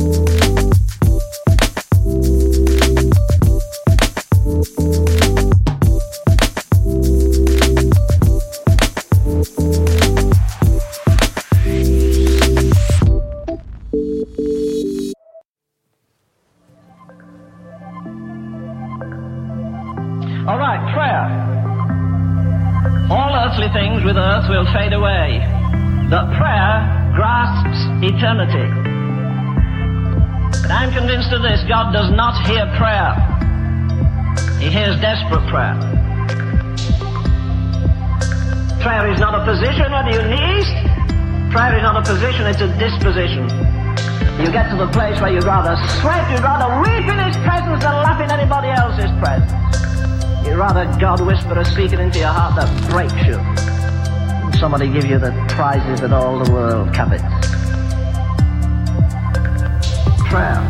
All 0.00 0.59
Prayer 41.50 41.78
is 41.78 41.82
not 41.82 41.96
a 41.96 42.02
position, 42.02 42.46
it's 42.46 42.60
a 42.60 42.68
disposition. 42.78 43.42
You 44.38 44.52
get 44.52 44.70
to 44.70 44.76
the 44.76 44.88
place 44.92 45.20
where 45.20 45.32
you'd 45.32 45.42
rather 45.42 45.74
sweat, 45.98 46.30
you'd 46.30 46.44
rather 46.44 46.70
weep 46.78 47.10
in 47.10 47.18
His 47.26 47.36
presence 47.38 47.82
than 47.82 47.92
laugh 48.06 48.20
in 48.22 48.30
anybody 48.30 48.68
else's 48.68 49.10
presence. 49.18 50.46
You'd 50.46 50.56
rather 50.56 50.86
God 51.00 51.20
whisper 51.20 51.58
a 51.58 51.64
secret 51.64 51.98
into 51.98 52.20
your 52.20 52.28
heart 52.28 52.54
that 52.54 52.90
breaks 52.90 53.12
you 53.26 53.34
than 53.34 54.60
somebody 54.60 54.92
give 54.92 55.06
you 55.06 55.18
the 55.18 55.32
prizes 55.48 56.00
that 56.02 56.12
all 56.12 56.38
the 56.38 56.52
world 56.52 56.94
covets. 56.94 57.24
Prayer 60.30 60.62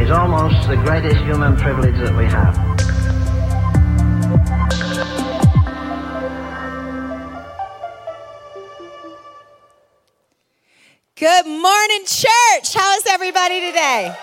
is 0.00 0.12
almost 0.12 0.68
the 0.68 0.76
greatest 0.76 1.16
human 1.24 1.56
privilege 1.56 1.96
that 1.96 2.16
we 2.16 2.26
have. 2.26 2.77
Morning, 11.58 12.04
church. 12.06 12.72
How 12.72 12.94
is 12.96 13.06
everybody 13.08 13.60
today? 13.60 14.16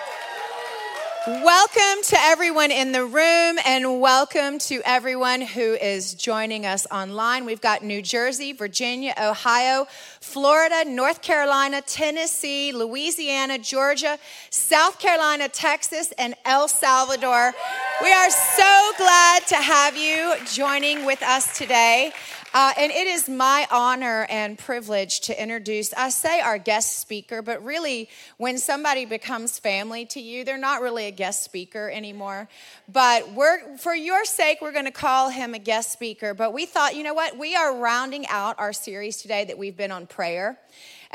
Welcome 1.28 2.04
to 2.04 2.18
everyone 2.18 2.72
in 2.72 2.94
the 2.94 3.04
room 3.04 3.58
and 3.66 4.00
welcome 4.00 4.58
to 4.60 4.80
everyone 4.86 5.42
who 5.42 5.74
is 5.74 6.14
joining 6.14 6.66
us 6.66 6.88
online. 6.92 7.46
We've 7.46 7.60
got 7.60 7.84
New 7.84 8.02
Jersey, 8.02 8.54
Virginia, 8.54 9.14
Ohio, 9.22 9.86
Florida, 10.22 10.86
North 10.86 11.22
Carolina, 11.22 11.82
Tennessee, 11.82 12.72
Louisiana, 12.72 13.58
Georgia, 13.58 14.18
South 14.50 15.00
Carolina, 15.00 15.50
Texas, 15.50 16.14
and 16.18 16.36
El 16.46 16.70
Salvador. 16.70 17.54
We 18.02 18.14
are 18.14 18.30
so 18.30 18.92
glad 18.98 19.48
to 19.48 19.56
have 19.56 19.98
you 19.98 20.36
joining 20.54 21.06
with 21.06 21.22
us 21.22 21.58
today. 21.58 22.14
Uh, 22.56 22.72
and 22.78 22.90
it 22.90 23.06
is 23.06 23.28
my 23.28 23.68
honor 23.70 24.26
and 24.30 24.58
privilege 24.58 25.20
to 25.20 25.44
introduce, 25.44 25.94
I 25.94 26.08
say 26.08 26.40
our 26.40 26.58
guest 26.58 27.00
speaker, 27.00 27.42
but 27.42 27.62
really, 27.66 28.08
when 28.38 28.58
somebody 28.58 29.04
becomes 29.04 29.60
family 29.60 30.06
to 30.06 30.22
you, 30.22 30.46
they're 30.46 30.58
not 30.58 30.82
really 30.82 31.08
a 31.08 31.12
guest 31.12 31.44
speaker 31.44 31.92
anymore. 31.94 32.48
But 32.88 33.34
we're, 33.34 33.76
for 33.76 33.94
your 33.94 34.24
sake, 34.24 34.60
we're 34.62 34.72
going 34.72 34.86
to 34.86 34.92
call 34.92 35.30
him 35.30 35.54
a 35.54 35.60
guest 35.60 35.92
speaker. 35.92 36.34
But 36.34 36.54
we 36.54 36.66
thought, 36.66 36.96
you 36.96 37.04
know 37.04 37.14
what? 37.14 37.38
We 37.38 37.58
are 37.58 37.76
rounding 37.76 38.26
out 38.28 38.58
our 38.58 38.72
series 38.72 39.18
today 39.18 39.44
that 39.44 39.58
we've 39.58 39.76
been 39.76 39.92
on 39.92 40.08
prayer. 40.08 40.58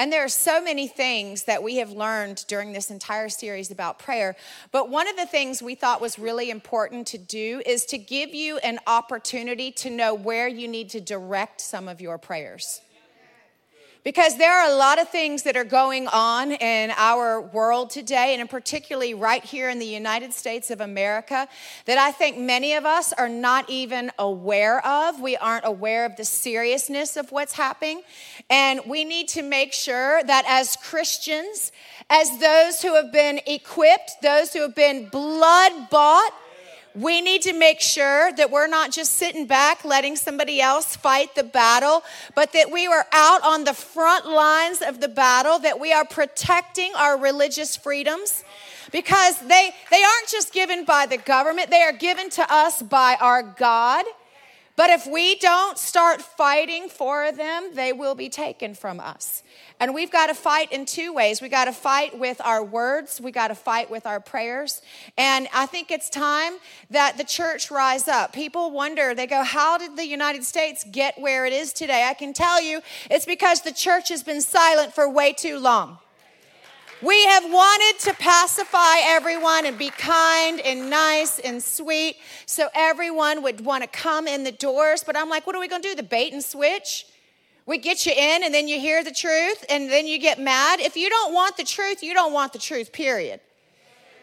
And 0.01 0.11
there 0.11 0.25
are 0.25 0.31
so 0.31 0.63
many 0.63 0.89
things 0.89 1.43
that 1.43 1.63
we 1.63 1.77
have 1.77 1.91
learned 1.91 2.47
during 2.49 2.73
this 2.73 2.91
entire 2.91 3.29
series 3.29 3.71
about 3.71 3.99
prayer. 3.99 4.35
But 4.73 4.89
one 4.89 5.07
of 5.07 5.17
the 5.17 5.27
things 5.27 5.63
we 5.63 5.75
thought 5.75 6.01
was 6.01 6.19
really 6.19 6.49
important 6.49 7.07
to 7.09 7.19
do 7.19 7.61
is 7.67 7.85
to 7.85 7.99
give 7.99 8.35
you 8.35 8.57
an 8.61 8.79
opportunity 8.87 9.71
to 9.73 9.91
know 9.91 10.15
where 10.15 10.49
you 10.49 10.69
need 10.69 10.89
to 10.91 11.03
direct 11.03 11.61
some 11.61 11.87
of 11.87 12.01
your 12.01 12.17
prayers. 12.17 12.81
Because 14.03 14.39
there 14.39 14.51
are 14.51 14.71
a 14.71 14.77
lot 14.77 14.99
of 14.99 15.11
things 15.11 15.43
that 15.43 15.59
are 15.59 15.65
going 15.65 16.09
on 16.09 16.53
in 16.53 16.91
our 16.97 17.41
world 17.41 17.91
today, 17.91 18.35
and 18.35 18.49
particularly 18.49 19.13
right 19.13 19.45
here 19.45 19.69
in 19.69 19.79
the 19.79 19.85
United 19.85 20.33
States 20.33 20.71
of 20.71 20.81
America, 20.81 21.47
that 21.85 21.99
I 21.99 22.11
think 22.11 22.39
many 22.39 22.73
of 22.75 22.87
us 22.87 23.13
are 23.13 23.29
not 23.29 23.69
even 23.69 24.11
aware 24.19 24.85
of. 24.87 25.21
We 25.21 25.37
aren't 25.37 25.67
aware 25.67 26.07
of 26.07 26.17
the 26.17 26.25
seriousness 26.25 27.19
of 27.19 27.31
what's 27.31 27.53
happening. 27.53 28.01
And 28.49 28.81
we 28.87 29.05
need 29.05 29.29
to 29.29 29.43
make 29.43 29.75
sure 29.75 30.23
that 30.23 30.45
as 30.49 30.77
Christians, 30.77 31.71
as 32.09 32.39
those 32.39 32.81
who 32.81 32.95
have 32.95 33.13
been 33.13 33.41
equipped, 33.47 34.13
those 34.23 34.55
who 34.55 34.63
have 34.63 34.75
been 34.75 35.11
blood 35.11 35.91
bought, 35.91 36.33
we 36.95 37.21
need 37.21 37.43
to 37.43 37.53
make 37.53 37.81
sure 37.81 38.33
that 38.33 38.51
we're 38.51 38.67
not 38.67 38.91
just 38.91 39.13
sitting 39.13 39.47
back 39.47 39.85
letting 39.85 40.17
somebody 40.17 40.61
else 40.61 40.97
fight 40.97 41.35
the 41.35 41.45
battle, 41.45 42.03
but 42.35 42.53
that 42.53 42.71
we 42.71 42.87
are 42.87 43.07
out 43.13 43.43
on 43.45 43.65
the 43.65 43.75
front 43.75 44.27
lines 44.27 44.83
of 44.83 45.01
the 45.01 45.09
battle, 45.09 45.59
that 45.61 45.79
we 45.79 45.93
are 45.93 46.05
protecting 46.05 46.93
our 46.97 47.19
religious 47.19 47.77
freedoms 47.77 48.45
because 48.93 49.39
they, 49.41 49.71
they 49.91 50.03
aren't 50.03 50.29
just 50.29 50.53
given 50.53 50.85
by 50.85 51.07
the 51.07 51.19
government, 51.19 51.71
they 51.71 51.83
are 51.83 51.93
given 51.93 52.29
to 52.31 52.47
us 52.53 52.83
by 52.83 53.17
our 53.21 53.43
God. 53.43 54.05
But 54.81 54.89
if 54.89 55.07
we 55.07 55.35
don't 55.35 55.77
start 55.77 56.23
fighting 56.23 56.89
for 56.89 57.33
them, 57.33 57.73
they 57.75 57.93
will 57.93 58.15
be 58.15 58.31
taken 58.31 58.75
from 58.75 58.99
us. 58.99 59.43
And 59.79 59.93
we've 59.95 60.11
got 60.11 60.29
to 60.29 60.35
fight 60.35 60.73
in 60.73 60.87
two 60.87 61.13
ways. 61.13 61.43
We 61.43 61.51
got 61.51 61.67
to 61.67 61.73
fight 61.73 62.19
with 62.19 62.41
our 62.41 62.65
words, 62.65 63.21
we 63.21 63.31
got 63.31 63.49
to 63.49 63.55
fight 63.55 63.91
with 63.91 64.07
our 64.07 64.21
prayers. 64.21 64.81
And 65.19 65.49
I 65.53 65.67
think 65.67 65.91
it's 65.91 66.09
time 66.09 66.55
that 66.89 67.19
the 67.19 67.25
church 67.25 67.71
rise 67.71 68.09
up. 68.09 68.33
People 68.33 68.71
wonder, 68.71 69.15
they 69.15 69.27
go, 69.27 69.45
How 69.45 69.77
did 69.77 69.99
the 69.99 70.07
United 70.07 70.45
States 70.45 70.83
get 70.91 71.21
where 71.21 71.45
it 71.45 71.53
is 71.53 71.75
today? 71.75 72.07
I 72.09 72.15
can 72.15 72.33
tell 72.33 72.63
you, 72.63 72.81
it's 73.11 73.27
because 73.27 73.61
the 73.61 73.75
church 73.75 74.09
has 74.09 74.23
been 74.23 74.41
silent 74.41 74.95
for 74.95 75.07
way 75.07 75.35
too 75.35 75.59
long. 75.59 75.99
We 77.03 77.25
have 77.25 77.45
wanted 77.45 77.99
to 78.01 78.15
pacify 78.15 78.99
everyone 79.05 79.65
and 79.65 79.79
be 79.79 79.89
kind 79.89 80.61
and 80.61 80.91
nice 80.91 81.39
and 81.39 81.63
sweet 81.63 82.17
so 82.45 82.69
everyone 82.75 83.43
would 83.43 83.65
want 83.65 83.83
to 83.85 83.89
come 83.89 84.27
in 84.29 84.45
the 84.45 84.53
doors. 84.53 85.03
But 85.03 85.17
I'm 85.17 85.31
like, 85.31 85.47
what 85.47 85.57
are 85.57 85.61
we 85.61 85.69
going 85.69 85.81
to 85.81 85.89
do? 85.89 85.95
The 85.95 86.03
bait 86.03 86.35
and 86.35 86.45
switch? 86.45 87.07
We 87.65 87.79
get 87.79 88.05
you 88.05 88.13
in 88.13 88.45
and 88.45 88.53
then 88.53 88.69
you 88.69 88.79
hear 88.79 89.03
the 89.03 89.13
truth 89.13 89.65
and 89.71 89.91
then 89.91 90.07
you 90.07 90.19
get 90.19 90.39
mad. 90.39 90.81
If 90.81 90.95
you 90.95 91.09
don't 91.09 91.33
want 91.33 91.57
the 91.57 91.65
truth, 91.65 92.03
you 92.03 92.13
don't 92.13 92.35
want 92.35 92.53
the 92.53 92.59
truth, 92.59 92.93
period. 92.93 93.41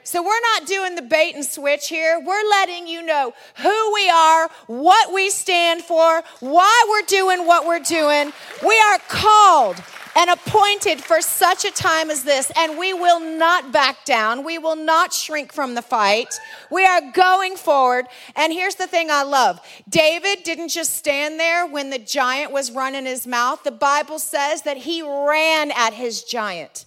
So 0.04 0.22
we're 0.22 0.40
not 0.54 0.68
doing 0.68 0.94
the 0.94 1.02
bait 1.02 1.34
and 1.34 1.44
switch 1.44 1.90
here. 1.90 2.22
We're 2.24 2.50
letting 2.50 2.88
you 2.88 3.02
know 3.02 3.34
who 3.58 3.94
we 3.94 4.09
are, 4.09 4.50
what 4.68 5.12
we 5.12 5.32
stand 5.32 5.82
for, 5.82 6.22
why 6.42 6.86
we're 6.90 7.08
doing 7.08 7.48
what 7.48 7.66
we're 7.66 7.80
doing. 7.80 8.32
We 8.66 8.80
are 8.92 9.00
called 9.09 9.78
and 10.17 10.31
appointed 10.31 11.00
for 11.00 11.22
such 11.22 11.64
a 11.64 11.69
time 11.69 12.09
as 12.09 12.23
this, 12.23 12.52
and 12.58 12.78
we 12.78 12.91
will 12.91 13.19
not 13.19 13.72
back 13.72 14.03
down. 14.03 14.43
We 14.43 14.58
will 14.58 14.75
not 14.75 15.14
shrink 15.14 15.53
from 15.53 15.75
the 15.75 15.84
fight. 15.84 16.34
We 16.72 16.85
are 16.87 17.11
going 17.11 17.55
forward. 17.55 18.08
And 18.35 18.52
here's 18.52 18.75
the 18.75 18.87
thing 18.87 19.11
I 19.11 19.22
love 19.22 19.59
David 19.87 20.43
didn't 20.43 20.69
just 20.69 20.96
stand 20.96 21.40
there 21.40 21.67
when 21.67 21.91
the 21.91 21.99
giant 21.99 22.52
was 22.52 22.72
running 22.72 23.05
his 23.05 23.28
mouth. 23.28 23.64
The 23.64 23.72
Bible 23.72 24.17
says 24.17 24.64
that 24.64 24.78
he 24.78 25.03
ran 25.03 25.72
at 25.72 25.93
his 25.93 26.23
giant. 26.23 26.85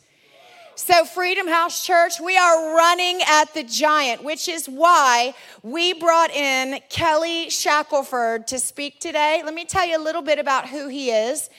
So, 0.83 1.05
Freedom 1.05 1.47
House 1.47 1.85
Church, 1.85 2.21
we 2.21 2.39
are 2.39 2.75
running 2.75 3.21
at 3.29 3.53
the 3.53 3.63
giant, 3.63 4.25
which 4.25 4.49
is 4.49 4.67
why 4.67 5.35
we 5.63 5.93
brought 5.93 6.31
in 6.31 6.81
Kelly 6.89 7.51
Shackelford 7.51 8.47
to 8.47 8.59
speak 8.59 8.99
today. 8.99 9.43
Let 9.45 9.53
me 9.53 9.67
tell 9.67 9.87
you 9.87 9.99
a 9.99 10.03
little 10.03 10.23
bit 10.23 10.39
about 10.39 10.71
who 10.71 10.89
he 10.89 11.11
is. 11.11 11.51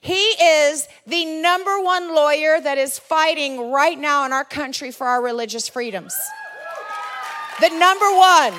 He 0.00 0.14
is 0.14 0.88
the 1.06 1.26
number 1.42 1.78
one 1.82 2.14
lawyer 2.14 2.58
that 2.58 2.78
is 2.78 2.98
fighting 2.98 3.70
right 3.70 3.98
now 3.98 4.24
in 4.24 4.32
our 4.32 4.44
country 4.44 4.90
for 4.90 5.06
our 5.06 5.22
religious 5.22 5.68
freedoms. 5.68 6.16
The 7.60 7.68
number 7.68 8.10
one, 8.16 8.54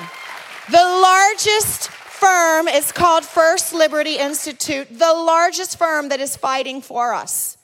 the 0.70 0.84
largest 1.02 1.88
firm 1.90 2.68
is 2.68 2.92
called 2.92 3.24
First 3.24 3.74
Liberty 3.74 4.18
Institute, 4.18 4.86
the 4.88 5.12
largest 5.12 5.78
firm 5.78 6.10
that 6.10 6.20
is 6.20 6.36
fighting 6.36 6.80
for 6.80 7.12
us. 7.12 7.58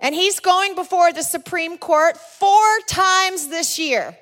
And 0.00 0.14
he's 0.14 0.40
going 0.40 0.74
before 0.74 1.12
the 1.12 1.22
Supreme 1.22 1.76
Court 1.76 2.16
four 2.16 2.78
times 2.88 3.48
this 3.48 3.78
year. 3.78 4.16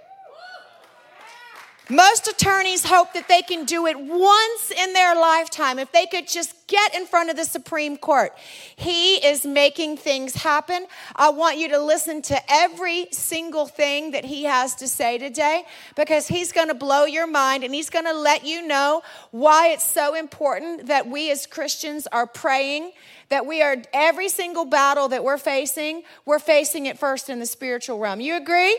Most 1.91 2.29
attorneys 2.29 2.85
hope 2.85 3.15
that 3.15 3.29
they 3.29 3.41
can 3.41 3.65
do 3.65 3.87
it 3.87 3.99
once 3.99 4.71
in 4.71 4.93
their 4.93 5.15
lifetime 5.15 5.79
if 5.79 5.91
they 5.91 6.05
could 6.05 6.29
just 6.29 6.55
get 6.67 6.95
in 6.95 7.07
front 7.07 7.31
of 7.31 7.37
the 7.37 7.47
Supreme 7.47 7.97
Court. 7.97 8.33
He 8.77 9.15
is 9.15 9.47
making 9.47 9.97
things 9.97 10.35
happen. 10.35 10.87
I 11.17 11.31
want 11.31 11.57
you 11.57 11.71
to 11.71 11.79
listen 11.79 12.21
to 12.23 12.39
every 12.53 13.07
single 13.11 13.65
thing 13.65 14.11
that 14.11 14.27
he 14.27 14.45
has 14.45 14.75
to 14.77 14.87
say 14.87 15.17
today 15.17 15.65
because 15.97 16.29
he's 16.29 16.53
going 16.53 16.69
to 16.69 16.75
blow 16.75 17.07
your 17.07 17.27
mind 17.27 17.65
and 17.65 17.75
he's 17.75 17.89
going 17.89 18.05
to 18.05 18.13
let 18.13 18.45
you 18.45 18.67
know 18.67 19.01
why 19.31 19.69
it's 19.69 19.87
so 19.87 20.15
important 20.15 20.89
that 20.89 21.09
we 21.09 21.31
as 21.31 21.47
Christians 21.47 22.07
are 22.09 22.27
praying 22.27 22.93
that 23.29 23.47
we 23.47 23.63
are 23.63 23.77
every 23.93 24.29
single 24.29 24.65
battle 24.65 25.09
that 25.09 25.23
we're 25.23 25.39
facing, 25.39 26.03
we're 26.25 26.39
facing 26.39 26.87
it 26.87 26.99
first 26.99 27.29
in 27.29 27.39
the 27.39 27.47
spiritual 27.47 27.99
realm. 27.99 28.21
You 28.21 28.37
agree? 28.37 28.79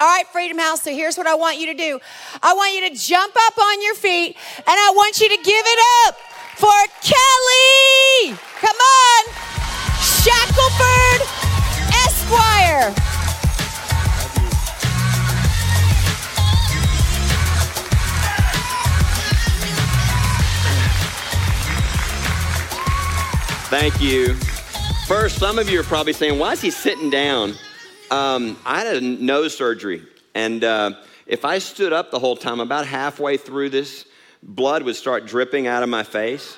All 0.00 0.06
right, 0.06 0.26
Freedom 0.28 0.58
House, 0.58 0.82
so 0.82 0.90
here's 0.90 1.18
what 1.18 1.26
I 1.26 1.34
want 1.34 1.58
you 1.58 1.66
to 1.66 1.74
do 1.74 2.00
I 2.42 2.54
want 2.54 2.74
you 2.74 2.88
to 2.88 2.96
jump 2.96 3.34
up 3.36 3.58
on 3.58 3.82
your 3.82 3.94
feet 3.94 4.36
and 4.56 4.66
I 4.66 4.92
want 4.94 5.20
you 5.20 5.28
to 5.28 5.36
give 5.36 5.44
it 5.66 5.78
up 6.06 6.16
for 6.56 6.70
Kelly. 7.02 8.38
Come 8.60 8.76
on, 8.76 9.24
Shackelford 10.00 11.20
Esquire. 12.06 13.19
Thank 23.70 24.02
you. 24.02 24.34
First, 25.06 25.38
some 25.38 25.56
of 25.56 25.70
you 25.70 25.78
are 25.78 25.84
probably 25.84 26.12
saying, 26.12 26.40
why 26.40 26.54
is 26.54 26.60
he 26.60 26.72
sitting 26.72 27.08
down? 27.08 27.54
Um, 28.10 28.58
I 28.66 28.80
had 28.80 28.96
a 28.96 29.00
nose 29.00 29.56
surgery, 29.56 30.02
and 30.34 30.64
uh, 30.64 30.94
if 31.24 31.44
I 31.44 31.58
stood 31.60 31.92
up 31.92 32.10
the 32.10 32.18
whole 32.18 32.36
time, 32.36 32.58
about 32.58 32.84
halfway 32.84 33.36
through 33.36 33.70
this, 33.70 34.06
blood 34.42 34.82
would 34.82 34.96
start 34.96 35.24
dripping 35.24 35.68
out 35.68 35.84
of 35.84 35.88
my 35.88 36.02
face. 36.02 36.56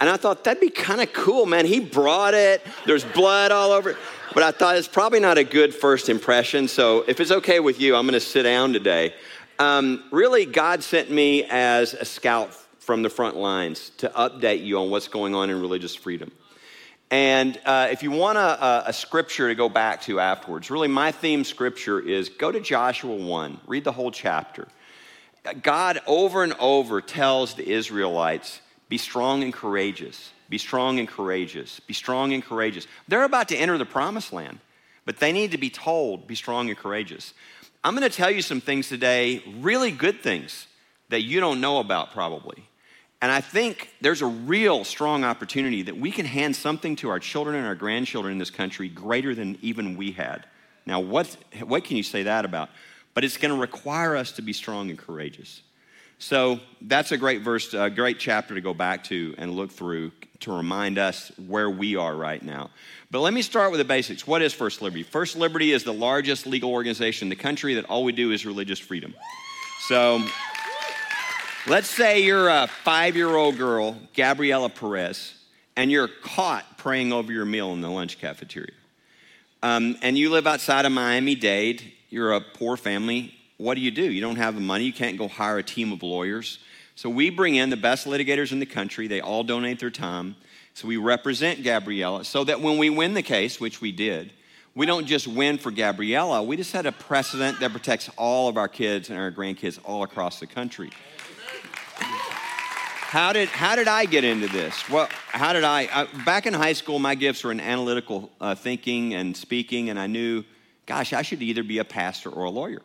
And 0.00 0.08
I 0.08 0.16
thought 0.16 0.44
that'd 0.44 0.60
be 0.60 0.70
kind 0.70 1.00
of 1.00 1.12
cool, 1.12 1.44
man. 1.44 1.66
He 1.66 1.80
brought 1.80 2.34
it, 2.34 2.64
there's 2.86 3.04
blood 3.04 3.50
all 3.50 3.72
over. 3.72 3.96
But 4.32 4.44
I 4.44 4.52
thought 4.52 4.76
it's 4.76 4.86
probably 4.86 5.18
not 5.18 5.38
a 5.38 5.44
good 5.44 5.74
first 5.74 6.08
impression. 6.08 6.68
So 6.68 7.04
if 7.08 7.18
it's 7.18 7.32
okay 7.32 7.58
with 7.58 7.80
you, 7.80 7.96
I'm 7.96 8.06
going 8.06 8.12
to 8.12 8.20
sit 8.20 8.44
down 8.44 8.72
today. 8.72 9.12
Um, 9.58 10.04
really, 10.12 10.46
God 10.46 10.84
sent 10.84 11.10
me 11.10 11.46
as 11.50 11.94
a 11.94 12.04
scout 12.04 12.56
from 12.88 13.02
the 13.02 13.10
front 13.10 13.36
lines 13.36 13.90
to 13.98 14.08
update 14.16 14.64
you 14.64 14.78
on 14.78 14.88
what's 14.88 15.08
going 15.08 15.34
on 15.34 15.50
in 15.50 15.60
religious 15.60 15.94
freedom. 15.94 16.32
And 17.10 17.60
uh, 17.66 17.88
if 17.90 18.02
you 18.02 18.10
want 18.10 18.38
a, 18.38 18.88
a, 18.88 18.94
scripture 18.94 19.46
to 19.46 19.54
go 19.54 19.68
back 19.68 20.00
to 20.04 20.20
afterwards, 20.20 20.70
really 20.70 20.88
my 20.88 21.12
theme 21.12 21.44
scripture 21.44 22.00
is 22.00 22.30
go 22.30 22.50
to 22.50 22.60
Joshua 22.60 23.14
1, 23.14 23.60
read 23.66 23.84
the 23.84 23.92
whole 23.92 24.10
chapter. 24.10 24.68
God 25.62 26.00
over 26.06 26.42
and 26.42 26.54
over 26.54 27.02
tells 27.02 27.52
the 27.52 27.70
Israelites, 27.70 28.62
be 28.88 28.96
strong 28.96 29.42
and 29.42 29.52
courageous, 29.52 30.32
be 30.48 30.56
strong 30.56 30.98
and 30.98 31.06
courageous, 31.06 31.80
be 31.80 31.92
strong 31.92 32.32
and 32.32 32.42
courageous. 32.42 32.86
They're 33.06 33.24
about 33.24 33.48
to 33.50 33.56
enter 33.56 33.76
the 33.76 33.84
promised 33.84 34.32
land, 34.32 34.60
but 35.04 35.18
they 35.18 35.32
need 35.32 35.50
to 35.50 35.58
be 35.58 35.68
told, 35.68 36.26
be 36.26 36.34
strong 36.34 36.70
and 36.70 36.78
courageous. 36.78 37.34
I'm 37.84 37.94
going 37.94 38.10
to 38.10 38.16
tell 38.16 38.30
you 38.30 38.40
some 38.40 38.62
things 38.62 38.88
today, 38.88 39.42
really 39.60 39.90
good 39.90 40.22
things 40.22 40.68
that 41.10 41.20
you 41.20 41.40
don't 41.40 41.60
know 41.60 41.80
about 41.80 42.12
probably. 42.12 42.64
And 43.20 43.32
I 43.32 43.40
think 43.40 43.90
there's 44.00 44.22
a 44.22 44.26
real 44.26 44.84
strong 44.84 45.24
opportunity 45.24 45.82
that 45.82 45.96
we 45.96 46.10
can 46.10 46.24
hand 46.24 46.54
something 46.54 46.94
to 46.96 47.08
our 47.08 47.18
children 47.18 47.56
and 47.56 47.66
our 47.66 47.74
grandchildren 47.74 48.32
in 48.32 48.38
this 48.38 48.50
country 48.50 48.88
greater 48.88 49.34
than 49.34 49.58
even 49.60 49.96
we 49.96 50.12
had. 50.12 50.46
Now, 50.86 51.00
what, 51.00 51.36
what 51.66 51.84
can 51.84 51.96
you 51.96 52.04
say 52.04 52.22
that 52.24 52.44
about? 52.44 52.70
But 53.14 53.24
it's 53.24 53.36
going 53.36 53.52
to 53.52 53.60
require 53.60 54.16
us 54.16 54.32
to 54.32 54.42
be 54.42 54.52
strong 54.52 54.90
and 54.90 54.98
courageous. 54.98 55.62
So 56.20 56.60
that's 56.80 57.12
a 57.12 57.16
great 57.16 57.42
verse, 57.42 57.74
a 57.74 57.90
great 57.90 58.18
chapter 58.18 58.54
to 58.54 58.60
go 58.60 58.74
back 58.74 59.04
to 59.04 59.34
and 59.38 59.52
look 59.52 59.70
through 59.70 60.12
to 60.40 60.52
remind 60.52 60.98
us 60.98 61.32
where 61.46 61.68
we 61.68 61.96
are 61.96 62.14
right 62.14 62.42
now. 62.42 62.70
But 63.10 63.20
let 63.20 63.32
me 63.32 63.42
start 63.42 63.72
with 63.72 63.78
the 63.78 63.84
basics. 63.84 64.26
What 64.26 64.42
is 64.42 64.52
First 64.52 64.80
Liberty? 64.82 65.02
First 65.02 65.36
Liberty 65.36 65.72
is 65.72 65.82
the 65.82 65.92
largest 65.92 66.46
legal 66.46 66.72
organization 66.72 67.26
in 67.26 67.30
the 67.30 67.36
country 67.36 67.74
that 67.74 67.84
all 67.86 68.04
we 68.04 68.12
do 68.12 68.30
is 68.30 68.46
religious 68.46 68.78
freedom. 68.78 69.14
So 69.88 70.24
Let's 71.68 71.90
say 71.90 72.20
you're 72.20 72.48
a 72.48 72.66
five 72.66 73.14
year 73.14 73.36
old 73.36 73.58
girl, 73.58 73.98
Gabriela 74.14 74.70
Perez, 74.70 75.34
and 75.76 75.90
you're 75.90 76.08
caught 76.08 76.78
praying 76.78 77.12
over 77.12 77.30
your 77.30 77.44
meal 77.44 77.74
in 77.74 77.82
the 77.82 77.90
lunch 77.90 78.18
cafeteria. 78.18 78.72
Um, 79.62 79.98
and 80.00 80.16
you 80.16 80.30
live 80.30 80.46
outside 80.46 80.86
of 80.86 80.92
Miami 80.92 81.34
Dade, 81.34 81.92
you're 82.08 82.32
a 82.32 82.40
poor 82.40 82.78
family. 82.78 83.34
What 83.58 83.74
do 83.74 83.82
you 83.82 83.90
do? 83.90 84.10
You 84.10 84.22
don't 84.22 84.36
have 84.36 84.54
the 84.54 84.62
money, 84.62 84.84
you 84.84 84.94
can't 84.94 85.18
go 85.18 85.28
hire 85.28 85.58
a 85.58 85.62
team 85.62 85.92
of 85.92 86.02
lawyers. 86.02 86.58
So 86.94 87.10
we 87.10 87.28
bring 87.28 87.56
in 87.56 87.68
the 87.68 87.76
best 87.76 88.06
litigators 88.06 88.50
in 88.50 88.60
the 88.60 88.66
country, 88.66 89.06
they 89.06 89.20
all 89.20 89.44
donate 89.44 89.78
their 89.78 89.90
time. 89.90 90.36
So 90.72 90.88
we 90.88 90.96
represent 90.96 91.62
Gabriela 91.62 92.24
so 92.24 92.44
that 92.44 92.62
when 92.62 92.78
we 92.78 92.88
win 92.88 93.12
the 93.12 93.22
case, 93.22 93.60
which 93.60 93.82
we 93.82 93.92
did, 93.92 94.32
we 94.74 94.86
don't 94.86 95.04
just 95.04 95.28
win 95.28 95.58
for 95.58 95.70
Gabriela, 95.70 96.42
we 96.42 96.56
just 96.56 96.70
set 96.70 96.86
a 96.86 96.92
precedent 96.92 97.60
that 97.60 97.72
protects 97.72 98.08
all 98.16 98.48
of 98.48 98.56
our 98.56 98.68
kids 98.68 99.10
and 99.10 99.18
our 99.18 99.30
grandkids 99.30 99.78
all 99.84 100.02
across 100.02 100.40
the 100.40 100.46
country. 100.46 100.90
How 103.08 103.32
did, 103.32 103.48
how 103.48 103.74
did 103.74 103.88
I 103.88 104.04
get 104.04 104.22
into 104.22 104.48
this? 104.48 104.86
Well, 104.90 105.08
how 105.28 105.54
did 105.54 105.64
I? 105.64 105.88
I 105.90 106.24
back 106.26 106.44
in 106.44 106.52
high 106.52 106.74
school, 106.74 106.98
my 106.98 107.14
gifts 107.14 107.42
were 107.42 107.50
in 107.50 107.58
analytical 107.58 108.30
uh, 108.38 108.54
thinking 108.54 109.14
and 109.14 109.34
speaking, 109.34 109.88
and 109.88 109.98
I 109.98 110.06
knew, 110.06 110.44
gosh, 110.84 111.14
I 111.14 111.22
should 111.22 111.40
either 111.40 111.62
be 111.62 111.78
a 111.78 111.86
pastor 111.86 112.28
or 112.28 112.44
a 112.44 112.50
lawyer. 112.50 112.82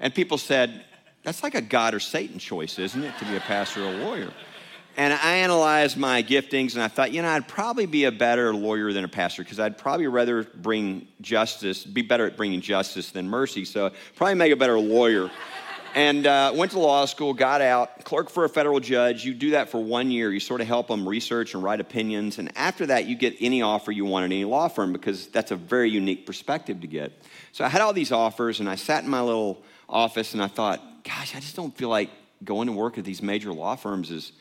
And 0.00 0.14
people 0.14 0.38
said, 0.38 0.86
that's 1.22 1.42
like 1.42 1.54
a 1.54 1.60
God 1.60 1.92
or 1.92 2.00
Satan 2.00 2.38
choice, 2.38 2.78
isn't 2.78 3.02
it, 3.04 3.12
to 3.18 3.26
be 3.26 3.36
a 3.36 3.40
pastor 3.40 3.84
or 3.84 3.92
a 3.92 3.96
lawyer? 3.98 4.32
And 4.96 5.12
I 5.12 5.34
analyzed 5.34 5.98
my 5.98 6.22
giftings, 6.22 6.72
and 6.72 6.82
I 6.82 6.88
thought, 6.88 7.12
you 7.12 7.20
know, 7.20 7.28
I'd 7.28 7.46
probably 7.46 7.84
be 7.84 8.04
a 8.04 8.12
better 8.12 8.54
lawyer 8.54 8.94
than 8.94 9.04
a 9.04 9.08
pastor 9.08 9.42
because 9.42 9.60
I'd 9.60 9.76
probably 9.76 10.06
rather 10.06 10.44
bring 10.44 11.08
justice, 11.20 11.84
be 11.84 12.00
better 12.00 12.26
at 12.26 12.38
bringing 12.38 12.62
justice 12.62 13.10
than 13.10 13.28
mercy. 13.28 13.66
So 13.66 13.90
probably 14.16 14.34
make 14.34 14.50
a 14.52 14.56
better 14.56 14.78
lawyer 14.78 15.30
and 15.94 16.26
uh, 16.26 16.52
went 16.54 16.72
to 16.72 16.78
law 16.78 17.04
school, 17.04 17.34
got 17.34 17.60
out, 17.60 18.04
clerk 18.04 18.30
for 18.30 18.44
a 18.44 18.48
federal 18.48 18.80
judge. 18.80 19.24
You 19.24 19.34
do 19.34 19.50
that 19.50 19.68
for 19.68 19.82
one 19.82 20.10
year. 20.10 20.30
You 20.32 20.40
sort 20.40 20.60
of 20.60 20.66
help 20.66 20.88
them 20.88 21.08
research 21.08 21.54
and 21.54 21.62
write 21.62 21.80
opinions. 21.80 22.38
And 22.38 22.56
after 22.56 22.86
that, 22.86 23.06
you 23.06 23.16
get 23.16 23.36
any 23.40 23.62
offer 23.62 23.92
you 23.92 24.04
want 24.04 24.24
at 24.24 24.32
any 24.32 24.44
law 24.44 24.68
firm 24.68 24.92
because 24.92 25.26
that's 25.26 25.50
a 25.50 25.56
very 25.56 25.90
unique 25.90 26.26
perspective 26.26 26.80
to 26.80 26.86
get. 26.86 27.12
So 27.52 27.64
I 27.64 27.68
had 27.68 27.80
all 27.80 27.92
these 27.92 28.12
offers, 28.12 28.60
and 28.60 28.68
I 28.68 28.76
sat 28.76 29.04
in 29.04 29.10
my 29.10 29.20
little 29.20 29.62
office 29.88 30.32
and 30.32 30.42
I 30.42 30.48
thought, 30.48 30.80
gosh, 31.04 31.34
I 31.34 31.40
just 31.40 31.56
don't 31.56 31.76
feel 31.76 31.88
like 31.88 32.10
going 32.44 32.66
to 32.66 32.72
work 32.72 32.98
at 32.98 33.04
these 33.04 33.22
major 33.22 33.52
law 33.52 33.76
firms 33.76 34.10
is 34.10 34.32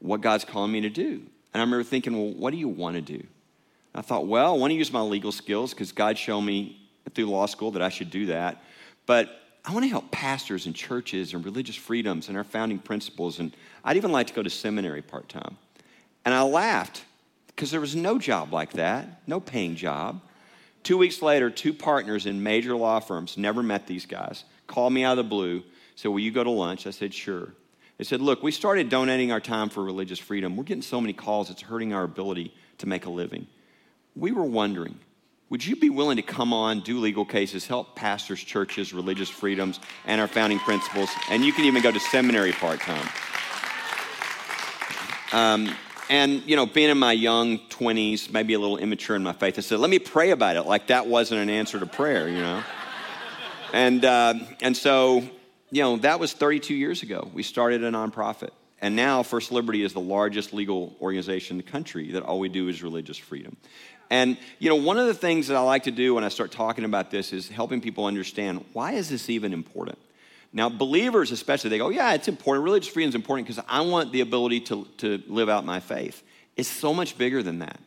what 0.00 0.20
God's 0.20 0.44
calling 0.44 0.70
me 0.70 0.82
to 0.82 0.90
do. 0.90 1.22
And 1.52 1.60
I 1.60 1.60
remember 1.60 1.84
thinking, 1.84 2.12
well, 2.12 2.34
what 2.34 2.50
do 2.50 2.56
you 2.56 2.68
want 2.68 2.96
to 2.96 3.02
do? 3.02 3.26
I 3.94 4.02
thought, 4.02 4.26
well, 4.26 4.54
I 4.54 4.56
want 4.58 4.70
to 4.70 4.76
use 4.76 4.92
my 4.92 5.00
legal 5.00 5.32
skills 5.32 5.72
because 5.72 5.92
God 5.92 6.18
showed 6.18 6.42
me 6.42 6.88
through 7.14 7.26
law 7.26 7.46
school 7.46 7.72
that 7.72 7.82
I 7.82 7.88
should 7.88 8.10
do 8.10 8.26
that. 8.26 8.62
But 9.06 9.30
I 9.68 9.72
want 9.72 9.84
to 9.84 9.90
help 9.90 10.10
pastors 10.10 10.64
and 10.64 10.74
churches 10.74 11.34
and 11.34 11.44
religious 11.44 11.76
freedoms 11.76 12.28
and 12.28 12.38
our 12.38 12.44
founding 12.44 12.78
principles. 12.78 13.38
And 13.38 13.54
I'd 13.84 13.98
even 13.98 14.12
like 14.12 14.28
to 14.28 14.32
go 14.32 14.42
to 14.42 14.48
seminary 14.48 15.02
part 15.02 15.28
time. 15.28 15.58
And 16.24 16.34
I 16.34 16.40
laughed 16.40 17.04
because 17.48 17.70
there 17.70 17.80
was 17.80 17.94
no 17.94 18.18
job 18.18 18.50
like 18.50 18.72
that, 18.72 19.20
no 19.26 19.40
paying 19.40 19.76
job. 19.76 20.22
Two 20.84 20.96
weeks 20.96 21.20
later, 21.20 21.50
two 21.50 21.74
partners 21.74 22.24
in 22.24 22.42
major 22.42 22.74
law 22.76 22.98
firms, 22.98 23.36
never 23.36 23.62
met 23.62 23.86
these 23.86 24.06
guys, 24.06 24.44
called 24.66 24.94
me 24.94 25.04
out 25.04 25.18
of 25.18 25.24
the 25.26 25.28
blue, 25.28 25.62
said, 25.96 26.08
Will 26.08 26.20
you 26.20 26.30
go 26.30 26.42
to 26.42 26.50
lunch? 26.50 26.86
I 26.86 26.90
said, 26.90 27.12
Sure. 27.12 27.52
They 27.98 28.04
said, 28.04 28.22
Look, 28.22 28.42
we 28.42 28.52
started 28.52 28.88
donating 28.88 29.32
our 29.32 29.40
time 29.40 29.68
for 29.68 29.84
religious 29.84 30.18
freedom. 30.18 30.56
We're 30.56 30.64
getting 30.64 30.80
so 30.80 30.98
many 30.98 31.12
calls, 31.12 31.50
it's 31.50 31.60
hurting 31.60 31.92
our 31.92 32.04
ability 32.04 32.54
to 32.78 32.88
make 32.88 33.04
a 33.04 33.10
living. 33.10 33.46
We 34.16 34.32
were 34.32 34.44
wondering, 34.44 34.98
would 35.50 35.64
you 35.64 35.76
be 35.76 35.88
willing 35.88 36.16
to 36.16 36.22
come 36.22 36.52
on, 36.52 36.80
do 36.80 36.98
legal 36.98 37.24
cases, 37.24 37.66
help 37.66 37.96
pastors, 37.96 38.40
churches, 38.40 38.92
religious 38.92 39.30
freedoms, 39.30 39.80
and 40.04 40.20
our 40.20 40.28
founding 40.28 40.58
principles? 40.58 41.08
And 41.30 41.42
you 41.42 41.52
can 41.52 41.64
even 41.64 41.82
go 41.82 41.90
to 41.90 42.00
seminary 42.00 42.52
part 42.52 42.80
time. 42.80 43.08
Um, 45.32 45.74
and, 46.10 46.42
you 46.46 46.56
know, 46.56 46.66
being 46.66 46.90
in 46.90 46.98
my 46.98 47.12
young 47.12 47.58
20s, 47.58 48.30
maybe 48.32 48.54
a 48.54 48.58
little 48.58 48.78
immature 48.78 49.16
in 49.16 49.22
my 49.22 49.32
faith, 49.32 49.58
I 49.58 49.62
said, 49.62 49.78
let 49.78 49.90
me 49.90 49.98
pray 49.98 50.30
about 50.30 50.56
it. 50.56 50.62
Like 50.62 50.88
that 50.88 51.06
wasn't 51.06 51.40
an 51.40 51.50
answer 51.50 51.78
to 51.78 51.86
prayer, 51.86 52.28
you 52.28 52.38
know? 52.38 52.62
and, 53.72 54.04
uh, 54.04 54.34
and 54.62 54.76
so, 54.76 55.22
you 55.70 55.82
know, 55.82 55.96
that 55.98 56.20
was 56.20 56.32
32 56.32 56.74
years 56.74 57.02
ago. 57.02 57.30
We 57.32 57.42
started 57.42 57.84
a 57.84 57.90
nonprofit. 57.90 58.50
And 58.80 58.94
now 58.94 59.22
First 59.22 59.50
Liberty 59.50 59.82
is 59.82 59.92
the 59.92 60.00
largest 60.00 60.52
legal 60.52 60.96
organization 61.00 61.58
in 61.58 61.64
the 61.64 61.70
country 61.70 62.12
that 62.12 62.22
all 62.22 62.38
we 62.38 62.48
do 62.48 62.68
is 62.68 62.82
religious 62.82 63.16
freedom. 63.16 63.56
And 64.10 64.38
you 64.58 64.68
know, 64.68 64.76
one 64.76 64.98
of 64.98 65.06
the 65.06 65.14
things 65.14 65.48
that 65.48 65.56
I 65.56 65.60
like 65.60 65.84
to 65.84 65.90
do 65.90 66.14
when 66.14 66.24
I 66.24 66.28
start 66.28 66.50
talking 66.50 66.84
about 66.84 67.10
this 67.10 67.32
is 67.32 67.48
helping 67.48 67.80
people 67.80 68.06
understand 68.06 68.64
why 68.72 68.92
is 68.92 69.08
this 69.08 69.28
even 69.28 69.52
important. 69.52 69.98
Now, 70.52 70.70
believers 70.70 71.30
especially, 71.30 71.70
they 71.70 71.78
go, 71.78 71.90
"Yeah, 71.90 72.14
it's 72.14 72.28
important. 72.28 72.64
Religious 72.64 72.92
freedom 72.92 73.10
is 73.10 73.14
important 73.14 73.46
because 73.46 73.62
I 73.68 73.82
want 73.82 74.12
the 74.12 74.22
ability 74.22 74.60
to, 74.60 74.86
to 74.98 75.22
live 75.26 75.48
out 75.48 75.64
my 75.64 75.80
faith." 75.80 76.22
It's 76.56 76.68
so 76.68 76.92
much 76.94 77.16
bigger 77.18 77.42
than 77.42 77.60
that. 77.60 77.78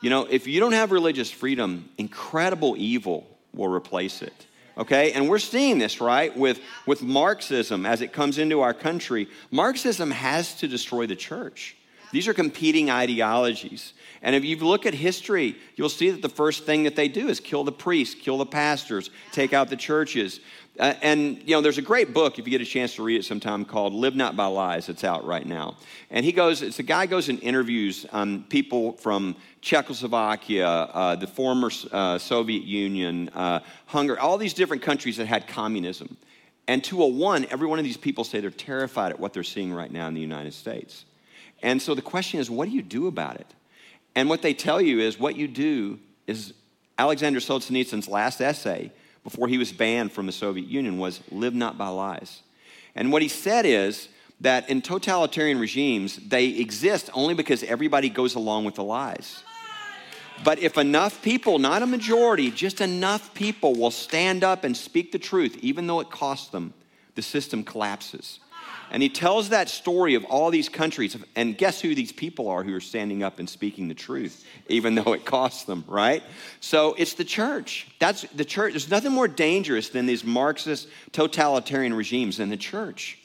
You 0.00 0.10
know, 0.10 0.26
if 0.28 0.46
you 0.46 0.60
don't 0.60 0.72
have 0.72 0.92
religious 0.92 1.30
freedom, 1.30 1.88
incredible 1.98 2.74
evil 2.76 3.26
will 3.54 3.68
replace 3.68 4.22
it. 4.22 4.46
Okay? 4.78 5.12
And 5.12 5.28
we're 5.28 5.38
seeing 5.38 5.78
this, 5.78 6.00
right, 6.00 6.34
with, 6.36 6.60
with 6.86 7.02
Marxism 7.02 7.84
as 7.84 8.00
it 8.00 8.12
comes 8.12 8.38
into 8.38 8.60
our 8.60 8.72
country. 8.72 9.28
Marxism 9.50 10.10
has 10.10 10.54
to 10.56 10.68
destroy 10.68 11.06
the 11.06 11.16
church. 11.16 11.76
These 12.12 12.28
are 12.28 12.34
competing 12.34 12.90
ideologies. 12.90 13.92
And 14.22 14.36
if 14.36 14.44
you 14.44 14.56
look 14.56 14.84
at 14.84 14.92
history, 14.92 15.56
you'll 15.76 15.88
see 15.88 16.10
that 16.10 16.20
the 16.20 16.28
first 16.28 16.64
thing 16.64 16.82
that 16.82 16.94
they 16.94 17.08
do 17.08 17.28
is 17.28 17.40
kill 17.40 17.64
the 17.64 17.72
priests, 17.72 18.14
kill 18.14 18.36
the 18.36 18.46
pastors, 18.46 19.10
take 19.32 19.54
out 19.54 19.70
the 19.70 19.76
churches. 19.76 20.40
Uh, 20.78 20.94
and, 21.00 21.38
you 21.38 21.54
know, 21.54 21.62
there's 21.62 21.78
a 21.78 21.82
great 21.82 22.12
book, 22.12 22.38
if 22.38 22.46
you 22.46 22.50
get 22.50 22.60
a 22.60 22.66
chance 22.66 22.94
to 22.96 23.02
read 23.02 23.18
it 23.18 23.24
sometime, 23.24 23.64
called 23.64 23.94
Live 23.94 24.14
Not 24.14 24.36
by 24.36 24.44
Lies. 24.46 24.90
It's 24.90 25.04
out 25.04 25.24
right 25.24 25.46
now. 25.46 25.76
And 26.10 26.24
he 26.24 26.32
goes, 26.32 26.60
it's 26.60 26.78
a 26.78 26.82
guy 26.82 27.06
goes 27.06 27.30
and 27.30 27.42
interviews 27.42 28.04
um, 28.12 28.44
people 28.48 28.92
from 28.92 29.36
Czechoslovakia, 29.62 30.68
uh, 30.68 31.16
the 31.16 31.26
former 31.26 31.70
uh, 31.90 32.18
Soviet 32.18 32.64
Union, 32.64 33.30
uh, 33.30 33.60
Hungary, 33.86 34.18
all 34.18 34.36
these 34.36 34.54
different 34.54 34.82
countries 34.82 35.16
that 35.16 35.26
had 35.26 35.48
communism. 35.48 36.16
And 36.68 36.84
to 36.84 37.02
a 37.02 37.06
one, 37.06 37.46
every 37.50 37.66
one 37.66 37.78
of 37.78 37.84
these 37.84 37.96
people 37.96 38.22
say 38.24 38.40
they're 38.40 38.50
terrified 38.50 39.12
at 39.12 39.18
what 39.18 39.32
they're 39.32 39.42
seeing 39.42 39.72
right 39.72 39.90
now 39.90 40.08
in 40.08 40.14
the 40.14 40.20
United 40.20 40.52
States. 40.52 41.04
And 41.62 41.80
so 41.80 41.94
the 41.94 42.02
question 42.02 42.38
is, 42.38 42.50
what 42.50 42.68
do 42.68 42.74
you 42.74 42.82
do 42.82 43.06
about 43.06 43.36
it? 43.36 43.46
And 44.14 44.28
what 44.28 44.42
they 44.42 44.54
tell 44.54 44.80
you 44.80 45.00
is 45.00 45.18
what 45.18 45.36
you 45.36 45.48
do 45.48 45.98
is 46.26 46.52
Alexander 46.98 47.40
Solzhenitsyn's 47.40 48.08
last 48.08 48.40
essay 48.40 48.92
before 49.24 49.48
he 49.48 49.58
was 49.58 49.72
banned 49.72 50.12
from 50.12 50.26
the 50.26 50.32
Soviet 50.32 50.66
Union 50.66 50.98
was 50.98 51.20
live 51.30 51.54
not 51.54 51.78
by 51.78 51.88
lies. 51.88 52.42
And 52.94 53.12
what 53.12 53.22
he 53.22 53.28
said 53.28 53.66
is 53.66 54.08
that 54.40 54.68
in 54.70 54.82
totalitarian 54.82 55.58
regimes, 55.58 56.16
they 56.16 56.48
exist 56.48 57.10
only 57.12 57.34
because 57.34 57.62
everybody 57.62 58.08
goes 58.08 58.34
along 58.34 58.64
with 58.64 58.74
the 58.74 58.84
lies. 58.84 59.42
But 60.42 60.58
if 60.60 60.78
enough 60.78 61.20
people, 61.20 61.58
not 61.58 61.82
a 61.82 61.86
majority, 61.86 62.50
just 62.50 62.80
enough 62.80 63.34
people 63.34 63.74
will 63.74 63.90
stand 63.90 64.42
up 64.42 64.64
and 64.64 64.74
speak 64.74 65.12
the 65.12 65.18
truth, 65.18 65.58
even 65.60 65.86
though 65.86 66.00
it 66.00 66.10
costs 66.10 66.48
them, 66.48 66.72
the 67.14 67.22
system 67.22 67.62
collapses. 67.62 68.40
And 68.90 69.02
he 69.02 69.08
tells 69.08 69.50
that 69.50 69.68
story 69.68 70.14
of 70.14 70.24
all 70.24 70.50
these 70.50 70.68
countries. 70.68 71.16
And 71.36 71.56
guess 71.56 71.80
who 71.80 71.94
these 71.94 72.12
people 72.12 72.48
are 72.48 72.62
who 72.62 72.74
are 72.74 72.80
standing 72.80 73.22
up 73.22 73.38
and 73.38 73.48
speaking 73.48 73.88
the 73.88 73.94
truth, 73.94 74.44
even 74.68 74.94
though 74.94 75.12
it 75.12 75.24
costs 75.24 75.64
them, 75.64 75.84
right? 75.86 76.22
So 76.60 76.94
it's 76.98 77.14
the 77.14 77.24
church. 77.24 77.86
That's 77.98 78.22
the 78.34 78.44
church. 78.44 78.72
There's 78.72 78.90
nothing 78.90 79.12
more 79.12 79.28
dangerous 79.28 79.90
than 79.90 80.06
these 80.06 80.24
Marxist 80.24 80.88
totalitarian 81.12 81.94
regimes 81.94 82.38
than 82.38 82.48
the 82.48 82.56
church. 82.56 83.18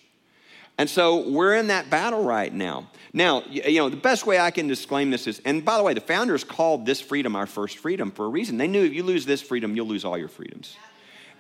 And 0.78 0.90
so 0.90 1.30
we're 1.30 1.56
in 1.56 1.68
that 1.68 1.90
battle 1.90 2.24
right 2.24 2.54
now. 2.54 2.90
Now, 3.14 3.44
you 3.50 3.80
know, 3.80 3.90
the 3.90 3.96
best 3.96 4.26
way 4.26 4.40
I 4.40 4.52
can 4.52 4.68
disclaim 4.68 5.10
this 5.10 5.26
is, 5.26 5.42
and 5.46 5.64
by 5.64 5.78
the 5.78 5.84
way, 5.84 5.94
the 5.94 6.02
founders 6.02 6.44
called 6.44 6.86
this 6.86 7.00
freedom 7.00 7.34
our 7.36 7.48
first 7.48 7.78
freedom 7.78 8.12
for 8.12 8.26
a 8.26 8.28
reason. 8.28 8.58
They 8.58 8.68
knew 8.68 8.84
if 8.84 8.94
you 8.94 9.04
lose 9.04 9.26
this 9.26 9.42
freedom, 9.42 9.76
you'll 9.76 9.88
lose 9.88 10.04
all 10.04 10.18
your 10.18 10.28
freedoms. 10.28 10.76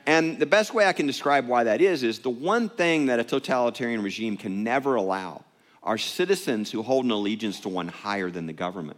And 0.06 0.38
the 0.38 0.46
best 0.46 0.74
way 0.74 0.86
I 0.86 0.94
can 0.94 1.08
describe 1.08 1.48
why 1.48 1.64
that 1.64 1.82
is 1.82 2.04
is 2.04 2.20
the 2.20 2.30
one 2.30 2.70
thing 2.70 3.08
that 3.08 3.20
a 3.20 3.24
totalitarian 3.24 4.04
regime 4.04 4.38
can 4.38 4.64
never 4.64 4.96
allow 4.96 5.44
are 5.82 5.98
citizens 5.98 6.72
who 6.72 6.84
hold 6.84 7.06
an 7.06 7.12
allegiance 7.12 7.60
to 7.62 7.70
one 7.70 7.88
higher 7.88 8.30
than 8.30 8.46
the 8.46 8.54
government. 8.54 8.98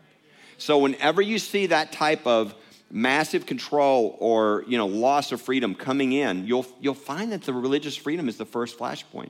So 0.58 0.80
whenever 0.80 1.22
you 1.22 1.40
see 1.40 1.68
that 1.68 1.92
type 1.92 2.26
of 2.26 2.56
massive 2.90 3.46
control 3.46 4.16
or 4.20 4.64
you 4.68 4.78
know 4.78 4.88
loss 4.88 5.32
of 5.32 5.42
freedom 5.42 5.76
coming 5.76 6.14
in, 6.14 6.48
you'll 6.48 6.66
you'll 6.80 6.94
find 6.94 7.32
that 7.32 7.44
the 7.44 7.54
religious 7.54 7.96
freedom 7.96 8.28
is 8.28 8.38
the 8.38 8.46
first 8.46 8.78
flashpoint. 8.78 9.30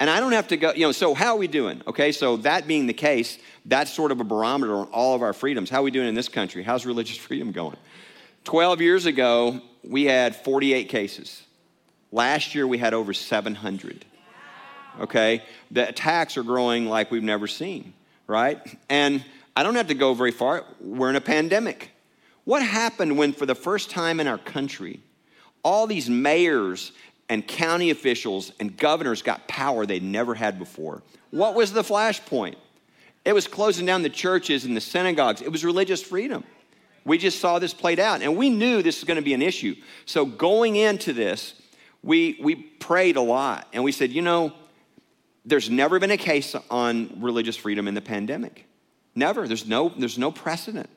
And 0.00 0.10
I 0.10 0.20
don't 0.20 0.32
have 0.32 0.48
to 0.48 0.56
go, 0.56 0.72
you 0.72 0.80
know, 0.80 0.92
so 0.92 1.14
how 1.14 1.34
are 1.34 1.38
we 1.38 1.46
doing? 1.46 1.80
Okay, 1.86 2.12
so 2.12 2.36
that 2.38 2.66
being 2.66 2.86
the 2.86 2.92
case, 2.92 3.38
that's 3.64 3.92
sort 3.92 4.10
of 4.10 4.20
a 4.20 4.24
barometer 4.24 4.74
on 4.74 4.88
all 4.88 5.14
of 5.14 5.22
our 5.22 5.32
freedoms. 5.32 5.70
How 5.70 5.80
are 5.80 5.82
we 5.82 5.92
doing 5.92 6.08
in 6.08 6.14
this 6.14 6.28
country? 6.28 6.62
How's 6.62 6.84
religious 6.84 7.16
freedom 7.26 7.52
going? 7.52 7.76
12 8.42 8.80
years 8.80 9.06
ago, 9.06 9.62
we 9.88 10.04
had 10.04 10.36
48 10.36 10.88
cases. 10.88 11.42
Last 12.12 12.54
year, 12.54 12.66
we 12.66 12.78
had 12.78 12.94
over 12.94 13.12
700. 13.12 14.04
Okay? 15.00 15.42
The 15.70 15.88
attacks 15.88 16.36
are 16.36 16.42
growing 16.42 16.86
like 16.86 17.10
we've 17.10 17.22
never 17.22 17.46
seen, 17.46 17.92
right? 18.26 18.60
And 18.88 19.24
I 19.56 19.62
don't 19.62 19.74
have 19.74 19.88
to 19.88 19.94
go 19.94 20.14
very 20.14 20.30
far. 20.30 20.64
We're 20.80 21.10
in 21.10 21.16
a 21.16 21.20
pandemic. 21.20 21.90
What 22.44 22.62
happened 22.62 23.18
when, 23.18 23.32
for 23.32 23.46
the 23.46 23.54
first 23.54 23.90
time 23.90 24.20
in 24.20 24.26
our 24.26 24.38
country, 24.38 25.00
all 25.62 25.86
these 25.86 26.08
mayors 26.10 26.92
and 27.28 27.46
county 27.46 27.90
officials 27.90 28.52
and 28.60 28.76
governors 28.76 29.22
got 29.22 29.48
power 29.48 29.86
they'd 29.86 30.02
never 30.02 30.34
had 30.34 30.58
before? 30.58 31.02
What 31.30 31.54
was 31.54 31.72
the 31.72 31.82
flashpoint? 31.82 32.56
It 33.24 33.32
was 33.32 33.48
closing 33.48 33.86
down 33.86 34.02
the 34.02 34.10
churches 34.10 34.64
and 34.64 34.76
the 34.76 34.80
synagogues, 34.80 35.40
it 35.40 35.50
was 35.50 35.64
religious 35.64 36.02
freedom. 36.02 36.44
We 37.04 37.18
just 37.18 37.38
saw 37.38 37.58
this 37.58 37.74
played 37.74 38.00
out, 38.00 38.22
and 38.22 38.36
we 38.36 38.48
knew 38.48 38.82
this 38.82 39.00
was 39.00 39.04
going 39.04 39.16
to 39.16 39.22
be 39.22 39.34
an 39.34 39.42
issue. 39.42 39.76
So 40.06 40.24
going 40.24 40.76
into 40.76 41.12
this, 41.12 41.54
we, 42.02 42.38
we 42.40 42.54
prayed 42.54 43.16
a 43.16 43.20
lot, 43.20 43.68
and 43.72 43.84
we 43.84 43.92
said, 43.92 44.10
you 44.10 44.22
know, 44.22 44.52
there's 45.44 45.68
never 45.68 45.98
been 45.98 46.10
a 46.10 46.16
case 46.16 46.56
on 46.70 47.20
religious 47.20 47.56
freedom 47.56 47.86
in 47.86 47.94
the 47.94 48.00
pandemic. 48.00 48.66
Never. 49.14 49.46
There's 49.46 49.66
no, 49.66 49.90
there's 49.90 50.18
no 50.18 50.32
precedent. 50.32 50.88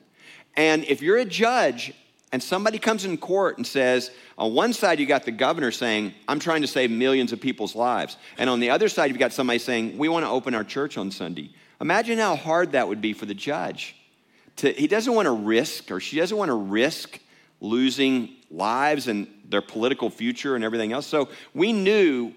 And 0.56 0.84
if 0.84 1.02
you're 1.02 1.18
a 1.18 1.24
judge 1.24 1.92
and 2.32 2.42
somebody 2.42 2.78
comes 2.78 3.04
in 3.04 3.16
court 3.18 3.58
and 3.58 3.66
says, 3.66 4.10
on 4.36 4.54
one 4.54 4.72
side, 4.72 4.98
you 4.98 5.06
got 5.06 5.24
the 5.24 5.30
governor 5.32 5.70
saying, 5.70 6.14
I'm 6.26 6.40
trying 6.40 6.62
to 6.62 6.66
save 6.66 6.90
millions 6.90 7.32
of 7.32 7.40
people's 7.40 7.76
lives. 7.76 8.16
And 8.38 8.50
on 8.50 8.60
the 8.60 8.70
other 8.70 8.88
side, 8.88 9.10
you've 9.10 9.18
got 9.18 9.32
somebody 9.32 9.58
saying, 9.58 9.98
we 9.98 10.08
want 10.08 10.24
to 10.24 10.30
open 10.30 10.54
our 10.54 10.64
church 10.64 10.98
on 10.98 11.10
Sunday. 11.10 11.52
Imagine 11.80 12.18
how 12.18 12.34
hard 12.34 12.72
that 12.72 12.88
would 12.88 13.00
be 13.00 13.12
for 13.12 13.26
the 13.26 13.34
judge 13.34 13.94
to, 14.58 14.72
he 14.72 14.86
doesn't 14.86 15.14
want 15.14 15.26
to 15.26 15.32
risk, 15.32 15.90
or 15.90 16.00
she 16.00 16.16
doesn't 16.16 16.36
want 16.36 16.48
to 16.50 16.54
risk 16.54 17.18
losing 17.60 18.36
lives 18.50 19.08
and 19.08 19.26
their 19.48 19.62
political 19.62 20.10
future 20.10 20.54
and 20.54 20.64
everything 20.64 20.92
else. 20.92 21.06
So 21.06 21.28
we 21.54 21.72
knew 21.72 22.32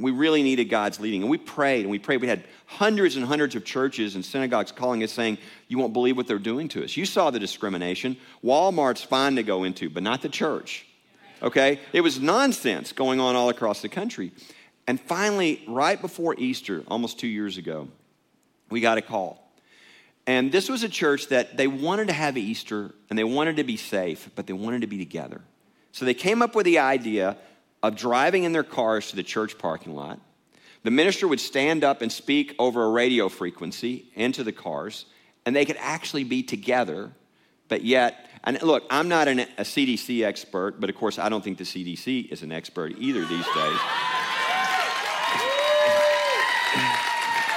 we 0.00 0.10
really 0.10 0.42
needed 0.42 0.64
God's 0.64 0.98
leading. 0.98 1.22
And 1.22 1.30
we 1.30 1.38
prayed 1.38 1.82
and 1.82 1.90
we 1.90 1.98
prayed. 1.98 2.20
We 2.20 2.26
had 2.26 2.44
hundreds 2.66 3.16
and 3.16 3.24
hundreds 3.24 3.54
of 3.54 3.64
churches 3.64 4.14
and 4.14 4.24
synagogues 4.24 4.72
calling 4.72 5.02
us 5.02 5.12
saying, 5.12 5.38
You 5.68 5.78
won't 5.78 5.92
believe 5.92 6.16
what 6.16 6.26
they're 6.26 6.38
doing 6.38 6.68
to 6.68 6.82
us. 6.82 6.96
You 6.96 7.04
saw 7.04 7.30
the 7.30 7.38
discrimination. 7.38 8.16
Walmart's 8.42 9.02
fine 9.02 9.36
to 9.36 9.42
go 9.42 9.64
into, 9.64 9.90
but 9.90 10.02
not 10.02 10.22
the 10.22 10.28
church. 10.28 10.86
Okay? 11.42 11.80
It 11.92 12.00
was 12.00 12.18
nonsense 12.18 12.92
going 12.92 13.20
on 13.20 13.36
all 13.36 13.50
across 13.50 13.82
the 13.82 13.88
country. 13.88 14.32
And 14.86 14.98
finally, 14.98 15.62
right 15.68 16.00
before 16.00 16.34
Easter, 16.38 16.82
almost 16.88 17.18
two 17.18 17.28
years 17.28 17.58
ago, 17.58 17.88
we 18.70 18.80
got 18.80 18.98
a 18.98 19.02
call. 19.02 19.39
And 20.26 20.52
this 20.52 20.68
was 20.68 20.82
a 20.82 20.88
church 20.88 21.28
that 21.28 21.56
they 21.56 21.66
wanted 21.66 22.08
to 22.08 22.12
have 22.12 22.36
Easter 22.36 22.94
and 23.08 23.18
they 23.18 23.24
wanted 23.24 23.56
to 23.56 23.64
be 23.64 23.76
safe, 23.76 24.30
but 24.34 24.46
they 24.46 24.52
wanted 24.52 24.82
to 24.82 24.86
be 24.86 24.98
together. 24.98 25.40
So 25.92 26.04
they 26.04 26.14
came 26.14 26.42
up 26.42 26.54
with 26.54 26.66
the 26.66 26.78
idea 26.78 27.36
of 27.82 27.96
driving 27.96 28.44
in 28.44 28.52
their 28.52 28.62
cars 28.62 29.10
to 29.10 29.16
the 29.16 29.22
church 29.22 29.58
parking 29.58 29.94
lot. 29.94 30.20
The 30.82 30.90
minister 30.90 31.28
would 31.28 31.40
stand 31.40 31.84
up 31.84 32.00
and 32.02 32.10
speak 32.10 32.54
over 32.58 32.84
a 32.84 32.90
radio 32.90 33.28
frequency 33.28 34.10
into 34.14 34.44
the 34.44 34.52
cars, 34.52 35.04
and 35.44 35.54
they 35.54 35.64
could 35.64 35.76
actually 35.78 36.24
be 36.24 36.42
together, 36.42 37.12
but 37.68 37.84
yet, 37.84 38.28
and 38.44 38.60
look, 38.62 38.84
I'm 38.88 39.08
not 39.08 39.28
an, 39.28 39.40
a 39.40 39.62
CDC 39.62 40.24
expert, 40.24 40.80
but 40.80 40.88
of 40.88 40.96
course, 40.96 41.18
I 41.18 41.28
don't 41.28 41.44
think 41.44 41.58
the 41.58 41.64
CDC 41.64 42.32
is 42.32 42.42
an 42.42 42.52
expert 42.52 42.94
either 42.98 43.20
these 43.20 43.44
days. 43.54 43.78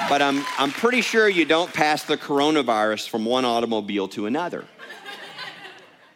But 0.10 0.22
I'm, 0.22 0.44
I'm 0.58 0.72
pretty 0.72 1.02
sure 1.02 1.28
you 1.28 1.46
don't 1.46 1.74
pass 1.74 2.04
the 2.04 2.18
coronavirus 2.18 3.10
from 3.10 3.26
one 3.26 3.46
automobile 3.46 4.08
to 4.10 4.26
another. 4.26 4.66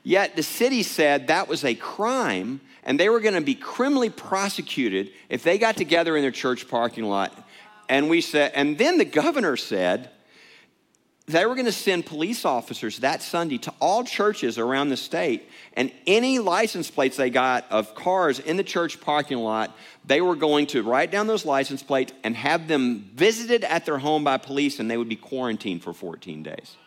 Yet 0.03 0.36
the 0.36 0.44
city 0.44 0.84
said 0.84 1.27
that 1.27 1.48
was 1.48 1.63
a 1.65 1.75
crime 1.75 2.62
and 2.84 3.00
they 3.00 3.10
were 3.10 3.20
going 3.20 3.34
to 3.34 3.41
be 3.41 3.56
criminally 3.56 4.10
prosecuted 4.10 5.12
if 5.29 5.44
they 5.44 5.58
got 5.58 5.75
together 5.75 6.15
in 6.15 6.22
their 6.22 6.32
church 6.32 6.70
parking 6.70 7.03
lot. 7.03 7.34
And 7.89 8.10
we 8.10 8.22
said, 8.22 8.53
and 8.56 8.77
then 8.77 8.98
the 8.98 9.06
governor 9.06 9.58
said, 9.58 10.12
they 11.29 11.46
were 11.46 11.55
going 11.55 11.65
to 11.65 11.74
send 11.74 12.05
police 12.05 12.46
officers 12.46 13.00
that 13.00 13.22
Sunday 13.22 13.57
to 13.57 13.74
all 13.81 14.05
churches 14.05 14.57
around 14.57 14.88
the 14.88 14.96
state, 14.96 15.50
and 15.74 15.91
any 16.07 16.39
license 16.39 16.89
plates 16.89 17.17
they 17.17 17.29
got 17.29 17.65
of 17.69 17.93
cars 17.96 18.39
in 18.39 18.55
the 18.55 18.63
church 18.63 19.01
parking 19.01 19.39
lot, 19.39 19.75
they 20.05 20.22
were 20.22 20.38
going 20.38 20.67
to 20.67 20.84
write 20.84 21.12
down 21.12 21.27
those 21.27 21.43
license 21.43 21.84
plates 21.84 22.13
and 22.24 22.34
have 22.38 22.69
them 22.69 23.10
visited 23.13 23.65
at 23.65 23.86
their 23.86 23.98
home 23.98 24.24
by 24.24 24.38
police, 24.38 24.79
and 24.79 24.89
they 24.89 24.96
would 24.96 25.10
be 25.10 25.17
quarantined 25.17 25.84
for 25.84 25.91
14 25.91 26.43
days. 26.43 26.77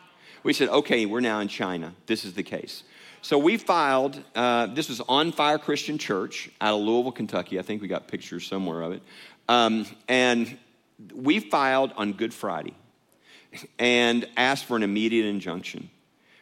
We 0.41 0.53
said, 0.53 0.69
okay, 0.69 1.05
we're 1.05 1.19
now 1.19 1.39
in 1.39 1.47
China. 1.47 1.93
This 2.07 2.25
is 2.25 2.33
the 2.33 2.41
case. 2.41 2.81
So 3.21 3.37
we 3.37 3.57
filed, 3.57 4.19
uh, 4.33 4.65
this 4.65 4.89
was 4.89 5.01
On 5.01 5.31
Fire 5.31 5.59
Christian 5.59 5.99
Church 5.99 6.49
out 6.59 6.73
of 6.73 6.81
Louisville, 6.81 7.11
Kentucky. 7.11 7.59
I 7.59 7.61
think 7.61 7.83
we 7.83 7.87
got 7.87 8.07
pictures 8.07 8.47
somewhere 8.47 8.81
of 8.81 8.93
it. 8.93 9.03
Um, 9.47 9.85
and 10.07 10.57
we 11.13 11.39
filed 11.39 11.93
on 11.95 12.13
Good 12.13 12.33
Friday 12.33 12.73
and 13.79 14.27
asked 14.37 14.65
for 14.65 14.75
an 14.75 14.83
immediate 14.83 15.25
injunction. 15.25 15.89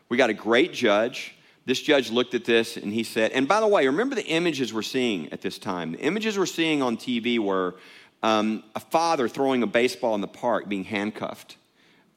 We 0.10 0.18
got 0.18 0.30
a 0.30 0.34
great 0.34 0.74
judge. 0.74 1.36
This 1.66 1.82
judge 1.82 2.10
looked 2.10 2.34
at 2.34 2.46
this 2.46 2.78
and 2.78 2.92
he 2.92 3.04
said, 3.04 3.32
and 3.32 3.48
by 3.48 3.60
the 3.60 3.68
way, 3.68 3.86
remember 3.86 4.16
the 4.16 4.26
images 4.26 4.74
we're 4.74 4.82
seeing 4.82 5.32
at 5.32 5.42
this 5.42 5.60
time. 5.60 5.92
The 5.92 6.00
images 6.00 6.38
we're 6.38 6.46
seeing 6.46 6.82
on 6.82 6.98
TV 6.98 7.38
were 7.40 7.76
um, 8.24 8.64
a 8.76 8.80
father 8.80 9.28
throwing 9.28 9.64
a 9.64 9.68
baseball 9.68 10.16
in 10.16 10.22
the 10.22 10.28
park 10.28 10.68
being 10.68 10.84
handcuffed 10.84 11.58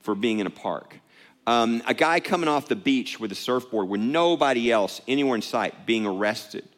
for 0.01 0.15
being 0.15 0.39
in 0.39 0.47
a 0.47 0.51
park. 0.51 0.99
Um, 1.47 1.83
a 1.87 1.95
guy 1.95 2.21
coming 2.21 2.49
off 2.49 2.69
the 2.69 2.77
beach 2.77 3.19
with 3.19 3.33
a 3.33 3.35
surfboard 3.35 3.89
with 3.89 4.01
nobody 4.01 4.71
else 4.71 5.01
anywhere 5.09 5.37
in 5.37 5.43
sight 5.43 5.87
being 5.87 6.07
arrested. 6.07 6.69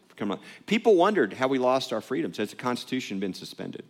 People 0.66 0.96
wondered 0.96 1.32
how 1.32 1.48
we 1.48 1.58
lost 1.58 1.92
our 1.92 2.00
freedoms. 2.00 2.38
Has 2.38 2.50
the 2.50 2.56
Constitution 2.56 3.20
been 3.20 3.34
suspended? 3.34 3.84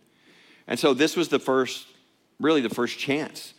And 0.67 0.79
so 0.79 0.93
this 0.93 1.15
was 1.15 1.29
the 1.29 1.39
first, 1.39 1.87
really 2.39 2.61
the 2.61 2.69
first 2.69 2.97
chance. 2.97 3.53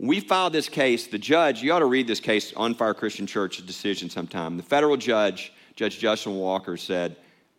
We 0.00 0.20
filed 0.20 0.52
this 0.52 0.68
case. 0.68 1.08
The 1.08 1.18
judge, 1.18 1.60
you 1.60 1.72
ought 1.72 1.80
to 1.80 1.86
read 1.86 2.06
this 2.06 2.20
case 2.20 2.52
on 2.54 2.74
Fire 2.74 2.94
Christian 2.94 3.26
Church's 3.26 3.64
decision 3.64 4.08
sometime. 4.08 4.56
The 4.56 4.62
federal 4.62 4.96
judge, 4.96 5.52
Judge 5.74 5.98
Justin 5.98 6.36
Walker, 6.36 6.76
said, 6.76 7.16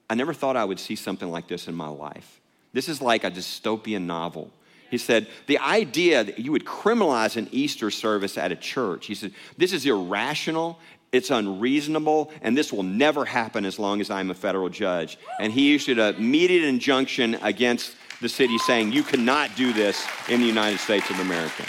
I 0.10 0.16
never 0.16 0.34
thought 0.34 0.56
I 0.56 0.64
would 0.64 0.80
see 0.80 0.96
something 0.96 1.30
like 1.30 1.50
this 1.50 1.68
in 1.68 1.76
my 1.76 1.90
life. 1.90 2.40
This 2.72 2.88
is 2.88 3.02
like 3.02 3.26
a 3.26 3.32
dystopian 3.32 4.04
novel. 4.04 4.52
He 4.90 4.98
said, 4.98 5.28
the 5.48 5.60
idea 5.60 6.24
that 6.24 6.40
you 6.40 6.54
would 6.54 6.66
criminalize 6.66 7.36
an 7.36 7.50
Easter 7.52 7.92
service 7.92 8.38
at 8.38 8.54
a 8.54 8.56
church, 8.56 9.06
he 9.06 9.16
said, 9.16 9.34
this 9.58 9.74
is 9.74 9.86
irrational, 9.86 10.80
it's 11.12 11.32
unreasonable, 11.32 12.32
and 12.42 12.58
this 12.58 12.72
will 12.72 12.84
never 12.84 13.26
happen 13.26 13.66
as 13.66 13.78
long 13.78 14.00
as 14.00 14.10
I'm 14.10 14.32
a 14.32 14.34
federal 14.34 14.70
judge. 14.70 15.18
And 15.40 15.52
he 15.52 15.76
issued 15.76 16.00
an 16.00 16.16
immediate 16.16 16.64
injunction 16.64 17.36
against 17.42 17.96
the 18.22 18.30
city 18.30 18.58
saying, 18.60 18.94
you 18.94 19.04
cannot 19.04 19.56
do 19.58 19.74
this 19.74 20.08
in 20.30 20.40
the 20.40 20.48
United 20.48 20.80
States 20.80 21.10
of 21.10 21.20
America. 21.20 21.66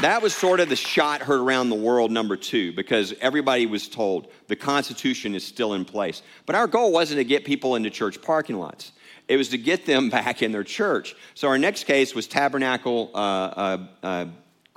That 0.00 0.22
was 0.22 0.34
sort 0.34 0.60
of 0.60 0.70
the 0.70 0.76
shot 0.76 1.20
heard 1.20 1.40
around 1.40 1.68
the 1.68 1.74
world, 1.74 2.10
number 2.10 2.34
two, 2.34 2.72
because 2.72 3.12
everybody 3.20 3.66
was 3.66 3.86
told 3.86 4.32
the 4.46 4.56
Constitution 4.56 5.34
is 5.34 5.44
still 5.46 5.74
in 5.74 5.84
place. 5.84 6.22
But 6.46 6.56
our 6.56 6.66
goal 6.66 6.90
wasn't 6.90 7.18
to 7.18 7.24
get 7.24 7.44
people 7.44 7.76
into 7.76 7.90
church 7.90 8.22
parking 8.22 8.56
lots. 8.58 8.92
It 9.28 9.36
was 9.36 9.50
to 9.50 9.58
get 9.58 9.84
them 9.84 10.08
back 10.10 10.40
in 10.40 10.52
their 10.52 10.64
church. 10.64 11.14
So 11.34 11.48
our 11.48 11.58
next 11.58 11.84
case 11.84 12.14
was 12.14 12.26
Tabernacle 12.26 13.10
uh, 13.12 13.18
uh, 13.18 13.86
uh, 14.02 14.26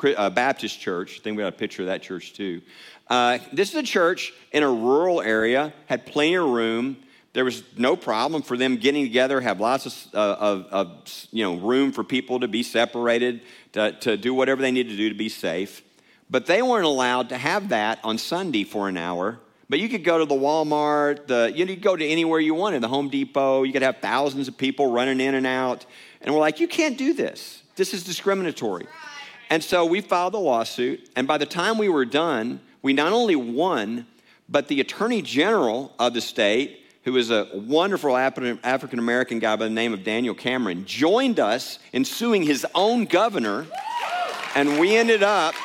uh 0.04 0.30
Baptist 0.30 0.82
Church. 0.82 1.20
I 1.22 1.24
think 1.24 1.38
we 1.38 1.44
got 1.44 1.54
a 1.54 1.58
picture 1.58 1.84
of 1.84 1.88
that 1.88 2.02
church 2.02 2.34
too. 2.34 2.62
Uh, 3.08 3.38
this 3.54 3.70
is 3.70 3.76
a 3.76 3.84
church 3.84 4.34
in 4.52 4.62
a 4.62 4.70
rural 4.70 5.22
area, 5.22 5.72
had 5.86 6.06
plenty 6.06 6.36
of 6.36 6.50
room. 6.50 6.98
There 7.34 7.44
was 7.44 7.64
no 7.78 7.96
problem 7.96 8.44
for 8.44 8.56
them 8.58 8.78
getting 8.78 9.04
together, 9.04 9.42
have 9.42 9.60
lots 9.60 9.88
of, 9.88 10.16
uh, 10.16 10.36
of, 10.40 10.66
of 10.68 11.28
you 11.32 11.44
know, 11.44 11.56
room 11.56 11.92
for 11.92 12.04
people 12.04 12.40
to 12.42 12.48
be 12.48 12.62
separated 12.62 13.42
to, 13.74 13.92
to 14.02 14.18
do 14.18 14.36
whatever 14.36 14.62
they 14.62 14.72
need 14.72 14.90
to 14.90 14.96
do 14.96 15.10
to 15.10 15.16
be 15.16 15.30
safe. 15.30 15.82
But 16.30 16.46
they 16.46 16.62
weren't 16.62 16.86
allowed 16.86 17.30
to 17.30 17.38
have 17.38 17.70
that 17.70 18.00
on 18.04 18.20
Sunday 18.20 18.64
for 18.64 18.88
an 18.88 18.98
hour. 18.98 19.40
But 19.68 19.80
you 19.80 19.90
could 19.90 20.04
go 20.04 20.20
to 20.20 20.26
the 20.26 20.36
Walmart, 20.36 21.26
the, 21.26 21.52
you 21.56 21.66
could 21.66 21.82
go 21.82 21.96
to 21.96 22.06
anywhere 22.06 22.40
you 22.40 22.54
wanted, 22.54 22.84
the 22.84 22.88
Home 22.88 23.10
Depot. 23.10 23.64
You 23.64 23.74
could 23.74 23.82
have 23.82 23.98
thousands 23.98 24.48
of 24.48 24.56
people 24.56 24.92
running 24.92 25.20
in 25.20 25.34
and 25.34 25.48
out. 25.48 25.88
And 26.22 26.34
we're 26.34 26.42
like, 26.42 26.60
you 26.60 26.68
can't 26.68 26.98
do 26.98 27.14
this. 27.14 27.64
This 27.76 27.96
is 27.96 28.04
discriminatory. 28.04 28.86
And 29.50 29.64
so 29.64 29.86
we 29.86 30.02
filed 30.02 30.36
a 30.36 30.38
lawsuit. 30.38 31.10
And 31.16 31.28
by 31.28 31.40
the 31.40 31.48
time 31.48 31.80
we 31.80 31.90
were 31.90 32.06
done, 32.06 32.60
we 32.84 32.94
not 32.94 33.12
only 33.14 33.36
won, 33.36 34.06
but 34.48 34.68
the 34.68 34.80
Attorney 34.80 35.24
General 35.24 35.94
of 35.98 36.14
the 36.14 36.22
state 36.22 36.83
who 37.04 37.18
is 37.18 37.32
a 37.32 37.48
wonderful 37.54 38.16
African 38.16 39.00
American 39.00 39.40
guy 39.40 39.56
by 39.56 39.66
the 39.66 39.72
name 39.72 39.94
of 39.94 40.04
Daniel 40.04 40.34
Cameron, 40.34 40.86
joined 40.86 41.40
us 41.40 41.80
in 41.92 42.06
suing 42.06 42.44
his 42.44 42.66
own 42.74 43.06
governor. 43.06 43.66
And 44.56 44.80
we 44.80 44.96
ended 44.96 45.24
up 45.24 45.56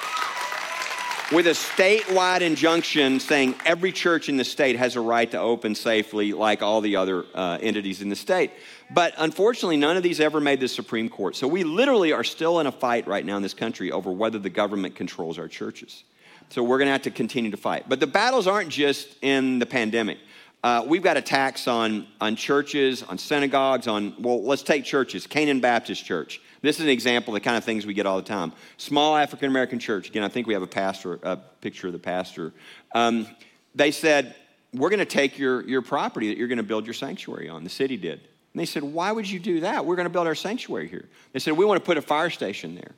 with 1.30 1.47
a 1.47 1.50
statewide 1.50 2.40
injunction 2.40 3.21
saying 3.21 3.54
every 3.66 3.92
church 3.92 4.28
in 4.28 4.37
the 4.38 4.45
state 4.45 4.76
has 4.76 4.97
a 4.97 5.00
right 5.00 5.30
to 5.30 5.38
open 5.38 5.75
safely, 5.75 6.33
like 6.33 6.62
all 6.62 6.80
the 6.80 6.97
other 6.97 7.25
uh, 7.35 7.59
entities 7.61 8.00
in 8.00 8.09
the 8.09 8.16
state. 8.16 8.50
But 8.90 9.12
unfortunately, 9.18 9.76
none 9.76 9.97
of 9.97 10.02
these 10.02 10.21
ever 10.21 10.40
made 10.40 10.59
the 10.59 10.68
Supreme 10.68 11.11
Court. 11.11 11.37
So 11.37 11.47
we 11.47 11.64
literally 11.64 12.12
are 12.12 12.25
still 12.25 12.61
in 12.61 12.66
a 12.66 12.73
fight 12.73 13.07
right 13.07 13.25
now 13.25 13.37
in 13.37 13.42
this 13.42 13.54
country 13.54 13.92
over 13.92 14.11
whether 14.11 14.38
the 14.38 14.50
government 14.50 14.95
controls 14.95 15.38
our 15.38 15.49
churches. 15.49 16.02
So 16.49 16.62
we're 16.62 16.78
going 16.78 16.87
to 16.87 16.92
have 16.92 17.02
to 17.02 17.11
continue 17.11 17.50
to 17.50 17.59
fight. 17.59 17.85
But 17.88 18.00
the 18.00 18.07
battles 18.07 18.47
aren't 18.47 18.71
just 18.71 19.16
in 19.21 19.59
the 19.59 19.66
pandemic. 19.66 20.16
Uh, 20.64 20.84
we've 20.86 21.02
got 21.02 21.16
attacks 21.16 21.68
on, 21.68 22.06
on 22.20 22.35
churches, 22.35 23.04
on 23.04 23.16
synagogues, 23.16 23.87
on, 23.87 24.14
well, 24.20 24.42
let's 24.42 24.62
take 24.62 24.85
churches. 24.85 25.26
Canaan 25.26 25.61
Baptist 25.61 26.04
Church. 26.04 26.40
This 26.62 26.78
is 26.78 26.85
an 26.85 26.90
example 26.90 27.35
of 27.35 27.40
the 27.40 27.44
kind 27.44 27.56
of 27.56 27.62
things 27.62 27.87
we 27.87 27.94
get 27.94 28.06
all 28.06 28.16
the 28.16 28.22
time. 28.22 28.52
Small 28.76 29.16
African 29.16 29.48
American 29.48 29.78
church. 29.78 30.09
Again, 30.09 30.24
I 30.24 30.28
think 30.28 30.48
we 30.48 30.54
have 30.54 30.62
a 30.62 30.66
pastor, 30.66 31.20
a 31.22 31.37
picture 31.37 31.87
of 31.87 31.92
the 31.92 32.00
pastor. 32.00 32.52
Um, 32.92 33.28
they 33.76 33.92
said, 33.92 34.35
We're 34.74 34.90
going 34.90 34.98
to 34.98 35.04
take 35.04 35.38
your, 35.38 35.62
your 35.68 35.83
property 35.83 36.28
that 36.28 36.37
you're 36.37 36.48
going 36.48 36.59
to 36.59 36.64
build 36.64 36.85
your 36.85 36.94
sanctuary 36.94 37.48
on. 37.48 37.62
The 37.62 37.70
city 37.70 37.96
did. 37.96 38.18
And 38.18 38.61
they 38.61 38.66
said, 38.66 38.83
Why 38.83 39.12
would 39.12 39.30
you 39.30 39.38
do 39.38 39.61
that? 39.61 39.87
We're 39.87 39.94
going 39.94 40.06
to 40.06 40.12
build 40.12 40.26
our 40.26 40.35
sanctuary 40.35 40.88
here. 40.88 41.09
They 41.33 41.38
said, 41.38 41.56
We 41.56 41.64
want 41.64 41.80
to 41.80 41.87
put 41.87 41.96
a 41.96 42.02
fire 42.02 42.30
station 42.30 42.74
there. 42.74 42.90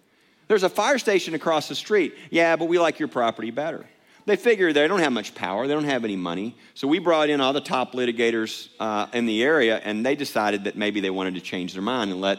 There's 0.48 0.62
a 0.62 0.70
fire 0.70 0.98
station 0.98 1.34
across 1.34 1.68
the 1.68 1.74
street. 1.74 2.14
Yeah, 2.30 2.56
but 2.56 2.68
we 2.68 2.78
like 2.78 2.98
your 2.98 3.08
property 3.08 3.50
better. 3.50 3.84
They 4.30 4.36
figure 4.36 4.72
they 4.72 4.86
don't 4.86 5.00
have 5.00 5.10
much 5.10 5.34
power, 5.34 5.66
they 5.66 5.74
don't 5.74 5.82
have 5.82 6.04
any 6.04 6.14
money. 6.14 6.54
So 6.74 6.86
we 6.86 7.00
brought 7.00 7.30
in 7.30 7.40
all 7.40 7.52
the 7.52 7.60
top 7.60 7.94
litigators 7.94 8.68
uh, 8.78 9.08
in 9.12 9.26
the 9.26 9.42
area, 9.42 9.78
and 9.82 10.06
they 10.06 10.14
decided 10.14 10.62
that 10.64 10.76
maybe 10.76 11.00
they 11.00 11.10
wanted 11.10 11.34
to 11.34 11.40
change 11.40 11.72
their 11.72 11.82
mind 11.82 12.12
and 12.12 12.20
let 12.20 12.38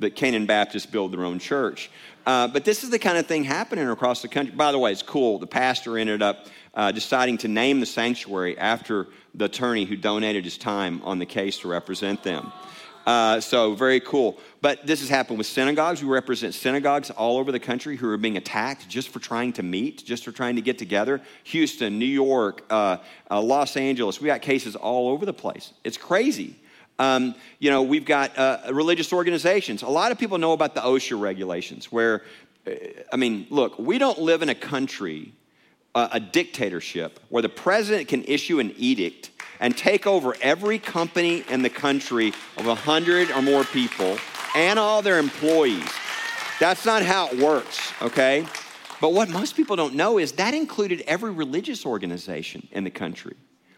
the 0.00 0.10
Canaan 0.10 0.44
Baptists 0.44 0.84
build 0.84 1.14
their 1.14 1.24
own 1.24 1.38
church. 1.38 1.90
Uh, 2.26 2.46
but 2.46 2.66
this 2.66 2.84
is 2.84 2.90
the 2.90 2.98
kind 2.98 3.16
of 3.16 3.26
thing 3.26 3.42
happening 3.44 3.88
across 3.88 4.20
the 4.20 4.28
country. 4.28 4.54
By 4.54 4.70
the 4.70 4.78
way, 4.78 4.92
it's 4.92 5.00
cool. 5.00 5.38
The 5.38 5.46
pastor 5.46 5.96
ended 5.96 6.20
up 6.20 6.44
uh, 6.74 6.92
deciding 6.92 7.38
to 7.38 7.48
name 7.48 7.80
the 7.80 7.86
sanctuary 7.86 8.58
after 8.58 9.06
the 9.34 9.46
attorney 9.46 9.86
who 9.86 9.96
donated 9.96 10.44
his 10.44 10.58
time 10.58 11.00
on 11.04 11.18
the 11.18 11.24
case 11.24 11.60
to 11.60 11.68
represent 11.68 12.22
them. 12.22 12.52
Uh, 13.10 13.40
so 13.40 13.74
very 13.74 13.98
cool. 13.98 14.38
But 14.60 14.86
this 14.86 15.00
has 15.00 15.08
happened 15.08 15.36
with 15.36 15.48
synagogues. 15.48 16.00
We 16.00 16.08
represent 16.08 16.54
synagogues 16.54 17.10
all 17.10 17.38
over 17.38 17.50
the 17.50 17.58
country 17.58 17.96
who 17.96 18.08
are 18.08 18.16
being 18.16 18.36
attacked 18.36 18.88
just 18.88 19.08
for 19.08 19.18
trying 19.18 19.52
to 19.54 19.64
meet, 19.64 20.04
just 20.04 20.24
for 20.24 20.30
trying 20.30 20.54
to 20.54 20.62
get 20.62 20.78
together. 20.78 21.20
Houston, 21.42 21.98
New 21.98 22.04
York, 22.04 22.64
uh, 22.70 22.98
uh, 23.28 23.42
Los 23.42 23.76
Angeles. 23.76 24.20
We 24.20 24.28
got 24.28 24.42
cases 24.42 24.76
all 24.76 25.08
over 25.08 25.26
the 25.26 25.32
place. 25.32 25.72
It's 25.82 25.96
crazy. 25.96 26.54
Um, 27.00 27.34
you 27.58 27.68
know, 27.68 27.82
we've 27.82 28.04
got 28.04 28.38
uh, 28.38 28.60
religious 28.70 29.12
organizations. 29.12 29.82
A 29.82 29.88
lot 29.88 30.12
of 30.12 30.18
people 30.18 30.38
know 30.38 30.52
about 30.52 30.76
the 30.76 30.80
OSHA 30.80 31.20
regulations, 31.20 31.90
where, 31.90 32.22
uh, 32.64 32.70
I 33.12 33.16
mean, 33.16 33.48
look, 33.50 33.76
we 33.76 33.98
don't 33.98 34.20
live 34.20 34.40
in 34.42 34.50
a 34.50 34.54
country, 34.54 35.32
uh, 35.96 36.10
a 36.12 36.20
dictatorship, 36.20 37.18
where 37.28 37.42
the 37.42 37.48
president 37.48 38.06
can 38.06 38.22
issue 38.22 38.60
an 38.60 38.72
edict 38.76 39.30
and 39.60 39.76
take 39.76 40.06
over 40.06 40.34
every 40.40 40.78
company 40.78 41.44
in 41.48 41.62
the 41.62 41.70
country 41.70 42.28
of 42.56 42.66
100 42.66 43.30
or 43.30 43.42
more 43.42 43.64
people 43.64 44.18
and 44.56 44.78
all 44.78 45.02
their 45.02 45.18
employees. 45.18 45.88
That's 46.58 46.84
not 46.84 47.02
how 47.02 47.28
it 47.28 47.38
works, 47.38 47.92
okay? 48.02 48.46
But 49.00 49.12
what 49.12 49.28
most 49.28 49.56
people 49.56 49.76
don't 49.76 49.94
know 49.94 50.18
is 50.18 50.32
that 50.32 50.52
included 50.54 51.02
every 51.06 51.30
religious 51.30 51.86
organization 51.86 52.66
in 52.72 52.84
the 52.84 52.90
country. 52.90 53.36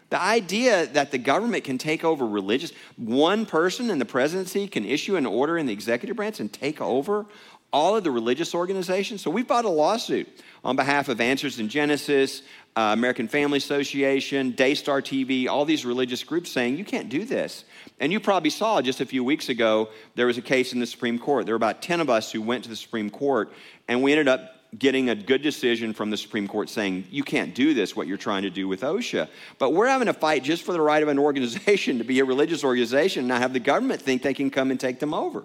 The 0.09 0.21
idea 0.21 0.85
that 0.87 1.11
the 1.11 1.17
government 1.17 1.63
can 1.63 1.77
take 1.77 2.03
over 2.03 2.27
religious, 2.27 2.71
one 2.97 3.45
person 3.45 3.89
in 3.89 3.99
the 3.99 4.05
presidency 4.05 4.67
can 4.67 4.85
issue 4.85 5.15
an 5.15 5.25
order 5.25 5.57
in 5.57 5.65
the 5.65 5.73
executive 5.73 6.17
branch 6.17 6.39
and 6.39 6.51
take 6.51 6.81
over 6.81 7.25
all 7.73 7.97
of 7.97 8.03
the 8.03 8.11
religious 8.11 8.53
organizations. 8.53 9.21
So 9.21 9.31
we 9.31 9.41
filed 9.41 9.65
a 9.65 9.69
lawsuit 9.69 10.29
on 10.63 10.75
behalf 10.75 11.09
of 11.09 11.19
Answers 11.19 11.59
in 11.59 11.67
Genesis, 11.67 12.43
uh, 12.75 12.91
American 12.93 13.27
Family 13.27 13.57
Association, 13.57 14.51
Daystar 14.51 15.01
TV, 15.01 15.47
all 15.47 15.65
these 15.65 15.83
religious 15.83 16.23
groups 16.23 16.51
saying 16.51 16.77
you 16.77 16.85
can't 16.85 17.09
do 17.09 17.25
this. 17.25 17.65
And 17.99 18.11
you 18.11 18.19
probably 18.19 18.51
saw 18.51 18.81
just 18.81 19.01
a 19.01 19.05
few 19.05 19.23
weeks 19.23 19.49
ago, 19.49 19.89
there 20.15 20.27
was 20.27 20.37
a 20.37 20.41
case 20.41 20.71
in 20.73 20.79
the 20.79 20.85
Supreme 20.85 21.17
Court. 21.17 21.45
There 21.45 21.53
were 21.53 21.57
about 21.57 21.81
10 21.81 21.99
of 21.99 22.09
us 22.09 22.31
who 22.31 22.41
went 22.41 22.63
to 22.63 22.69
the 22.69 22.75
Supreme 22.75 23.09
Court, 23.09 23.51
and 23.87 24.03
we 24.03 24.11
ended 24.11 24.27
up 24.27 24.51
getting 24.77 25.09
a 25.09 25.15
good 25.15 25.41
decision 25.41 25.93
from 25.93 26.09
the 26.09 26.17
Supreme 26.17 26.47
Court 26.47 26.69
saying, 26.69 27.05
you 27.11 27.23
can't 27.23 27.53
do 27.53 27.73
this, 27.73 27.95
what 27.95 28.07
you're 28.07 28.17
trying 28.17 28.43
to 28.43 28.49
do 28.49 28.67
with 28.67 28.81
OSHA. 28.81 29.29
But 29.59 29.73
we're 29.73 29.87
having 29.87 30.07
a 30.07 30.13
fight 30.13 30.43
just 30.43 30.63
for 30.63 30.73
the 30.73 30.81
right 30.81 31.03
of 31.03 31.09
an 31.09 31.19
organization 31.29 31.97
to 31.99 32.03
be 32.03 32.19
a 32.19 32.25
religious 32.25 32.63
organization 32.63 33.21
and 33.21 33.27
not 33.27 33.41
have 33.41 33.53
the 33.53 33.59
government 33.59 34.01
think 34.01 34.21
they 34.21 34.33
can 34.33 34.49
come 34.49 34.71
and 34.71 34.79
take 34.79 34.99
them 34.99 35.13
over. 35.13 35.43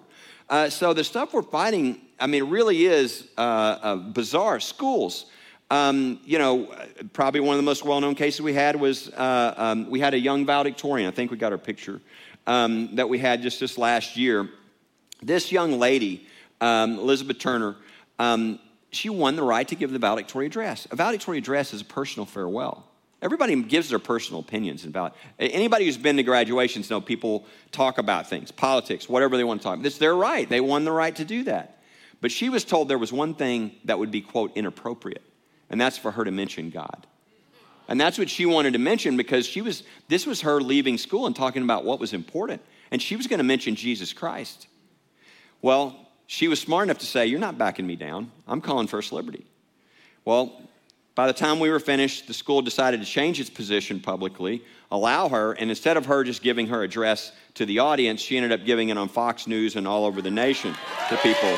Uh, 0.49 0.69
so 0.69 0.93
the 0.93 1.03
stuff 1.03 1.33
we're 1.33 1.43
fighting, 1.43 2.01
I 2.19 2.27
mean, 2.27 2.49
really 2.49 2.85
is 2.85 3.27
uh, 3.37 3.41
uh, 3.41 3.95
bizarre. 3.95 4.59
Schools. 4.59 5.25
Um, 5.71 6.19
you 6.25 6.39
know, 6.39 6.73
probably 7.13 7.41
one 7.41 7.53
of 7.53 7.59
the 7.59 7.65
most 7.65 7.85
well-known 7.85 8.15
cases 8.15 8.41
we 8.41 8.53
had 8.53 8.75
was 8.75 9.09
uh, 9.09 9.53
um, 9.55 9.89
we 9.91 9.99
had 9.99 10.15
a 10.15 10.19
young 10.19 10.43
valedictorian. 10.43 11.07
I 11.07 11.11
think 11.11 11.29
we 11.29 11.37
got 11.37 11.51
her 11.51 11.59
picture 11.59 12.01
um, 12.47 12.95
that 12.95 13.07
we 13.07 13.19
had 13.19 13.43
just 13.43 13.59
this 13.59 13.77
last 13.77 14.17
year. 14.17 14.49
This 15.21 15.51
young 15.51 15.77
lady, 15.77 16.25
um, 16.59 16.97
Elizabeth 16.97 17.37
Turner, 17.37 17.75
um, 18.17 18.57
she 18.91 19.09
won 19.09 19.35
the 19.35 19.43
right 19.43 19.67
to 19.67 19.75
give 19.75 19.91
the 19.91 19.99
valedictorian 19.99 20.49
address. 20.49 20.87
A 20.89 20.95
valedictorian 20.95 21.43
address 21.43 21.73
is 21.75 21.81
a 21.81 21.85
personal 21.85 22.25
farewell. 22.25 22.88
Everybody 23.21 23.61
gives 23.63 23.89
their 23.89 23.99
personal 23.99 24.39
opinions 24.39 24.85
about 24.85 25.15
it. 25.37 25.51
anybody 25.53 25.85
who's 25.85 25.97
been 25.97 26.17
to 26.17 26.23
graduations 26.23 26.89
know 26.89 27.01
people 27.01 27.45
talk 27.71 27.97
about 27.97 28.29
things, 28.29 28.51
politics, 28.51 29.09
whatever 29.09 29.35
they 29.35 29.43
want 29.43 29.61
to 29.61 29.63
talk 29.63 29.75
about. 29.75 29.85
It's 29.85 29.97
their 29.97 30.15
right. 30.15 30.47
They 30.47 30.61
won 30.61 30.85
the 30.85 30.91
right 30.91 31.15
to 31.17 31.25
do 31.25 31.43
that. 31.43 31.79
But 32.21 32.31
she 32.31 32.49
was 32.49 32.63
told 32.63 32.87
there 32.87 32.97
was 32.97 33.11
one 33.11 33.33
thing 33.33 33.75
that 33.85 33.99
would 33.99 34.11
be, 34.11 34.21
quote, 34.21 34.55
inappropriate, 34.55 35.23
and 35.69 35.79
that's 35.79 35.97
for 35.97 36.11
her 36.11 36.23
to 36.23 36.31
mention 36.31 36.69
God. 36.69 37.07
And 37.89 37.99
that's 37.99 38.17
what 38.19 38.29
she 38.29 38.45
wanted 38.45 38.73
to 38.73 38.79
mention 38.79 39.17
because 39.17 39.47
she 39.47 39.61
was, 39.61 39.83
this 40.07 40.25
was 40.27 40.41
her 40.41 40.61
leaving 40.61 40.97
school 40.97 41.25
and 41.25 41.35
talking 41.35 41.63
about 41.63 41.83
what 41.83 41.99
was 41.99 42.13
important. 42.13 42.61
And 42.91 43.01
she 43.01 43.15
was 43.15 43.25
going 43.27 43.39
to 43.39 43.43
mention 43.43 43.75
Jesus 43.75 44.13
Christ. 44.13 44.67
Well, 45.61 46.07
she 46.27 46.47
was 46.47 46.59
smart 46.61 46.83
enough 46.83 46.99
to 46.99 47.07
say, 47.07 47.25
You're 47.25 47.39
not 47.39 47.57
backing 47.57 47.87
me 47.87 47.95
down. 47.95 48.31
I'm 48.47 48.61
calling 48.61 48.85
First 48.85 49.11
Liberty. 49.11 49.45
Well, 50.23 50.61
by 51.19 51.27
the 51.27 51.33
time 51.33 51.59
we 51.59 51.69
were 51.69 51.81
finished, 51.81 52.27
the 52.27 52.33
school 52.33 52.61
decided 52.61 53.01
to 53.01 53.05
change 53.05 53.41
its 53.41 53.49
position 53.49 53.99
publicly, 53.99 54.63
allow 54.89 55.27
her, 55.27 55.51
and 55.51 55.69
instead 55.69 55.97
of 55.97 56.05
her 56.05 56.23
just 56.23 56.41
giving 56.41 56.67
her 56.67 56.81
address 56.81 57.33
to 57.55 57.65
the 57.65 57.79
audience, 57.79 58.21
she 58.21 58.37
ended 58.37 58.53
up 58.53 58.65
giving 58.65 58.87
it 58.87 58.97
on 58.97 59.09
Fox 59.09 59.45
News 59.45 59.75
and 59.75 59.85
all 59.85 60.05
over 60.05 60.21
the 60.21 60.31
nation 60.31 60.73
to 61.09 61.17
people. 61.17 61.49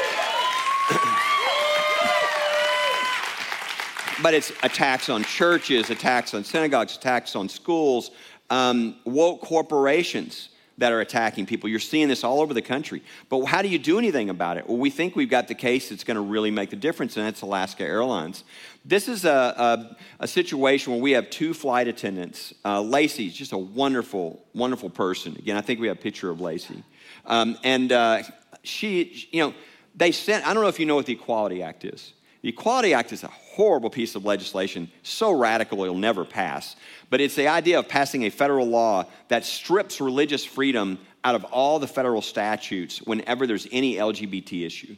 but 4.24 4.34
it's 4.34 4.52
attacks 4.63 5.10
on 5.10 5.24
churches, 5.26 5.91
attacks 5.91 6.34
on 6.34 6.43
synagogues, 6.43 6.97
attacks 6.97 7.36
on 7.36 7.47
schools, 7.47 8.10
um, 8.50 8.95
woke 9.06 9.41
corporations 9.41 10.50
that 10.82 10.91
are 10.91 11.00
attacking 11.00 11.46
people. 11.46 11.70
You're 11.70 11.80
seeing 11.80 12.08
this 12.08 12.24
all 12.24 12.41
over 12.41 12.56
the 12.56 12.62
country. 12.62 13.04
But 13.30 13.46
how 13.46 13.62
do 13.62 13.67
you 13.67 13.78
do 13.78 14.00
anything 14.00 14.32
about 14.32 14.58
it? 14.58 14.67
Well, 14.67 14.80
we 14.80 14.89
think 14.89 15.15
we've 15.15 15.30
got 15.30 15.48
the 15.48 15.54
case 15.54 15.89
that's 15.89 16.04
going 16.04 16.15
to 16.15 16.22
really 16.22 16.50
make 16.50 16.72
the 16.72 16.76
difference, 16.76 17.17
and 17.17 17.26
that's 17.28 17.44
Alaska 17.44 17.84
Airlines. 17.84 18.44
This 18.84 19.08
is 19.08 19.24
a, 19.24 19.30
a, 19.30 19.98
a 20.22 20.28
situation 20.28 20.94
where 20.94 21.02
we 21.02 21.12
have 21.12 21.30
two 21.30 21.54
flight 21.54 21.88
attendants. 21.88 22.56
Uh, 22.65 22.82
Lacey's 22.82 23.36
just 23.36 23.52
a 23.52 23.60
wonderful, 23.60 24.44
wonderful 24.56 24.89
person. 24.89 25.36
Again, 25.38 25.56
I 25.56 25.62
think 25.62 25.80
we 25.80 25.88
have 25.88 25.98
a 25.98 26.02
picture 26.02 26.32
of 26.32 26.41
Lacey. 26.41 26.84
Um, 27.28 27.60
and 27.63 27.91
uh, 27.91 28.24
she, 28.63 29.28
you 29.30 29.44
know, 29.44 29.54
they 29.96 30.12
sent, 30.12 30.48
I 30.48 30.56
don't 30.56 30.63
know 30.63 30.70
if 30.70 30.80
you 30.80 30.88
know 30.88 30.96
what 30.96 31.06
the 31.06 31.13
Equality 31.13 31.62
Act 31.62 31.86
is. 31.86 32.12
The 32.42 32.50
Equality 32.50 32.94
Act 32.94 33.14
is 33.14 33.24
a 33.24 33.28
horrible 33.28 33.90
piece 33.90 34.16
of 34.16 34.26
legislation, 34.26 34.92
so 35.04 35.32
radical 35.32 35.84
it'll 35.84 35.96
never 35.96 36.26
pass. 36.26 36.76
But 37.10 37.22
it's 37.22 37.36
the 37.36 37.48
idea 37.48 37.78
of 37.78 37.88
passing 37.88 38.24
a 38.24 38.30
federal 38.30 38.68
law 38.68 39.06
that 39.28 39.46
strips 39.46 40.02
religious 40.02 40.44
freedom 40.44 40.98
out 41.24 41.36
of 41.36 41.44
all 41.46 41.78
the 41.78 41.88
federal 41.88 42.22
statutes 42.22 43.00
whenever 43.04 43.46
there's 43.46 43.68
any 43.72 43.96
LGBT 43.96 44.66
issue. 44.66 44.96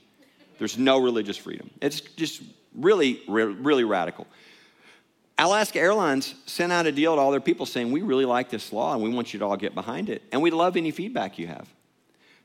There's 0.57 0.77
no 0.77 0.99
religious 0.99 1.35
freedom. 1.35 1.69
It's 1.81 1.99
just 1.99 2.41
really, 2.73 3.21
really 3.27 3.83
radical. 3.83 4.25
Alaska 5.37 5.79
Airlines 5.79 6.35
sent 6.45 6.71
out 6.71 6.85
a 6.85 6.91
deal 6.91 7.15
to 7.15 7.21
all 7.21 7.31
their 7.31 7.41
people 7.41 7.65
saying, 7.65 7.91
We 7.91 8.03
really 8.03 8.25
like 8.25 8.49
this 8.49 8.71
law 8.71 8.93
and 8.93 9.03
we 9.03 9.09
want 9.09 9.33
you 9.33 9.39
to 9.39 9.45
all 9.45 9.57
get 9.57 9.73
behind 9.73 10.09
it. 10.09 10.21
And 10.31 10.41
we'd 10.41 10.53
love 10.53 10.77
any 10.77 10.91
feedback 10.91 11.37
you 11.37 11.47
have. 11.47 11.67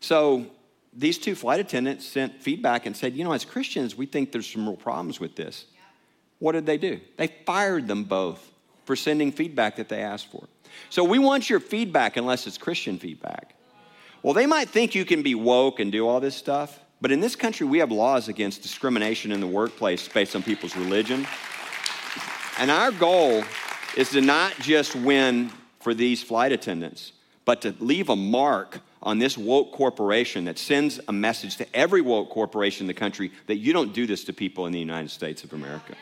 So 0.00 0.46
these 0.92 1.18
two 1.18 1.34
flight 1.34 1.60
attendants 1.60 2.06
sent 2.06 2.42
feedback 2.42 2.86
and 2.86 2.96
said, 2.96 3.14
You 3.14 3.24
know, 3.24 3.32
as 3.32 3.44
Christians, 3.44 3.96
we 3.96 4.06
think 4.06 4.32
there's 4.32 4.48
some 4.48 4.66
real 4.66 4.76
problems 4.76 5.20
with 5.20 5.36
this. 5.36 5.66
What 6.38 6.52
did 6.52 6.66
they 6.66 6.78
do? 6.78 7.00
They 7.16 7.28
fired 7.46 7.88
them 7.88 8.04
both 8.04 8.50
for 8.84 8.96
sending 8.96 9.32
feedback 9.32 9.76
that 9.76 9.88
they 9.88 10.02
asked 10.02 10.28
for. 10.28 10.46
So 10.90 11.04
we 11.04 11.18
want 11.18 11.50
your 11.50 11.60
feedback 11.60 12.16
unless 12.16 12.46
it's 12.46 12.58
Christian 12.58 12.98
feedback. 12.98 13.54
Well, 14.22 14.34
they 14.34 14.46
might 14.46 14.68
think 14.68 14.94
you 14.94 15.04
can 15.04 15.22
be 15.22 15.34
woke 15.34 15.80
and 15.80 15.92
do 15.92 16.06
all 16.06 16.20
this 16.20 16.34
stuff. 16.34 16.80
But 17.00 17.12
in 17.12 17.20
this 17.20 17.36
country, 17.36 17.66
we 17.66 17.78
have 17.78 17.92
laws 17.92 18.28
against 18.28 18.62
discrimination 18.62 19.30
in 19.30 19.40
the 19.40 19.46
workplace 19.46 20.08
based 20.08 20.34
on 20.34 20.42
people's 20.42 20.76
religion. 20.76 21.26
And 22.58 22.70
our 22.70 22.90
goal 22.90 23.44
is 23.96 24.10
to 24.10 24.20
not 24.20 24.54
just 24.58 24.96
win 24.96 25.52
for 25.80 25.94
these 25.94 26.22
flight 26.22 26.50
attendants, 26.50 27.12
but 27.44 27.62
to 27.62 27.74
leave 27.78 28.08
a 28.08 28.16
mark 28.16 28.80
on 29.02 29.18
this 29.18 29.38
woke 29.38 29.72
corporation 29.72 30.44
that 30.46 30.58
sends 30.58 31.00
a 31.08 31.12
message 31.12 31.56
to 31.56 31.76
every 31.76 32.00
woke 32.00 32.30
corporation 32.30 32.84
in 32.84 32.88
the 32.88 32.94
country 32.94 33.30
that 33.46 33.56
you 33.56 33.72
don't 33.72 33.92
do 33.92 34.06
this 34.06 34.24
to 34.24 34.32
people 34.32 34.66
in 34.66 34.72
the 34.72 34.78
United 34.78 35.10
States 35.10 35.44
of 35.44 35.52
America. 35.52 35.94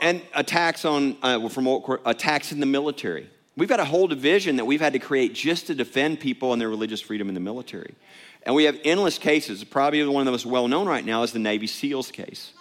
And 0.00 0.22
attacks 0.34 0.84
on 0.84 1.16
uh, 1.22 1.48
from 1.48 1.66
woke, 1.66 2.00
attacks 2.06 2.52
in 2.52 2.60
the 2.60 2.66
military. 2.66 3.28
We've 3.56 3.68
got 3.68 3.80
a 3.80 3.84
whole 3.84 4.06
division 4.06 4.56
that 4.56 4.64
we've 4.64 4.80
had 4.80 4.94
to 4.94 4.98
create 4.98 5.34
just 5.34 5.66
to 5.66 5.74
defend 5.74 6.20
people 6.20 6.52
and 6.52 6.62
their 6.62 6.70
religious 6.70 7.00
freedom 7.00 7.28
in 7.28 7.34
the 7.34 7.40
military. 7.40 7.94
And 8.44 8.54
we 8.54 8.64
have 8.64 8.78
endless 8.84 9.18
cases. 9.18 9.62
Probably 9.64 10.02
one 10.06 10.22
of 10.22 10.24
the 10.24 10.30
most 10.30 10.46
well 10.46 10.68
known 10.68 10.86
right 10.86 11.04
now 11.04 11.22
is 11.22 11.32
the 11.32 11.38
Navy 11.38 11.66
SEALs 11.66 12.10
case. 12.10 12.52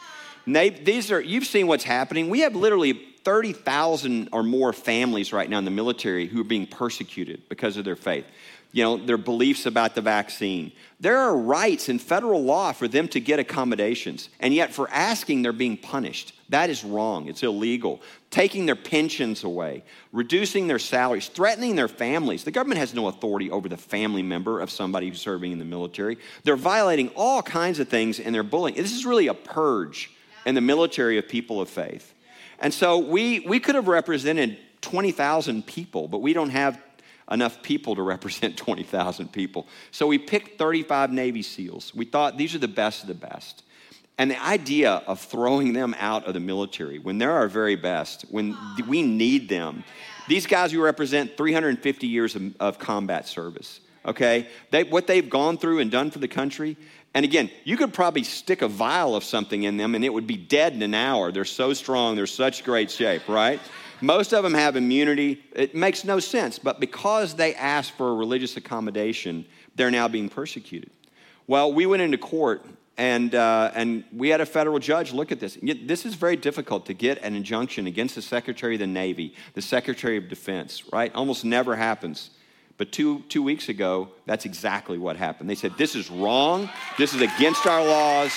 these 0.46 1.12
are, 1.12 1.22
you've 1.22 1.46
seen 1.46 1.68
what's 1.68 1.86
happening. 1.86 2.30
We 2.30 2.42
have 2.42 2.56
literally 2.56 2.94
30,000 3.24 4.30
or 4.32 4.44
more 4.44 4.74
families 4.74 5.32
right 5.32 5.50
now 5.50 5.60
in 5.60 5.66
the 5.66 5.72
military 5.72 6.28
who 6.28 6.42
are 6.42 6.46
being 6.46 6.66
persecuted 6.68 7.48
because 7.48 7.78
of 7.78 7.86
their 7.86 7.96
faith 7.96 8.26
you 8.72 8.84
know, 8.84 8.98
their 8.98 9.18
beliefs 9.18 9.66
about 9.66 9.96
the 9.96 10.02
vaccine. 10.02 10.72
There 11.00 11.18
are 11.18 11.36
rights 11.36 11.90
in 11.90 11.98
federal 11.98 12.44
law 12.44 12.72
for 12.72 12.88
them 12.88 13.08
to 13.10 13.20
get 13.20 13.40
accommodations, 13.40 14.30
and 14.40 14.54
yet 14.54 14.74
for 14.74 14.90
asking, 14.92 15.42
they're 15.42 15.54
being 15.54 15.78
punished. 15.78 16.34
That 16.50 16.70
is 16.70 16.84
wrong. 16.84 17.28
It's 17.28 17.42
illegal. 17.42 18.02
Taking 18.30 18.66
their 18.66 18.76
pensions 18.76 19.44
away, 19.44 19.84
reducing 20.12 20.68
their 20.68 20.78
salaries, 20.78 21.28
threatening 21.28 21.76
their 21.76 21.88
families. 21.88 22.44
The 22.44 22.52
government 22.52 22.80
has 22.80 22.94
no 22.94 23.08
authority 23.08 23.50
over 23.50 23.70
the 23.70 23.78
family 23.78 24.24
member 24.24 24.60
of 24.60 24.70
somebody 24.70 25.10
who's 25.10 25.22
serving 25.22 25.52
in 25.52 25.60
the 25.60 25.66
military. 25.66 26.18
They're 26.44 26.56
violating 26.56 27.10
all 27.16 27.42
kinds 27.42 27.80
of 27.80 27.88
things 27.88 28.20
and 28.20 28.34
they're 28.34 28.44
bullying. 28.44 28.76
This 28.76 28.94
is 28.94 29.06
really 29.06 29.28
a 29.28 29.34
purge 29.34 30.12
in 30.46 30.56
the 30.56 30.62
military 30.62 31.18
of 31.18 31.28
people 31.28 31.62
of 31.62 31.70
faith. 31.70 32.14
And 32.60 32.74
so 32.74 32.98
we, 32.98 33.40
we 33.42 33.60
could 33.60 33.76
have 33.76 33.88
represented 33.88 34.58
20,000 34.82 35.66
people, 35.66 36.08
but 36.08 36.20
we 36.20 36.34
don't 36.34 36.50
have 36.50 36.82
enough 37.32 37.62
people 37.62 37.96
to 37.96 38.02
represent 38.02 38.58
20,000 38.58 39.32
people. 39.32 39.68
So 39.92 40.08
we 40.08 40.18
picked 40.18 40.58
35 40.58 41.12
Navy 41.12 41.42
SEALs. 41.42 41.94
We 41.94 42.06
thought 42.06 42.38
these 42.38 42.56
are 42.56 42.60
the 42.60 42.68
best 42.68 43.02
of 43.02 43.08
the 43.08 43.14
best. 43.14 43.64
And 44.18 44.30
the 44.30 44.44
idea 44.44 45.02
of 45.08 45.22
throwing 45.22 45.72
them 45.72 45.96
out 45.98 46.26
of 46.26 46.34
the 46.34 46.42
military 46.42 47.00
when 47.00 47.20
they're 47.20 47.32
our 47.32 47.48
very 47.48 47.78
best, 47.78 48.26
when 48.30 48.58
we 48.86 49.02
need 49.02 49.48
them, 49.48 49.86
these 50.28 50.46
guys 50.46 50.74
who 50.74 50.84
represent 50.84 51.38
350 51.38 52.06
years 52.06 52.36
of, 52.36 52.54
of 52.60 52.80
combat 52.80 53.28
service, 53.28 53.80
okay? 54.06 54.48
They, 54.72 54.84
what 54.84 55.08
they've 55.08 55.30
gone 55.30 55.58
through 55.58 55.80
and 55.80 55.90
done 55.90 56.12
for 56.12 56.20
the 56.20 56.28
country, 56.28 56.76
and 57.14 57.24
again, 57.24 57.50
you 57.64 57.78
could 57.78 57.94
probably 57.94 58.24
stick 58.24 58.62
a 58.62 58.68
vial 58.68 59.16
of 59.16 59.24
something 59.24 59.64
in 59.64 59.78
them 59.78 59.96
and 59.96 60.04
it 60.04 60.14
would 60.14 60.28
be 60.28 60.38
dead 60.38 60.74
in 60.74 60.82
an 60.82 60.94
hour. 60.94 61.32
They're 61.32 61.46
so 61.46 61.74
strong, 61.74 62.18
they're 62.18 62.28
such 62.28 62.66
great 62.66 62.92
shape, 62.92 63.28
right? 63.30 63.60
Most 64.02 64.34
of 64.34 64.44
them 64.44 64.54
have 64.54 64.76
immunity. 64.76 65.44
It 65.54 65.76
makes 65.76 66.04
no 66.04 66.20
sense, 66.20 66.60
but 66.60 66.80
because 66.80 67.36
they 67.36 67.56
asked 67.56 67.92
for 67.92 68.10
a 68.10 68.14
religious 68.14 68.58
accommodation, 68.58 69.46
they're 69.76 69.92
now 69.92 70.08
being 70.08 70.30
persecuted. 70.30 70.92
Well, 71.48 71.74
we 71.74 71.86
went 71.86 72.02
into 72.02 72.18
court 72.18 72.66
and, 72.98 73.34
uh, 73.34 73.72
and 73.74 74.04
we 74.14 74.30
had 74.30 74.42
a 74.42 74.46
federal 74.46 74.78
judge 74.78 75.14
look 75.14 75.32
at 75.32 75.40
this. 75.40 75.58
This 75.62 76.06
is 76.06 76.16
very 76.16 76.36
difficult 76.36 76.86
to 76.88 76.94
get 76.94 77.18
an 77.24 77.34
injunction 77.34 77.88
against 77.88 78.16
the 78.16 78.22
Secretary 78.22 78.76
of 78.76 78.80
the 78.80 78.88
Navy, 78.88 79.36
the 79.54 79.62
Secretary 79.62 80.18
of 80.18 80.28
Defense, 80.28 80.84
right? 80.92 81.14
Almost 81.16 81.46
never 81.46 81.76
happens. 81.76 82.32
But 82.78 82.92
two, 82.92 83.24
two 83.30 83.42
weeks 83.42 83.70
ago, 83.70 84.10
that's 84.26 84.46
exactly 84.46 84.98
what 84.98 85.16
happened. 85.18 85.50
They 85.50 85.56
said, 85.56 85.74
This 85.78 85.96
is 85.96 86.10
wrong, 86.10 86.70
this 86.98 87.14
is 87.14 87.22
against 87.22 87.66
our 87.66 87.84
laws, 87.86 88.34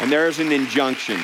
and 0.00 0.10
there's 0.10 0.40
an 0.40 0.52
injunction. 0.52 1.20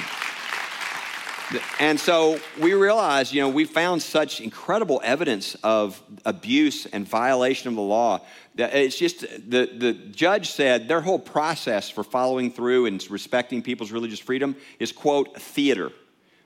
And 1.81 1.99
so 1.99 2.39
we 2.61 2.75
realized, 2.75 3.33
you 3.33 3.41
know, 3.41 3.49
we 3.49 3.65
found 3.65 4.03
such 4.03 4.41
incredible 4.41 5.01
evidence 5.05 5.57
of 5.63 6.01
abuse 6.25 6.87
and 6.87 7.07
violation 7.07 7.69
of 7.69 7.75
the 7.75 7.83
law 7.83 8.21
that 8.55 8.75
it's 8.75 8.99
just 8.99 9.21
the, 9.21 9.71
the 9.75 9.93
judge 9.93 10.51
said 10.51 10.89
their 10.89 11.01
whole 11.01 11.19
process 11.19 11.89
for 11.89 12.05
following 12.05 12.53
through 12.53 12.87
and 12.87 13.11
respecting 13.11 13.63
people's 13.63 13.91
religious 13.91 14.21
freedom 14.21 14.57
is, 14.79 14.93
quote, 14.93 15.41
theater. 15.41 15.91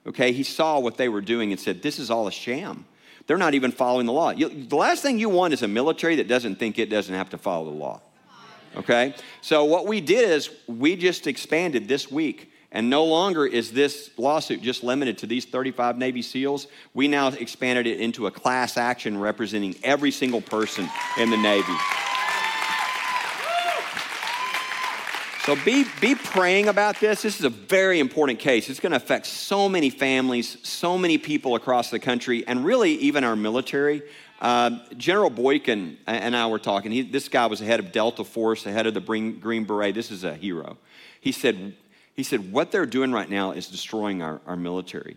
Okay, 0.06 0.32
he 0.32 0.44
saw 0.44 0.78
what 0.78 0.96
they 0.96 1.08
were 1.08 1.20
doing 1.20 1.50
and 1.50 1.60
said, 1.60 1.82
this 1.82 1.98
is 1.98 2.10
all 2.10 2.28
a 2.28 2.32
sham. 2.32 2.86
They're 3.26 3.36
not 3.36 3.54
even 3.54 3.72
following 3.72 4.06
the 4.06 4.12
law. 4.12 4.30
You, 4.30 4.48
the 4.48 4.76
last 4.76 5.02
thing 5.02 5.18
you 5.18 5.28
want 5.28 5.52
is 5.52 5.62
a 5.62 5.68
military 5.68 6.16
that 6.16 6.28
doesn't 6.28 6.56
think 6.56 6.78
it 6.78 6.90
doesn't 6.90 7.14
have 7.14 7.30
to 7.30 7.38
follow 7.38 7.64
the 7.64 7.76
law. 7.76 8.00
Okay? 8.76 9.14
So 9.40 9.64
what 9.64 9.86
we 9.86 10.00
did 10.00 10.30
is 10.30 10.50
we 10.68 10.94
just 10.94 11.26
expanded 11.26 11.88
this 11.88 12.08
week 12.08 12.52
and 12.72 12.90
no 12.90 13.04
longer 13.04 13.46
is 13.46 13.72
this 13.72 14.10
lawsuit 14.16 14.60
just 14.60 14.82
limited 14.82 15.18
to 15.18 15.26
these 15.26 15.44
35 15.44 15.98
Navy 15.98 16.22
SEALs. 16.22 16.66
We 16.94 17.08
now 17.08 17.28
expanded 17.28 17.86
it 17.86 18.00
into 18.00 18.26
a 18.26 18.30
class 18.30 18.76
action 18.76 19.18
representing 19.18 19.76
every 19.82 20.10
single 20.10 20.40
person 20.40 20.88
in 21.18 21.30
the 21.30 21.36
Navy. 21.36 21.76
So 25.46 25.54
be, 25.64 25.84
be 26.00 26.16
praying 26.16 26.66
about 26.66 26.98
this. 26.98 27.22
This 27.22 27.38
is 27.38 27.44
a 27.44 27.50
very 27.50 28.00
important 28.00 28.40
case. 28.40 28.68
It's 28.68 28.80
going 28.80 28.90
to 28.90 28.96
affect 28.96 29.26
so 29.26 29.68
many 29.68 29.90
families, 29.90 30.58
so 30.64 30.98
many 30.98 31.18
people 31.18 31.54
across 31.54 31.88
the 31.88 32.00
country, 32.00 32.44
and 32.48 32.64
really 32.64 32.94
even 32.94 33.22
our 33.22 33.36
military. 33.36 34.02
Uh, 34.40 34.80
General 34.96 35.30
Boykin 35.30 35.98
and 36.08 36.36
I 36.36 36.48
were 36.48 36.58
talking. 36.58 36.90
He, 36.90 37.02
this 37.02 37.28
guy 37.28 37.46
was 37.46 37.60
the 37.60 37.64
head 37.64 37.78
of 37.78 37.92
Delta 37.92 38.24
Force, 38.24 38.64
the 38.64 38.72
head 38.72 38.88
of 38.88 38.94
the 38.94 39.00
Green 39.00 39.64
Beret. 39.64 39.94
This 39.94 40.10
is 40.10 40.24
a 40.24 40.34
hero. 40.34 40.78
He 41.20 41.30
said, 41.30 41.76
he 42.16 42.22
said, 42.22 42.50
What 42.50 42.72
they're 42.72 42.86
doing 42.86 43.12
right 43.12 43.28
now 43.28 43.52
is 43.52 43.68
destroying 43.68 44.22
our, 44.22 44.40
our 44.46 44.56
military. 44.56 45.16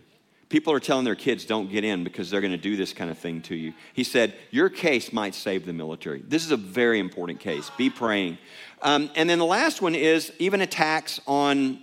People 0.50 0.72
are 0.72 0.80
telling 0.80 1.04
their 1.04 1.14
kids, 1.14 1.44
don't 1.44 1.70
get 1.70 1.84
in 1.84 2.02
because 2.02 2.28
they're 2.28 2.40
going 2.40 2.52
to 2.52 2.58
do 2.58 2.76
this 2.76 2.92
kind 2.92 3.08
of 3.08 3.16
thing 3.16 3.40
to 3.42 3.54
you. 3.54 3.72
He 3.94 4.04
said, 4.04 4.34
Your 4.50 4.68
case 4.68 5.12
might 5.12 5.34
save 5.34 5.64
the 5.64 5.72
military. 5.72 6.22
This 6.26 6.44
is 6.44 6.50
a 6.50 6.56
very 6.56 6.98
important 6.98 7.40
case. 7.40 7.70
Be 7.78 7.88
praying. 7.88 8.38
Um, 8.82 9.10
and 9.16 9.28
then 9.28 9.38
the 9.38 9.46
last 9.46 9.80
one 9.80 9.94
is 9.94 10.32
even 10.38 10.60
attacks 10.60 11.20
on 11.26 11.80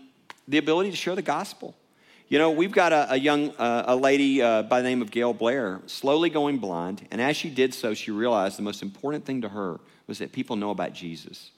the 0.48 0.58
ability 0.58 0.92
to 0.92 0.96
share 0.96 1.16
the 1.16 1.22
gospel. 1.22 1.76
You 2.30 2.40
know, 2.40 2.52
we've 2.52 2.74
got 2.74 2.92
a, 2.92 3.14
a 3.14 3.16
young 3.16 3.52
uh, 3.52 3.86
a 3.88 3.96
lady 3.96 4.42
uh, 4.42 4.64
by 4.64 4.82
the 4.82 4.90
name 4.90 5.02
of 5.02 5.12
Gail 5.12 5.34
Blair, 5.34 5.80
slowly 5.86 6.30
going 6.30 6.58
blind, 6.58 7.08
and 7.10 7.22
as 7.22 7.38
she 7.38 7.50
did 7.50 7.74
so, 7.74 7.94
she 7.94 8.12
realized 8.12 8.58
the 8.58 8.64
most 8.64 8.82
important 8.82 9.26
thing 9.26 9.42
to 9.42 9.50
her 9.50 9.80
was 10.08 10.20
that 10.20 10.34
people 10.34 10.58
know 10.58 10.72
about 10.72 10.94
Jesus. 10.94 11.52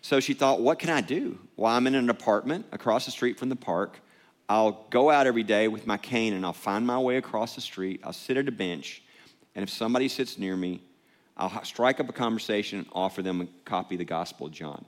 So 0.00 0.20
she 0.20 0.34
thought, 0.34 0.60
what 0.60 0.78
can 0.78 0.90
I 0.90 1.00
do? 1.00 1.38
Well, 1.56 1.72
I'm 1.72 1.86
in 1.86 1.94
an 1.94 2.10
apartment 2.10 2.66
across 2.72 3.04
the 3.04 3.10
street 3.10 3.38
from 3.38 3.48
the 3.48 3.56
park. 3.56 4.00
I'll 4.48 4.86
go 4.90 5.10
out 5.10 5.26
every 5.26 5.42
day 5.42 5.68
with 5.68 5.86
my 5.86 5.96
cane 5.96 6.34
and 6.34 6.44
I'll 6.44 6.52
find 6.52 6.86
my 6.86 6.98
way 6.98 7.16
across 7.16 7.54
the 7.54 7.60
street. 7.60 8.00
I'll 8.04 8.12
sit 8.12 8.36
at 8.36 8.46
a 8.48 8.52
bench, 8.52 9.02
and 9.54 9.62
if 9.62 9.70
somebody 9.70 10.08
sits 10.08 10.38
near 10.38 10.56
me, 10.56 10.82
I'll 11.36 11.64
strike 11.64 11.98
up 11.98 12.08
a 12.08 12.12
conversation 12.12 12.80
and 12.80 12.88
offer 12.92 13.22
them 13.22 13.40
a 13.40 13.46
copy 13.64 13.94
of 13.94 14.00
the 14.00 14.04
Gospel 14.04 14.46
of 14.46 14.52
John. 14.52 14.84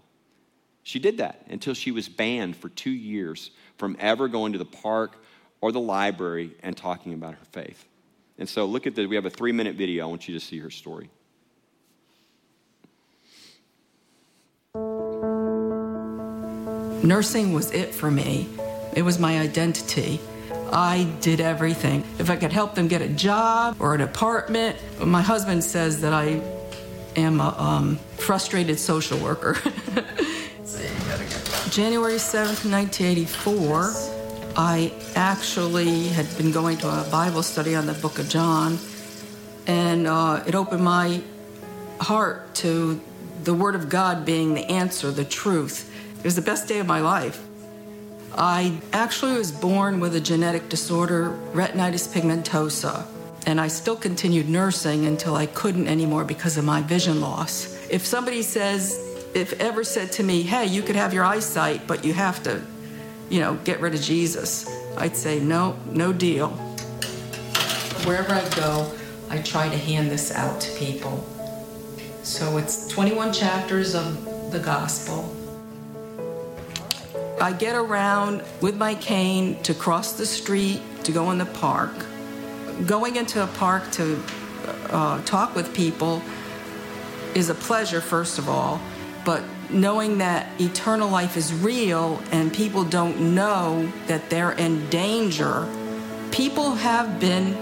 She 0.83 0.99
did 1.01 1.19
that 1.19 1.45
until 1.49 1.75
she 1.75 1.91
was 1.91 2.09
banned 2.09 2.57
for 2.57 2.69
two 2.69 2.91
years 2.91 3.51
from 3.77 3.97
ever 3.99 4.29
going 4.29 4.53
to 4.53 4.59
the 4.59 4.65
park 4.65 5.17
or 5.61 5.73
the 5.73 5.81
library 5.81 6.55
and 6.63 6.77
talking 6.77 7.13
about 7.13 7.35
her 7.35 7.45
faith. 7.51 7.87
And 8.39 8.49
so, 8.49 8.67
look 8.67 8.87
at 8.87 8.95
this. 8.95 9.09
We 9.09 9.17
have 9.17 9.27
a 9.27 9.31
three 9.31 9.53
minute 9.53 9.77
video. 9.77 10.05
I 10.05 10.07
want 10.09 10.29
you 10.29 10.35
to 10.39 10.45
see 10.45 10.59
her 10.61 10.71
story. 10.71 11.11
Nursing 17.07 17.53
was 17.53 17.71
it 17.71 17.95
for 17.95 18.11
me. 18.11 18.49
It 18.93 19.03
was 19.03 19.21
my 19.21 19.39
identity. 19.39 20.19
I 20.73 21.05
did 21.21 21.41
everything. 21.41 22.03
If 22.19 22.31
I 22.31 22.37
could 22.37 22.51
help 22.51 22.75
them 22.75 22.89
get 22.89 23.01
a 23.01 23.09
job 23.09 23.77
or 23.79 23.95
an 23.95 24.01
apartment, 24.01 24.77
my 25.01 25.23
husband 25.23 25.63
says 25.63 26.01
that 26.01 26.13
I 26.13 26.43
am 27.15 27.41
a 27.41 27.55
um, 27.57 27.97
frustrated 28.17 28.81
social 28.81 29.19
worker. 29.21 29.55
January 31.71 32.17
7th, 32.17 32.69
1984, 32.69 33.93
I 34.57 34.93
actually 35.15 36.09
had 36.09 36.27
been 36.37 36.51
going 36.51 36.77
to 36.79 36.89
a 36.89 37.09
Bible 37.09 37.45
study 37.45 37.77
on 37.77 37.87
the 37.87 37.95
book 37.95 38.19
of 38.19 38.29
John, 38.29 38.79
and 39.69 40.09
uh, 40.09 40.43
it 40.45 40.57
opened 40.57 40.83
my 40.83 41.23
heart 42.01 42.53
to 42.57 43.01
the 43.45 43.55
Word 43.55 43.77
of 43.77 43.89
God 43.89 44.25
being 44.25 44.55
the 44.55 44.65
answer, 44.65 45.13
the 45.13 45.25
truth. 45.25 45.86
It 46.19 46.25
was 46.25 46.37
the 46.37 46.43
best 46.43 46.69
day 46.69 46.79
of 46.79 46.87
my 46.87 47.01
life. 47.01 47.47
I 48.37 48.79
actually 48.93 49.39
was 49.39 49.51
born 49.51 50.01
with 50.01 50.15
a 50.15 50.21
genetic 50.21 50.69
disorder, 50.69 51.31
retinitis 51.53 52.13
pigmentosa, 52.13 53.07
and 53.47 53.61
I 53.61 53.69
still 53.69 53.97
continued 53.97 54.49
nursing 54.49 55.07
until 55.07 55.37
I 55.37 55.47
couldn't 55.47 55.87
anymore 55.87 56.25
because 56.25 56.57
of 56.57 56.65
my 56.65 56.83
vision 56.83 57.21
loss. 57.21 57.79
If 57.89 58.05
somebody 58.05 58.43
says, 58.43 58.99
if 59.35 59.53
ever 59.61 59.85
said 59.85 60.11
to 60.13 60.23
me, 60.23 60.43
hey, 60.43 60.67
you 60.67 60.83
could 60.83 60.97
have 60.97 61.15
your 61.15 61.25
eyesight, 61.25 61.87
but 61.87 62.05
you 62.05 62.13
have 62.15 62.43
to, 62.43 62.61
you 63.31 63.41
know, 63.41 63.55
get 63.65 63.81
rid 63.81 63.95
of 63.95 64.01
Jesus, 64.01 64.67
I'd 64.97 65.15
say, 65.15 65.39
no, 65.39 65.77
no 65.87 66.13
deal. 66.13 66.49
Wherever 68.05 68.33
I 68.33 68.49
go, 68.57 68.91
I 69.31 69.39
try 69.43 69.69
to 69.69 69.77
hand 69.77 70.11
this 70.11 70.35
out 70.35 70.61
to 70.63 70.73
people. 70.79 71.25
So 72.23 72.57
it's 72.57 72.89
21 72.89 73.33
chapters 73.33 73.95
of 73.95 74.51
the 74.51 74.59
gospel. 74.59 75.36
I 77.41 77.53
get 77.53 77.77
around 77.77 78.43
with 78.63 78.77
my 78.77 78.95
cane 78.95 79.63
to 79.65 79.75
cross 79.75 80.13
the 80.13 80.25
street 80.25 80.81
to 81.05 81.13
go 81.13 81.31
in 81.31 81.39
the 81.39 81.47
park. 81.47 81.93
Going 82.87 83.17
into 83.17 83.43
a 83.43 83.47
park 83.47 83.91
to 83.93 84.23
uh, 84.89 85.23
talk 85.23 85.55
with 85.55 85.75
people 85.75 86.23
is 87.35 87.51
a 87.51 87.55
pleasure, 87.55 88.01
first 88.01 88.39
of 88.39 88.49
all, 88.49 88.81
but 89.25 89.43
knowing 89.69 90.19
that 90.19 90.49
eternal 90.61 91.09
life 91.11 91.37
is 91.37 91.53
real 91.53 92.23
and 92.33 92.53
people 92.53 92.85
don't 92.85 93.35
know 93.35 93.91
that 94.07 94.31
they're 94.31 94.53
in 94.53 94.89
danger, 94.89 95.69
people 96.31 96.75
have 96.75 97.21
been 97.21 97.55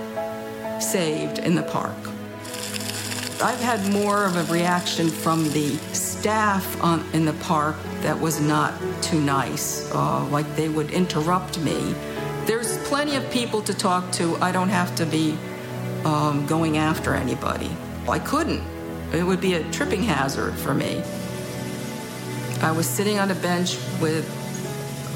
saved 0.80 1.38
in 1.38 1.56
the 1.56 1.62
park. 1.62 1.96
I've 3.42 3.60
had 3.60 3.92
more 3.92 4.24
of 4.24 4.36
a 4.36 4.52
reaction 4.52 5.08
from 5.08 5.50
the 5.50 5.76
staff 6.24 6.82
on, 6.82 7.04
in 7.12 7.26
the 7.26 7.34
park 7.34 7.76
that 8.00 8.18
was 8.18 8.40
not 8.40 8.72
too 9.02 9.20
nice. 9.20 9.92
Uh, 9.92 10.24
like 10.28 10.46
they 10.56 10.70
would 10.70 10.90
interrupt 10.90 11.58
me. 11.58 11.94
There's 12.46 12.78
plenty 12.88 13.16
of 13.16 13.30
people 13.30 13.60
to 13.60 13.74
talk 13.74 14.10
to. 14.12 14.34
I 14.36 14.50
don't 14.50 14.70
have 14.70 14.94
to 14.94 15.04
be 15.04 15.36
um, 16.06 16.46
going 16.46 16.78
after 16.78 17.14
anybody. 17.14 17.70
I 18.08 18.18
couldn't. 18.20 18.62
It 19.12 19.22
would 19.22 19.42
be 19.42 19.52
a 19.52 19.70
tripping 19.70 20.02
hazard 20.02 20.54
for 20.54 20.72
me. 20.72 21.02
I 22.62 22.72
was 22.72 22.88
sitting 22.88 23.18
on 23.18 23.30
a 23.30 23.34
bench 23.34 23.76
with 24.00 24.24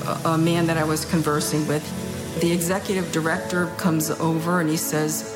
a, 0.06 0.32
a 0.32 0.36
man 0.36 0.66
that 0.66 0.76
I 0.76 0.84
was 0.84 1.06
conversing 1.06 1.66
with. 1.66 1.84
The 2.42 2.52
executive 2.52 3.10
director 3.12 3.68
comes 3.78 4.10
over 4.10 4.60
and 4.60 4.68
he 4.68 4.76
says 4.76 5.34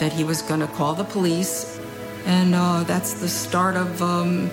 that 0.00 0.12
he 0.12 0.24
was 0.24 0.42
going 0.42 0.58
to 0.58 0.66
call 0.66 0.94
the 0.94 1.04
police. 1.04 1.78
And 2.26 2.56
uh, 2.56 2.82
that's 2.82 3.14
the 3.14 3.28
start 3.28 3.76
of 3.76 4.02
um, 4.02 4.50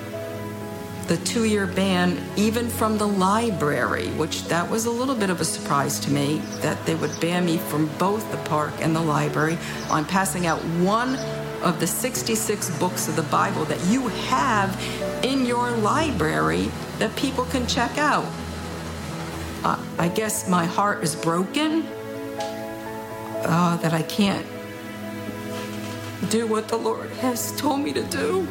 the 1.09 1.17
two 1.17 1.45
year 1.45 1.65
ban, 1.65 2.23
even 2.37 2.69
from 2.69 2.99
the 2.99 3.07
library, 3.07 4.09
which 4.09 4.43
that 4.43 4.69
was 4.69 4.85
a 4.85 4.91
little 4.91 5.15
bit 5.15 5.31
of 5.31 5.41
a 5.41 5.43
surprise 5.43 5.99
to 5.99 6.11
me 6.11 6.37
that 6.61 6.85
they 6.85 6.93
would 6.93 7.19
ban 7.19 7.43
me 7.43 7.57
from 7.57 7.87
both 7.97 8.29
the 8.31 8.37
park 8.49 8.71
and 8.79 8.95
the 8.95 9.01
library 9.01 9.57
on 9.89 10.05
passing 10.05 10.45
out 10.45 10.59
one 10.85 11.15
of 11.63 11.79
the 11.79 11.87
66 11.87 12.69
books 12.77 13.07
of 13.07 13.15
the 13.15 13.23
Bible 13.23 13.65
that 13.65 13.83
you 13.87 14.07
have 14.29 14.79
in 15.25 15.47
your 15.47 15.71
library 15.77 16.69
that 16.99 17.13
people 17.15 17.45
can 17.45 17.65
check 17.65 17.97
out. 17.97 18.31
Uh, 19.63 19.83
I 19.97 20.09
guess 20.09 20.47
my 20.47 20.65
heart 20.65 21.03
is 21.03 21.15
broken 21.15 21.87
uh, 22.37 23.77
that 23.77 23.93
I 23.93 24.03
can't 24.03 24.45
do 26.29 26.45
what 26.45 26.67
the 26.67 26.77
Lord 26.77 27.09
has 27.21 27.51
told 27.59 27.79
me 27.79 27.93
to 27.93 28.03
do. 28.03 28.47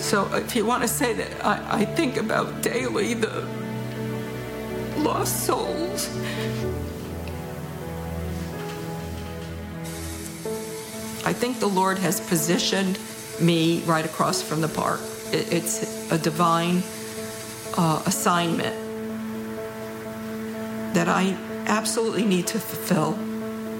So 0.00 0.32
if 0.34 0.56
you 0.56 0.64
want 0.64 0.82
to 0.82 0.88
say 0.88 1.12
that 1.12 1.44
I, 1.44 1.80
I 1.80 1.84
think 1.84 2.16
about 2.16 2.62
daily 2.62 3.14
the 3.14 3.46
lost 4.98 5.44
souls. 5.44 6.08
I 11.24 11.32
think 11.32 11.60
the 11.60 11.68
Lord 11.68 11.98
has 11.98 12.20
positioned 12.20 12.98
me 13.38 13.82
right 13.82 14.04
across 14.04 14.42
from 14.42 14.60
the 14.62 14.68
park. 14.68 15.00
It, 15.32 15.52
it's 15.52 16.10
a 16.10 16.16
divine 16.16 16.82
uh, 17.76 18.02
assignment 18.06 18.74
that 20.94 21.08
I 21.08 21.36
absolutely 21.66 22.24
need 22.24 22.46
to 22.48 22.58
fulfill. 22.58 23.18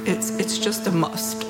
It's, 0.07 0.31
it's 0.39 0.59
just 0.59 0.87
a 0.87 0.91
must. 0.91 1.48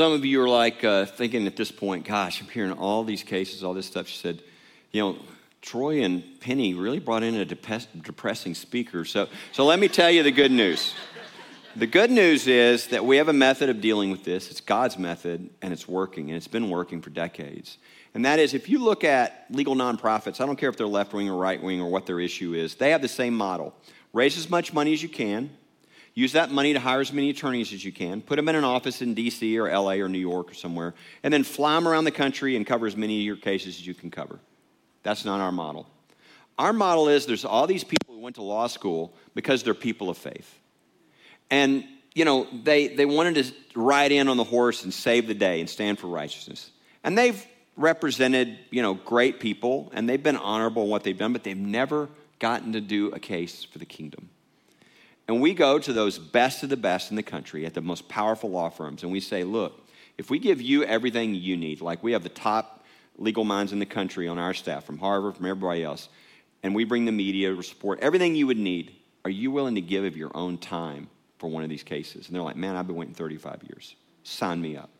Some 0.00 0.12
of 0.12 0.24
you 0.24 0.40
are 0.40 0.48
like 0.48 0.82
uh, 0.82 1.04
thinking 1.04 1.46
at 1.46 1.56
this 1.56 1.70
point, 1.70 2.06
gosh, 2.06 2.40
I'm 2.40 2.48
hearing 2.48 2.72
all 2.72 3.04
these 3.04 3.22
cases, 3.22 3.62
all 3.62 3.74
this 3.74 3.84
stuff. 3.84 4.08
She 4.08 4.16
said, 4.16 4.40
you 4.92 5.02
know, 5.02 5.18
Troy 5.60 6.02
and 6.02 6.24
Penny 6.40 6.72
really 6.72 6.98
brought 6.98 7.22
in 7.22 7.34
a 7.34 7.44
depressing 7.44 8.54
speaker. 8.54 9.04
So, 9.04 9.28
so 9.52 9.66
let 9.66 9.78
me 9.78 9.88
tell 9.88 10.10
you 10.10 10.22
the 10.22 10.30
good 10.30 10.52
news. 10.52 10.94
The 11.76 11.86
good 11.86 12.10
news 12.10 12.46
is 12.46 12.86
that 12.86 13.04
we 13.04 13.18
have 13.18 13.28
a 13.28 13.34
method 13.34 13.68
of 13.68 13.82
dealing 13.82 14.10
with 14.10 14.24
this. 14.24 14.50
It's 14.50 14.62
God's 14.62 14.96
method, 14.96 15.50
and 15.60 15.70
it's 15.70 15.86
working, 15.86 16.30
and 16.30 16.36
it's 16.38 16.48
been 16.48 16.70
working 16.70 17.02
for 17.02 17.10
decades. 17.10 17.76
And 18.14 18.24
that 18.24 18.38
is, 18.38 18.54
if 18.54 18.70
you 18.70 18.78
look 18.78 19.04
at 19.04 19.44
legal 19.50 19.74
nonprofits, 19.74 20.40
I 20.40 20.46
don't 20.46 20.56
care 20.56 20.70
if 20.70 20.78
they're 20.78 20.86
left 20.86 21.12
wing 21.12 21.28
or 21.28 21.36
right 21.36 21.62
wing 21.62 21.78
or 21.78 21.90
what 21.90 22.06
their 22.06 22.20
issue 22.20 22.54
is, 22.54 22.74
they 22.74 22.92
have 22.92 23.02
the 23.02 23.08
same 23.08 23.34
model 23.34 23.74
raise 24.14 24.38
as 24.38 24.48
much 24.48 24.72
money 24.72 24.94
as 24.94 25.02
you 25.02 25.10
can, 25.10 25.50
Use 26.14 26.32
that 26.32 26.50
money 26.50 26.72
to 26.72 26.80
hire 26.80 27.00
as 27.00 27.12
many 27.12 27.30
attorneys 27.30 27.72
as 27.72 27.84
you 27.84 27.92
can. 27.92 28.20
Put 28.20 28.36
them 28.36 28.48
in 28.48 28.56
an 28.56 28.64
office 28.64 29.00
in 29.00 29.14
DC 29.14 29.56
or 29.56 29.70
LA 29.70 29.92
or 30.02 30.08
New 30.08 30.18
York 30.18 30.50
or 30.50 30.54
somewhere. 30.54 30.94
And 31.22 31.32
then 31.32 31.44
fly 31.44 31.74
them 31.74 31.86
around 31.86 32.04
the 32.04 32.10
country 32.10 32.56
and 32.56 32.66
cover 32.66 32.86
as 32.86 32.96
many 32.96 33.18
of 33.20 33.24
your 33.24 33.36
cases 33.36 33.76
as 33.76 33.86
you 33.86 33.94
can 33.94 34.10
cover. 34.10 34.40
That's 35.02 35.24
not 35.24 35.40
our 35.40 35.52
model. 35.52 35.86
Our 36.58 36.72
model 36.72 37.08
is 37.08 37.26
there's 37.26 37.44
all 37.44 37.66
these 37.66 37.84
people 37.84 38.14
who 38.14 38.20
went 38.20 38.36
to 38.36 38.42
law 38.42 38.66
school 38.66 39.14
because 39.34 39.62
they're 39.62 39.72
people 39.72 40.10
of 40.10 40.18
faith. 40.18 40.58
And, 41.48 41.84
you 42.14 42.24
know, 42.24 42.46
they, 42.64 42.88
they 42.88 43.06
wanted 43.06 43.36
to 43.36 43.52
ride 43.74 44.12
in 44.12 44.28
on 44.28 44.36
the 44.36 44.44
horse 44.44 44.84
and 44.84 44.92
save 44.92 45.26
the 45.26 45.34
day 45.34 45.60
and 45.60 45.70
stand 45.70 45.98
for 45.98 46.08
righteousness. 46.08 46.70
And 47.02 47.16
they've 47.16 47.42
represented, 47.76 48.58
you 48.70 48.82
know, 48.82 48.94
great 48.94 49.40
people 49.40 49.90
and 49.94 50.08
they've 50.08 50.22
been 50.22 50.36
honorable 50.36 50.84
in 50.84 50.90
what 50.90 51.04
they've 51.04 51.16
done, 51.16 51.32
but 51.32 51.44
they've 51.44 51.56
never 51.56 52.08
gotten 52.40 52.72
to 52.72 52.80
do 52.80 53.08
a 53.12 53.18
case 53.18 53.64
for 53.64 53.78
the 53.78 53.86
kingdom. 53.86 54.28
And 55.30 55.40
we 55.40 55.54
go 55.54 55.78
to 55.78 55.92
those 55.92 56.18
best 56.18 56.64
of 56.64 56.70
the 56.70 56.76
best 56.76 57.10
in 57.10 57.16
the 57.16 57.22
country 57.22 57.64
at 57.64 57.72
the 57.72 57.80
most 57.80 58.08
powerful 58.08 58.50
law 58.50 58.68
firms 58.68 59.04
and 59.04 59.12
we 59.12 59.20
say, 59.20 59.44
look, 59.44 59.86
if 60.18 60.28
we 60.28 60.40
give 60.40 60.60
you 60.60 60.82
everything 60.82 61.36
you 61.36 61.56
need, 61.56 61.80
like 61.80 62.02
we 62.02 62.10
have 62.10 62.24
the 62.24 62.28
top 62.28 62.84
legal 63.16 63.44
minds 63.44 63.72
in 63.72 63.78
the 63.78 63.86
country 63.86 64.26
on 64.26 64.40
our 64.40 64.52
staff 64.52 64.82
from 64.82 64.98
Harvard, 64.98 65.36
from 65.36 65.46
everybody 65.46 65.84
else, 65.84 66.08
and 66.64 66.74
we 66.74 66.82
bring 66.82 67.04
the 67.04 67.12
media 67.12 67.54
to 67.54 67.62
support 67.62 68.00
everything 68.00 68.34
you 68.34 68.48
would 68.48 68.58
need, 68.58 68.96
are 69.24 69.30
you 69.30 69.52
willing 69.52 69.76
to 69.76 69.80
give 69.80 70.02
of 70.02 70.16
your 70.16 70.32
own 70.36 70.58
time 70.58 71.08
for 71.38 71.48
one 71.48 71.62
of 71.62 71.70
these 71.70 71.84
cases? 71.84 72.26
And 72.26 72.34
they're 72.34 72.42
like, 72.42 72.56
man, 72.56 72.74
I've 72.74 72.88
been 72.88 72.96
waiting 72.96 73.14
35 73.14 73.62
years. 73.68 73.94
Sign 74.24 74.60
me 74.60 74.76
up. 74.76 74.90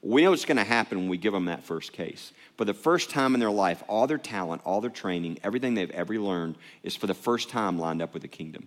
We 0.00 0.22
know 0.22 0.30
what's 0.30 0.46
going 0.46 0.56
to 0.56 0.64
happen 0.64 0.96
when 0.96 1.08
we 1.10 1.18
give 1.18 1.34
them 1.34 1.44
that 1.44 1.62
first 1.62 1.92
case. 1.92 2.32
For 2.56 2.64
the 2.64 2.72
first 2.72 3.10
time 3.10 3.34
in 3.34 3.40
their 3.40 3.50
life, 3.50 3.82
all 3.86 4.06
their 4.06 4.16
talent, 4.16 4.62
all 4.64 4.80
their 4.80 4.88
training, 4.88 5.40
everything 5.44 5.74
they've 5.74 5.90
ever 5.90 6.18
learned 6.18 6.56
is 6.82 6.96
for 6.96 7.06
the 7.06 7.12
first 7.12 7.50
time 7.50 7.78
lined 7.78 8.00
up 8.00 8.14
with 8.14 8.22
the 8.22 8.28
kingdom. 8.28 8.66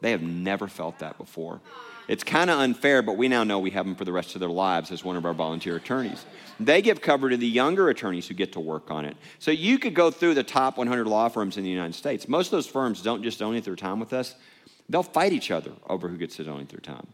They 0.00 0.12
have 0.12 0.22
never 0.22 0.68
felt 0.68 0.98
that 1.00 1.18
before. 1.18 1.60
It's 2.08 2.24
kind 2.24 2.50
of 2.50 2.58
unfair, 2.58 3.02
but 3.02 3.16
we 3.16 3.28
now 3.28 3.44
know 3.44 3.60
we 3.60 3.70
have 3.70 3.86
them 3.86 3.94
for 3.94 4.04
the 4.04 4.12
rest 4.12 4.34
of 4.34 4.40
their 4.40 4.48
lives 4.48 4.90
as 4.90 5.04
one 5.04 5.16
of 5.16 5.24
our 5.24 5.32
volunteer 5.32 5.76
attorneys. 5.76 6.26
They 6.58 6.82
give 6.82 7.00
cover 7.00 7.30
to 7.30 7.36
the 7.36 7.46
younger 7.46 7.88
attorneys 7.88 8.26
who 8.26 8.34
get 8.34 8.52
to 8.54 8.60
work 8.60 8.90
on 8.90 9.04
it. 9.04 9.16
So 9.38 9.52
you 9.52 9.78
could 9.78 9.94
go 9.94 10.10
through 10.10 10.34
the 10.34 10.42
top 10.42 10.76
100 10.76 11.06
law 11.06 11.28
firms 11.28 11.56
in 11.56 11.62
the 11.62 11.70
United 11.70 11.94
States. 11.94 12.26
Most 12.26 12.48
of 12.48 12.52
those 12.52 12.66
firms 12.66 13.02
don't 13.02 13.22
just 13.22 13.38
donate 13.38 13.64
their 13.64 13.76
time 13.76 14.00
with 14.00 14.12
us, 14.12 14.34
they'll 14.88 15.04
fight 15.04 15.32
each 15.32 15.52
other 15.52 15.70
over 15.88 16.08
who 16.08 16.16
gets 16.16 16.36
to 16.36 16.44
donate 16.44 16.68
their 16.68 16.80
time. 16.80 17.06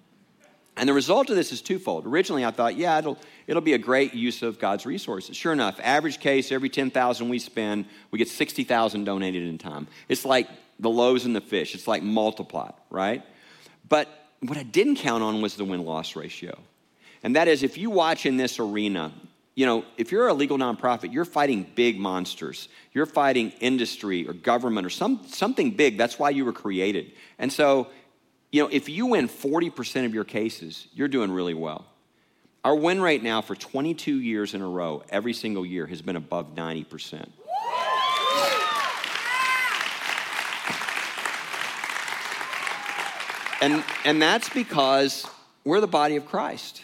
And 0.79 0.89
the 0.89 0.95
result 0.95 1.31
of 1.31 1.37
this 1.37 1.53
is 1.53 1.63
twofold. 1.63 2.07
Originally, 2.07 2.45
I 2.45 2.51
thought, 2.51 2.77
yeah, 2.77 2.99
it'll, 2.99 3.19
it'll 3.47 3.63
be 3.63 3.73
a 3.73 3.79
great 3.79 4.15
use 4.15 4.43
of 4.43 4.59
God's 4.59 4.85
resources. 4.85 5.37
Sure 5.37 5.53
enough, 5.53 5.81
average 5.83 6.21
case, 6.21 6.53
every 6.53 6.69
10,000 6.69 7.29
we 7.29 7.39
spend, 7.39 7.87
we 8.11 8.19
get 8.19 8.29
60,000 8.29 9.05
donated 9.05 9.47
in 9.47 9.57
time. 9.57 9.89
It's 10.09 10.27
like 10.27 10.49
the 10.79 10.91
loaves 10.91 11.25
and 11.25 11.35
the 11.35 11.41
fish. 11.41 11.75
It's 11.75 11.89
like 11.89 12.03
multiplied, 12.03 12.75
right? 12.91 13.23
But 13.89 14.09
what 14.41 14.59
I 14.59 14.63
didn't 14.63 14.97
count 14.97 15.23
on 15.23 15.41
was 15.41 15.57
the 15.57 15.65
win-loss 15.65 16.17
ratio. 16.17 16.59
And 17.23 17.37
that 17.37 17.49
is 17.49 17.63
if 17.63 17.79
you 17.79 17.91
watch 17.91 18.27
in 18.27 18.37
this 18.37 18.59
arena, 18.59 19.13
you 19.55 19.65
know, 19.65 19.85
if 19.97 20.13
you're 20.13 20.29
a 20.29 20.35
legal 20.35 20.59
nonprofit, 20.59 21.13
you're 21.13 21.25
fighting 21.25 21.67
big 21.75 21.99
monsters. 21.99 22.69
You're 22.93 23.07
fighting 23.07 23.53
industry 23.61 24.29
or 24.29 24.35
government 24.35 24.87
or 24.87 24.91
some, 24.91 25.23
something 25.27 25.71
big. 25.71 25.97
That's 25.97 26.19
why 26.19 26.31
you 26.31 26.45
were 26.45 26.53
created. 26.53 27.13
And 27.39 27.53
so 27.53 27.89
you 28.53 28.63
know, 28.63 28.69
if 28.73 28.89
you 28.89 29.07
win 29.07 29.29
40% 29.29 30.07
of 30.07 30.15
your 30.15 30.25
cases, 30.25 30.89
you're 30.95 31.09
doing 31.09 31.31
really 31.31 31.55
well. 31.55 31.85
Our 32.65 32.75
win 32.75 33.01
rate 33.01 33.23
now 33.23 33.43
for 33.43 33.55
22 33.55 34.21
years 34.21 34.55
in 34.55 34.63
a 34.63 34.69
row, 34.69 35.03
every 35.11 35.33
single 35.33 35.65
year, 35.67 35.87
has 35.87 36.03
been 36.03 36.17
above 36.17 36.55
90%. 36.55 37.29
And, 43.61 43.83
and 44.05 44.21
that's 44.21 44.49
because 44.49 45.27
we're 45.65 45.81
the 45.81 45.87
body 45.87 46.17
of 46.17 46.27
Christ. 46.27 46.83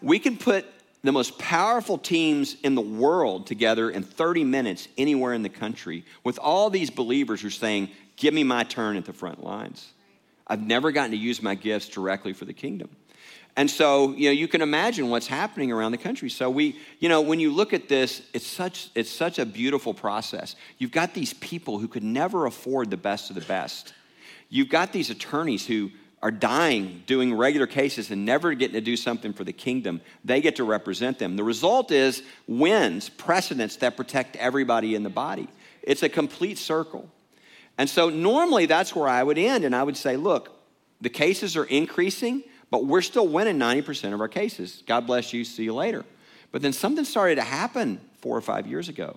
We 0.00 0.18
can 0.18 0.36
put 0.36 0.64
the 1.02 1.12
most 1.12 1.38
powerful 1.38 1.98
teams 1.98 2.56
in 2.62 2.74
the 2.74 2.82
world 2.82 3.46
together 3.46 3.90
in 3.90 4.02
30 4.02 4.44
minutes 4.44 4.88
anywhere 4.98 5.32
in 5.32 5.42
the 5.42 5.48
country 5.48 6.04
with 6.24 6.38
all 6.38 6.70
these 6.70 6.90
believers 6.90 7.40
who 7.40 7.48
are 7.48 7.50
saying, 7.50 7.90
Give 8.16 8.34
me 8.34 8.44
my 8.44 8.64
turn 8.64 8.98
at 8.98 9.06
the 9.06 9.14
front 9.14 9.42
lines. 9.42 9.94
I've 10.46 10.60
never 10.60 10.92
gotten 10.92 11.12
to 11.12 11.16
use 11.16 11.42
my 11.42 11.54
gifts 11.54 11.88
directly 11.88 12.34
for 12.34 12.44
the 12.44 12.52
kingdom. 12.52 12.90
And 13.56 13.70
so, 13.70 14.12
you 14.12 14.26
know, 14.26 14.32
you 14.32 14.46
can 14.46 14.60
imagine 14.60 15.08
what's 15.08 15.26
happening 15.26 15.72
around 15.72 15.92
the 15.92 15.98
country. 15.98 16.28
So 16.28 16.50
we, 16.50 16.78
you 16.98 17.08
know, 17.08 17.22
when 17.22 17.40
you 17.40 17.50
look 17.50 17.72
at 17.72 17.88
this, 17.88 18.22
it's 18.34 18.46
such 18.46 18.90
it's 18.94 19.10
such 19.10 19.38
a 19.38 19.46
beautiful 19.46 19.94
process. 19.94 20.54
You've 20.78 20.92
got 20.92 21.14
these 21.14 21.32
people 21.34 21.78
who 21.78 21.88
could 21.88 22.04
never 22.04 22.46
afford 22.46 22.90
the 22.90 22.96
best 22.96 23.30
of 23.30 23.36
the 23.36 23.42
best. 23.42 23.94
You've 24.50 24.68
got 24.68 24.92
these 24.92 25.08
attorneys 25.08 25.66
who 25.66 25.90
are 26.22 26.30
dying 26.30 27.02
doing 27.06 27.34
regular 27.34 27.66
cases 27.66 28.10
and 28.10 28.26
never 28.26 28.52
getting 28.52 28.74
to 28.74 28.80
do 28.82 28.96
something 28.96 29.32
for 29.32 29.44
the 29.44 29.52
kingdom. 29.52 30.02
They 30.22 30.42
get 30.42 30.56
to 30.56 30.64
represent 30.64 31.18
them. 31.18 31.36
The 31.36 31.44
result 31.44 31.90
is 31.90 32.22
wins, 32.46 33.08
precedents 33.08 33.76
that 33.76 33.96
protect 33.96 34.36
everybody 34.36 34.94
in 34.94 35.02
the 35.02 35.08
body. 35.08 35.48
It's 35.82 36.02
a 36.02 36.08
complete 36.10 36.58
circle. 36.58 37.08
And 37.78 37.88
so 37.88 38.10
normally 38.10 38.66
that's 38.66 38.94
where 38.94 39.08
I 39.08 39.22
would 39.22 39.38
end, 39.38 39.64
and 39.64 39.74
I 39.74 39.82
would 39.82 39.96
say, 39.96 40.18
look, 40.18 40.60
the 41.00 41.08
cases 41.08 41.56
are 41.56 41.64
increasing, 41.64 42.42
but 42.70 42.84
we're 42.84 43.00
still 43.00 43.26
winning 43.26 43.58
90% 43.58 44.12
of 44.12 44.20
our 44.20 44.28
cases. 44.28 44.82
God 44.86 45.06
bless 45.06 45.32
you, 45.32 45.44
see 45.44 45.64
you 45.64 45.74
later. 45.74 46.04
But 46.52 46.60
then 46.60 46.74
something 46.74 47.06
started 47.06 47.36
to 47.36 47.42
happen 47.42 48.00
four 48.20 48.36
or 48.36 48.42
five 48.42 48.66
years 48.66 48.90
ago. 48.90 49.16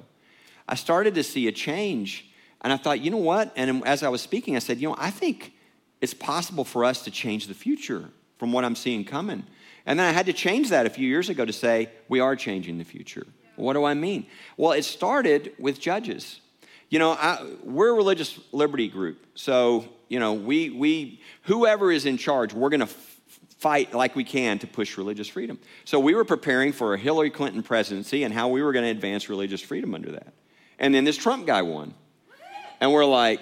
I 0.68 0.76
started 0.76 1.16
to 1.16 1.24
see 1.24 1.48
a 1.48 1.52
change, 1.52 2.32
and 2.64 2.72
I 2.72 2.78
thought, 2.78 3.02
you 3.02 3.12
know 3.12 3.18
what? 3.18 3.52
And 3.56 3.86
as 3.86 4.04
I 4.04 4.10
was 4.10 4.22
speaking, 4.22 4.56
I 4.56 4.60
said, 4.60 4.80
you 4.80 4.88
know, 4.88 4.96
I 4.98 5.10
think 5.10 5.54
it's 6.02 6.14
possible 6.14 6.64
for 6.64 6.86
us 6.86 7.04
to 7.04 7.12
change 7.12 7.48
the 7.48 7.54
future 7.54 8.10
from 8.38 8.52
what 8.52 8.64
I'm 8.66 8.76
seeing 8.76 9.06
coming. 9.06 9.44
And 9.86 10.00
then 10.00 10.08
I 10.08 10.12
had 10.12 10.26
to 10.28 10.34
change 10.34 10.70
that 10.70 10.86
a 10.86 10.90
few 10.90 11.08
years 11.08 11.30
ago 11.30 11.46
to 11.46 11.54
say, 11.54 11.90
we 12.08 12.20
are 12.20 12.36
changing 12.36 12.78
the 12.78 12.84
future. 12.86 13.28
What 13.56 13.74
do 13.74 13.84
I 13.84 13.94
mean? 13.94 14.26
Well, 14.58 14.72
it 14.72 14.84
started 14.84 15.54
with 15.60 15.80
judges. 15.80 16.40
You 16.90 17.00
know, 17.00 17.12
I, 17.12 17.46
we're 17.64 17.90
a 17.90 17.94
religious 17.94 18.40
liberty 18.52 18.88
group. 18.88 19.26
So, 19.36 19.88
you 20.10 20.20
know, 20.20 20.34
we, 20.34 20.70
we 20.70 21.22
whoever 21.44 21.92
is 21.92 22.06
in 22.06 22.18
charge, 22.18 22.54
we're 22.54 22.70
going 22.70 22.80
to 22.80 22.86
f- 22.86 23.20
fight 23.58 23.94
like 23.94 24.16
we 24.16 24.24
can 24.24 24.60
to 24.60 24.68
push 24.68 24.98
religious 24.98 25.28
freedom. 25.28 25.60
So 25.86 26.00
we 26.00 26.16
were 26.16 26.26
preparing 26.26 26.72
for 26.72 26.94
a 26.94 26.98
Hillary 26.98 27.30
Clinton 27.30 27.64
presidency 27.64 28.24
and 28.24 28.34
how 28.34 28.48
we 28.50 28.62
were 28.62 28.74
going 28.74 28.86
to 28.86 28.92
advance 28.92 29.30
religious 29.30 29.62
freedom 29.62 29.96
under 29.96 30.12
that. 30.12 30.34
And 30.80 30.94
then 30.94 31.04
this 31.04 31.18
Trump 31.18 31.48
guy 31.48 31.62
won. 31.62 31.94
And 32.84 32.92
we're 32.92 33.06
like, 33.06 33.40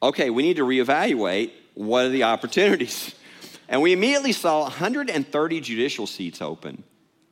okay, 0.00 0.30
we 0.30 0.44
need 0.44 0.58
to 0.58 0.64
reevaluate 0.64 1.50
what 1.74 2.04
are 2.04 2.10
the 2.10 2.22
opportunities. 2.22 3.12
And 3.68 3.82
we 3.82 3.92
immediately 3.92 4.30
saw 4.30 4.62
130 4.62 5.60
judicial 5.60 6.06
seats 6.06 6.40
open. 6.40 6.84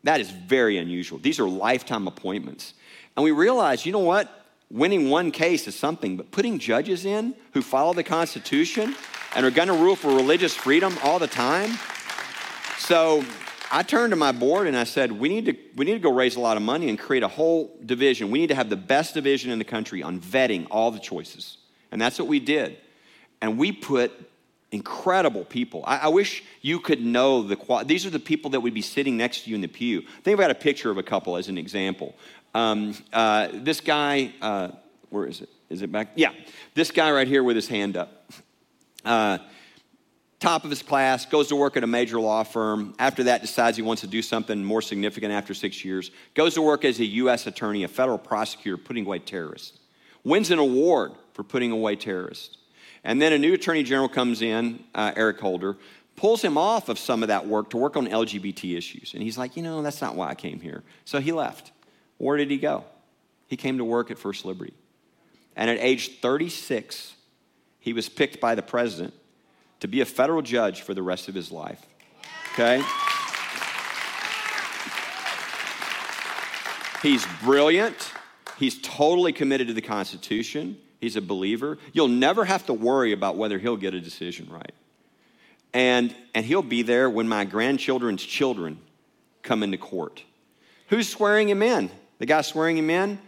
That 0.03 0.21
is 0.21 0.33
very 0.33 0.79
unusual. 0.79 1.21
These 1.21 1.39
are 1.39 1.49
lifetime 1.49 2.09
appointments. 2.09 2.75
And 3.17 3.23
we 3.23 3.31
realized, 3.31 3.87
you 3.87 3.93
know 3.93 4.01
what? 4.01 4.45
winning 4.69 5.09
one 5.09 5.31
case 5.31 5.69
is 5.69 5.77
something, 5.77 6.17
but 6.17 6.33
putting 6.33 6.59
judges 6.59 7.05
in 7.05 7.37
who 7.53 7.63
follow 7.63 7.93
the 7.93 8.03
Constitution 8.03 8.97
and 9.37 9.47
are 9.47 9.53
going 9.53 9.69
to 9.69 9.75
rule 9.75 9.95
for 9.95 10.09
religious 10.09 10.57
freedom 10.57 10.99
all 11.05 11.21
the 11.21 11.29
time. 11.29 11.79
So 12.79 13.25
I 13.71 13.83
turned 13.83 14.11
to 14.11 14.17
my 14.17 14.33
board 14.33 14.67
and 14.67 14.77
I 14.77 14.85
said, 14.85 15.13
we 15.13 15.29
need, 15.29 15.47
to, 15.47 15.57
we 15.77 15.85
need 15.85 15.95
to 15.95 15.99
go 15.99 16.13
raise 16.13 16.37
a 16.37 16.41
lot 16.41 16.57
of 16.57 16.63
money 16.63 16.89
and 16.89 16.99
create 16.99 17.23
a 17.23 17.29
whole 17.29 17.77
division. 17.85 18.31
We 18.31 18.39
need 18.39 18.49
to 18.49 18.55
have 18.55 18.71
the 18.71 18.77
best 18.77 19.15
division 19.15 19.51
in 19.51 19.59
the 19.59 19.65
country 19.65 20.03
on 20.03 20.21
vetting 20.21 20.67
all 20.71 20.91
the 20.91 20.99
choices. 20.99 21.59
And 21.91 22.01
that's 22.01 22.19
what 22.19 22.29
we 22.29 22.41
did. 22.41 22.79
And 23.41 23.59
we 23.59 23.73
put 23.73 24.13
incredible 24.71 25.45
people. 25.45 25.85
I, 25.87 25.99
I 25.99 26.09
wish 26.09 26.43
you 26.61 26.81
could 26.81 27.01
know 27.01 27.43
the 27.43 27.85
These 27.87 28.07
are 28.07 28.11
the 28.11 28.19
people 28.19 28.51
that 28.51 28.61
would 28.61 28.75
be 28.75 28.83
sitting 28.83 29.17
next 29.17 29.45
to 29.45 29.51
you 29.51 29.57
in 29.57 29.63
the 29.63 29.69
pew. 29.69 30.03
Think 30.23 30.37
about 30.39 30.51
a 30.51 30.55
picture 30.55 30.91
of 30.91 30.99
a 30.99 31.03
couple 31.03 31.37
as 31.37 31.49
an 31.49 31.59
example. 31.59 32.15
Um, 32.55 32.95
uh, 33.13 33.49
this 33.53 33.81
guy, 33.81 34.33
uh, 34.41 34.71
where 35.11 35.27
is 35.27 35.41
it? 35.41 35.49
Is 35.71 35.83
it 35.83 35.91
back? 35.91 36.11
Yeah, 36.17 36.33
this 36.75 36.91
guy 36.91 37.11
right 37.11 37.27
here 37.27 37.43
with 37.43 37.57
his 37.57 37.69
hand 37.69 37.97
up. 37.97 38.31
Uh, 39.05 39.39
top 40.45 40.65
of 40.65 40.71
his 40.71 40.83
class, 40.83 41.25
goes 41.25 41.49
to 41.49 41.57
work 41.57 41.75
at 41.79 41.85
a 41.85 41.87
major 41.87 42.21
law 42.21 42.43
firm. 42.43 42.95
After 42.99 43.25
that, 43.25 43.41
decides 43.41 43.79
he 43.79 43.83
wants 43.83 44.03
to 44.03 44.07
do 44.07 44.21
something 44.21 44.63
more 44.63 44.83
significant 44.83 45.33
after 45.33 45.55
six 45.55 45.83
years. 45.85 46.11
Goes 46.35 46.53
to 46.55 46.63
work 46.63 46.85
as 46.85 47.01
a 47.01 47.05
U.S. 47.05 47.47
attorney, 47.47 47.83
a 47.83 47.89
federal 47.89 48.19
prosecutor, 48.19 48.77
putting 48.77 49.07
away 49.07 49.21
terrorists. 49.21 49.79
Wins 50.23 50.51
an 50.51 50.59
award 50.59 51.13
for 51.33 51.45
putting 51.45 51.71
away 51.71 51.97
terrorists. 51.97 52.59
And 53.05 53.23
then 53.23 53.33
a 53.33 53.39
new 53.39 53.55
attorney 53.55 53.83
general 53.83 54.09
comes 54.09 54.43
in, 54.43 54.85
uh, 54.95 55.13
Eric 55.17 55.41
Holder, 55.41 55.79
pulls 56.15 56.43
him 56.43 56.59
off 56.59 56.91
of 56.91 56.99
some 56.99 57.23
of 57.23 57.29
that 57.29 57.47
work 57.47 57.71
to 57.71 57.79
work 57.79 57.97
on 57.97 58.07
LGBT 58.07 58.77
issues. 58.77 59.15
And 59.15 59.23
he's 59.23 59.39
like, 59.39 59.57
you 59.57 59.63
know, 59.63 59.81
that's 59.83 60.03
not 60.03 60.15
why 60.15 60.29
I 60.29 60.35
came 60.35 60.61
here. 60.61 60.83
So 61.07 61.21
he 61.21 61.33
left. 61.33 61.73
Where 62.19 62.37
did 62.37 62.51
he 62.51 62.59
go? 62.59 62.85
He 63.49 63.57
came 63.57 63.79
to 63.79 63.85
work 63.85 64.11
at 64.11 64.19
First 64.19 64.45
Liberty. 64.45 64.75
And 65.57 65.71
at 65.71 65.79
age 65.79 66.21
36, 66.21 67.15
he 67.81 67.95
was 67.95 68.11
picked 68.11 68.41
by 68.41 68.55
the 68.55 68.63
president 68.63 69.15
to 69.85 69.89
be 69.89 70.01
a 70.01 70.07
federal 70.07 70.41
judge 70.41 70.81
for 70.81 70.95
the 70.95 71.03
rest 71.03 71.29
of 71.29 71.35
his 71.35 71.53
life. 71.53 71.85
Okay? 72.55 72.83
He's 77.03 77.27
brilliant. 77.43 78.15
He's 78.59 78.81
totally 78.81 79.35
committed 79.35 79.67
to 79.67 79.75
the 79.75 79.83
Constitution. 79.83 80.79
He's 81.03 81.17
a 81.17 81.21
believer. 81.21 81.77
You'll 81.93 82.09
never 82.09 82.47
have 82.47 82.65
to 82.65 82.73
worry 82.73 83.13
about 83.13 83.37
whether 83.37 83.59
he'll 83.59 83.77
get 83.77 83.93
a 83.93 84.01
decision 84.01 84.49
right. 84.51 84.73
And, 85.75 86.17
and 86.35 86.47
he'll 86.47 86.63
be 86.63 86.81
there 86.81 87.11
when 87.11 87.29
my 87.29 87.45
grandchildren's 87.45 88.25
children 88.25 88.79
come 89.43 89.63
into 89.63 89.77
court. 89.77 90.23
Who's 90.89 91.11
swearing 91.11 91.51
him 91.51 91.63
in? 91.63 91.91
The 92.21 92.27
guy 92.27 92.41
swearing 92.41 92.79
him 92.79 92.89
in, 92.89 93.19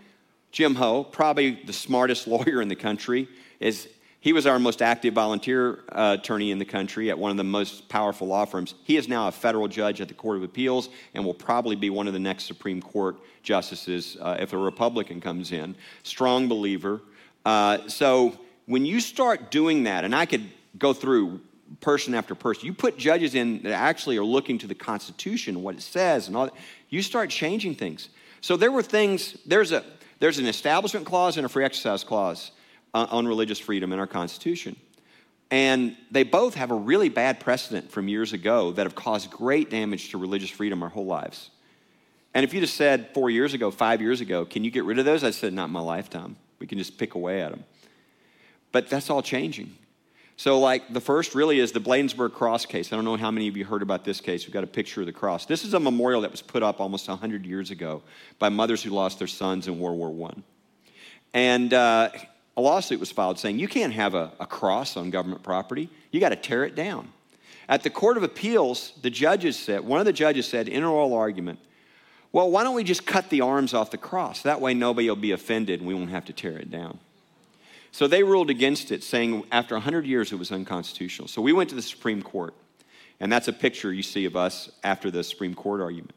Jim 0.53 0.77
Ho, 0.77 1.05
probably 1.05 1.63
the 1.67 1.75
smartest 1.75 2.27
lawyer 2.27 2.63
in 2.63 2.69
the 2.69 2.77
country, 2.77 3.29
is 3.61 3.91
he 4.21 4.33
was 4.33 4.47
our 4.47 4.59
most 4.59 4.83
active 4.83 5.15
volunteer 5.15 5.81
uh, 5.91 6.17
attorney 6.19 6.51
in 6.51 6.59
the 6.59 6.65
country 6.65 7.11
at 7.11 7.19
one 7.19 7.31
of 7.31 7.37
the 7.37 7.45
most 7.45 7.89
powerful 7.89 8.27
law 8.27 8.45
firms. 8.45 8.75
He 8.85 8.97
is 8.97 9.09
now 9.09 9.29
a 9.29 9.33
federal 9.33 9.69
judge 9.69 10.01
at 10.01 10.09
the 10.09 10.15
Court 10.15 10.37
of 10.37 10.43
Appeals 10.43 10.89
and 11.15 11.25
will 11.25 11.35
probably 11.35 11.77
be 11.77 11.91
one 11.91 12.07
of 12.07 12.13
the 12.13 12.19
next 12.19 12.45
Supreme 12.45 12.83
Court 12.83 13.17
justices 13.43 14.17
uh, 14.21 14.37
if 14.41 14.53
a 14.53 14.59
Republican 14.59 15.21
comes 15.21 15.53
in. 15.53 15.77
Strong 16.03 16.49
believer. 16.49 17.01
Uh, 17.45 17.87
so 17.89 18.37
when 18.67 18.85
you 18.85 19.01
start 19.01 19.51
doing 19.51 19.85
that, 19.85 20.05
and 20.05 20.15
I 20.15 20.27
could 20.27 20.51
go 20.77 20.93
through 20.93 21.41
person 21.81 22.15
after 22.15 22.35
person, 22.35 22.67
you 22.67 22.73
put 22.73 22.99
judges 22.99 23.35
in 23.35 23.63
that 23.63 23.73
actually 23.73 24.17
are 24.19 24.25
looking 24.25 24.59
to 24.59 24.67
the 24.67 24.75
Constitution, 24.75 25.63
what 25.63 25.77
it 25.77 25.83
says, 25.83 26.27
and 26.27 26.37
all 26.37 26.47
that, 26.47 26.55
you 26.89 27.03
start 27.03 27.31
changing 27.31 27.77
things. 27.77 28.09
So 28.41 28.57
there 28.57 28.73
were 28.73 28.83
things, 28.83 29.37
there's, 29.47 29.73
a, 29.73 29.85
there's 30.19 30.39
an 30.39 30.47
establishment 30.47 31.07
clause 31.07 31.37
and 31.37 31.47
a 31.47 31.49
free 31.49 31.65
exercise 31.65 32.03
clause 32.03 32.51
on 33.05 33.27
religious 33.27 33.59
freedom 33.59 33.93
in 33.93 33.99
our 33.99 34.07
Constitution. 34.07 34.77
And 35.51 35.97
they 36.11 36.25
both 36.25 36.55
have 36.55 36.71
a 36.71 36.75
really 36.75 37.09
bad 37.09 37.39
precedent 37.39 37.91
from 37.91 38.09
years 38.09 38.33
ago 38.33 38.73
that 38.73 38.85
have 38.85 38.95
caused 38.95 39.31
great 39.31 39.71
damage 39.71 40.11
to 40.11 40.19
religious 40.19 40.51
freedom 40.51 40.83
our 40.83 40.89
whole 40.89 41.07
lives. 41.07 41.51
And 42.35 42.45
if 42.45 42.53
you 42.53 42.61
just 42.61 42.75
said 42.75 43.11
four 43.15 43.31
years 43.31 43.55
ago, 43.55 43.71
five 43.71 44.01
years 44.03 44.21
ago, 44.21 44.45
can 44.45 44.65
you 44.65 44.71
get 44.71 44.85
rid 44.85 44.99
of 44.99 45.05
those? 45.05 45.23
I 45.23 45.31
said, 45.31 45.53
not 45.53 45.67
in 45.67 45.71
my 45.71 45.81
lifetime. 45.81 46.37
We 46.59 46.67
can 46.67 46.79
just 46.79 46.99
pick 46.99 47.15
away 47.15 47.43
at 47.43 47.51
them. 47.51 47.65
But 48.73 48.91
that's 48.91 49.09
all 49.09 49.23
changing. 49.23 49.75
So, 50.39 50.59
like, 50.59 50.93
the 50.93 51.01
first 51.01 51.35
really 51.35 51.61
is 51.61 51.73
the 51.73 51.81
Bladensburg 51.81 52.35
Cross 52.35 52.67
case. 52.67 52.93
I 52.93 52.97
don't 52.97 53.07
know 53.07 53.17
how 53.17 53.31
many 53.31 53.49
of 53.49 53.57
you 53.57 53.65
heard 53.65 53.81
about 53.81 54.05
this 54.05 54.21
case. 54.21 54.45
We've 54.45 54.53
got 54.53 54.65
a 54.65 54.67
picture 54.67 55.01
of 55.01 55.07
the 55.07 55.13
cross. 55.13 55.47
This 55.47 55.65
is 55.65 55.73
a 55.73 55.81
memorial 55.81 56.21
that 56.23 56.31
was 56.31 56.43
put 56.43 56.63
up 56.63 56.79
almost 56.79 57.09
100 57.09 57.47
years 57.47 57.71
ago 57.71 58.03
by 58.39 58.51
mothers 58.51 58.83
who 58.83 58.91
lost 58.91 59.19
their 59.19 59.29
sons 59.29 59.67
in 59.67 59.79
World 59.79 59.97
War 59.97 60.31
I. 60.31 60.43
And 61.33 61.73
uh, 61.73 62.11
a 62.57 62.61
lawsuit 62.61 63.01
was 63.01 63.13
filed 63.13 63.39
saying 63.39 63.59
you 63.59 63.69
can't 63.69 63.93
have 63.93 64.15
a, 64.15 64.33
a 64.41 64.47
cross 64.47 64.97
on 64.97 65.11
government 65.11 65.43
property, 65.43 65.91
you 66.11 66.21
got 66.21 66.31
to 66.31 66.37
tear 66.37 66.65
it 66.65 66.75
down. 66.75 67.09
At 67.69 67.83
the 67.83 67.91
Court 67.91 68.17
of 68.17 68.23
Appeals, 68.23 68.93
the 69.03 69.11
judges 69.11 69.59
said, 69.59 69.81
one 69.81 69.99
of 69.99 70.07
the 70.07 70.13
judges 70.13 70.47
said 70.47 70.69
in 70.69 70.79
an 70.79 70.85
oral 70.85 71.15
argument, 71.15 71.59
well, 72.33 72.51
why 72.51 72.65
don't 72.65 72.75
we 72.75 72.85
just 72.85 73.07
cut 73.07 73.29
the 73.31 73.41
arms 73.41 73.75
off 73.75 73.91
the 73.91 73.99
cross? 73.99 74.43
That 74.43 74.61
way 74.61 74.75
nobody 74.75 75.09
will 75.09 75.17
be 75.17 75.33
offended 75.33 75.81
and 75.81 75.89
we 75.89 75.95
won't 75.95 76.11
have 76.11 76.27
to 76.27 76.33
tear 76.33 76.57
it 76.59 76.71
down. 76.71 76.99
So 77.93 78.07
they 78.07 78.23
ruled 78.23 78.51
against 78.51 78.93
it, 78.93 79.03
saying 79.03 79.45
after 79.51 79.75
100 79.75 80.05
years 80.05 80.31
it 80.31 80.37
was 80.37 80.53
unconstitutional. 80.53 81.29
So 81.29 81.41
we 81.41 81.53
went 81.55 81.71
to 81.71 81.77
the 81.77 81.83
Supreme 81.83 82.23
Court, 82.23 82.53
and 83.21 83.33
that's 83.33 83.49
a 83.49 83.53
picture 83.55 83.91
you 83.91 84.03
see 84.03 84.27
of 84.27 84.37
us 84.37 84.71
after 84.85 85.11
the 85.11 85.25
Supreme 85.25 85.55
Court 85.55 85.81
argument. 85.81 86.15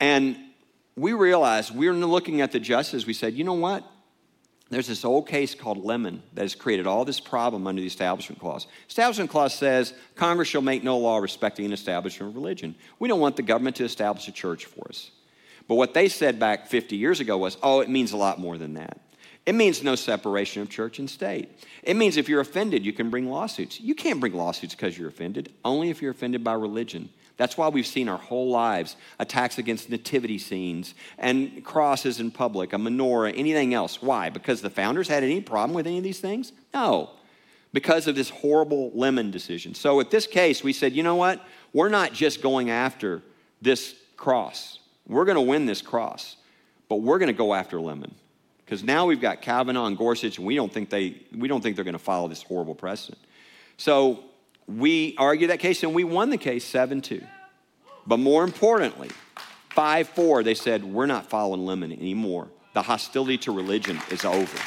And 0.00 0.36
we 0.96 1.12
realized 1.12 1.74
we 1.74 1.88
were 1.88 1.94
looking 1.94 2.40
at 2.40 2.50
the 2.50 2.58
justices, 2.58 3.06
we 3.06 3.14
said, 3.14 3.34
you 3.34 3.44
know 3.44 3.54
what? 3.54 3.84
There's 4.70 4.86
this 4.86 5.04
old 5.04 5.28
case 5.28 5.54
called 5.54 5.84
Lemon 5.84 6.22
that 6.32 6.42
has 6.42 6.54
created 6.54 6.86
all 6.86 7.04
this 7.04 7.20
problem 7.20 7.66
under 7.66 7.80
the 7.80 7.86
Establishment 7.86 8.40
Clause. 8.40 8.66
Establishment 8.88 9.30
Clause 9.30 9.54
says 9.54 9.92
Congress 10.16 10.48
shall 10.48 10.62
make 10.62 10.82
no 10.82 10.98
law 10.98 11.18
respecting 11.18 11.66
an 11.66 11.72
establishment 11.72 12.30
of 12.30 12.36
religion. 12.36 12.74
We 12.98 13.08
don't 13.08 13.20
want 13.20 13.36
the 13.36 13.42
government 13.42 13.76
to 13.76 13.84
establish 13.84 14.26
a 14.26 14.32
church 14.32 14.64
for 14.64 14.88
us. 14.88 15.10
But 15.68 15.76
what 15.76 15.94
they 15.94 16.08
said 16.08 16.38
back 16.38 16.66
50 16.66 16.96
years 16.96 17.20
ago 17.20 17.38
was, 17.38 17.56
oh, 17.62 17.80
it 17.80 17.88
means 17.88 18.12
a 18.12 18.16
lot 18.16 18.40
more 18.40 18.58
than 18.58 18.74
that. 18.74 19.00
It 19.46 19.54
means 19.54 19.82
no 19.82 19.94
separation 19.94 20.62
of 20.62 20.70
church 20.70 20.98
and 20.98 21.08
state. 21.08 21.50
It 21.82 21.96
means 21.96 22.16
if 22.16 22.30
you're 22.30 22.40
offended, 22.40 22.86
you 22.86 22.94
can 22.94 23.10
bring 23.10 23.28
lawsuits. 23.28 23.78
You 23.78 23.94
can't 23.94 24.20
bring 24.20 24.32
lawsuits 24.32 24.74
because 24.74 24.96
you're 24.96 25.08
offended, 25.08 25.52
only 25.64 25.90
if 25.90 26.00
you're 26.00 26.12
offended 26.12 26.42
by 26.42 26.54
religion. 26.54 27.10
That's 27.36 27.58
why 27.58 27.68
we've 27.68 27.86
seen 27.86 28.08
our 28.08 28.18
whole 28.18 28.48
lives 28.50 28.96
attacks 29.18 29.58
against 29.58 29.90
nativity 29.90 30.38
scenes 30.38 30.94
and 31.18 31.64
crosses 31.64 32.20
in 32.20 32.30
public, 32.30 32.72
a 32.72 32.76
menorah, 32.76 33.36
anything 33.36 33.74
else. 33.74 34.00
Why? 34.00 34.30
Because 34.30 34.62
the 34.62 34.70
founders 34.70 35.08
had 35.08 35.24
any 35.24 35.40
problem 35.40 35.74
with 35.74 35.86
any 35.86 35.98
of 35.98 36.04
these 36.04 36.20
things? 36.20 36.52
No. 36.72 37.10
Because 37.72 38.06
of 38.06 38.14
this 38.14 38.30
horrible 38.30 38.92
lemon 38.94 39.32
decision. 39.32 39.74
So, 39.74 39.96
with 39.96 40.10
this 40.10 40.28
case, 40.28 40.62
we 40.62 40.72
said, 40.72 40.92
you 40.92 41.02
know 41.02 41.16
what? 41.16 41.44
We're 41.72 41.88
not 41.88 42.12
just 42.12 42.40
going 42.40 42.70
after 42.70 43.20
this 43.60 43.96
cross. 44.16 44.78
We're 45.08 45.24
going 45.24 45.34
to 45.34 45.40
win 45.40 45.66
this 45.66 45.82
cross, 45.82 46.36
but 46.88 46.96
we're 46.96 47.18
going 47.18 47.26
to 47.26 47.36
go 47.36 47.52
after 47.52 47.80
lemon. 47.80 48.14
Because 48.64 48.84
now 48.84 49.06
we've 49.06 49.20
got 49.20 49.42
Kavanaugh 49.42 49.86
and 49.86 49.98
Gorsuch, 49.98 50.38
and 50.38 50.46
we 50.46 50.54
don't 50.54 50.72
think, 50.72 50.88
they, 50.88 51.20
we 51.36 51.48
don't 51.48 51.60
think 51.60 51.74
they're 51.74 51.84
going 51.84 51.94
to 51.94 51.98
follow 51.98 52.28
this 52.28 52.42
horrible 52.42 52.76
precedent. 52.76 53.18
So 53.76 54.24
we 54.66 55.14
argued 55.18 55.50
that 55.50 55.60
case, 55.60 55.82
and 55.82 55.94
we 55.94 56.04
won 56.04 56.30
the 56.30 56.38
case 56.38 56.64
7 56.64 57.00
2. 57.00 57.22
But 58.06 58.18
more 58.18 58.44
importantly, 58.44 59.10
5 59.70 60.08
4, 60.08 60.42
they 60.42 60.54
said, 60.54 60.84
We're 60.84 61.06
not 61.06 61.28
following 61.28 61.64
Lemon 61.64 61.92
anymore. 61.92 62.48
The 62.74 62.82
hostility 62.82 63.38
to 63.38 63.52
religion 63.52 64.00
is 64.10 64.24
over. 64.24 64.58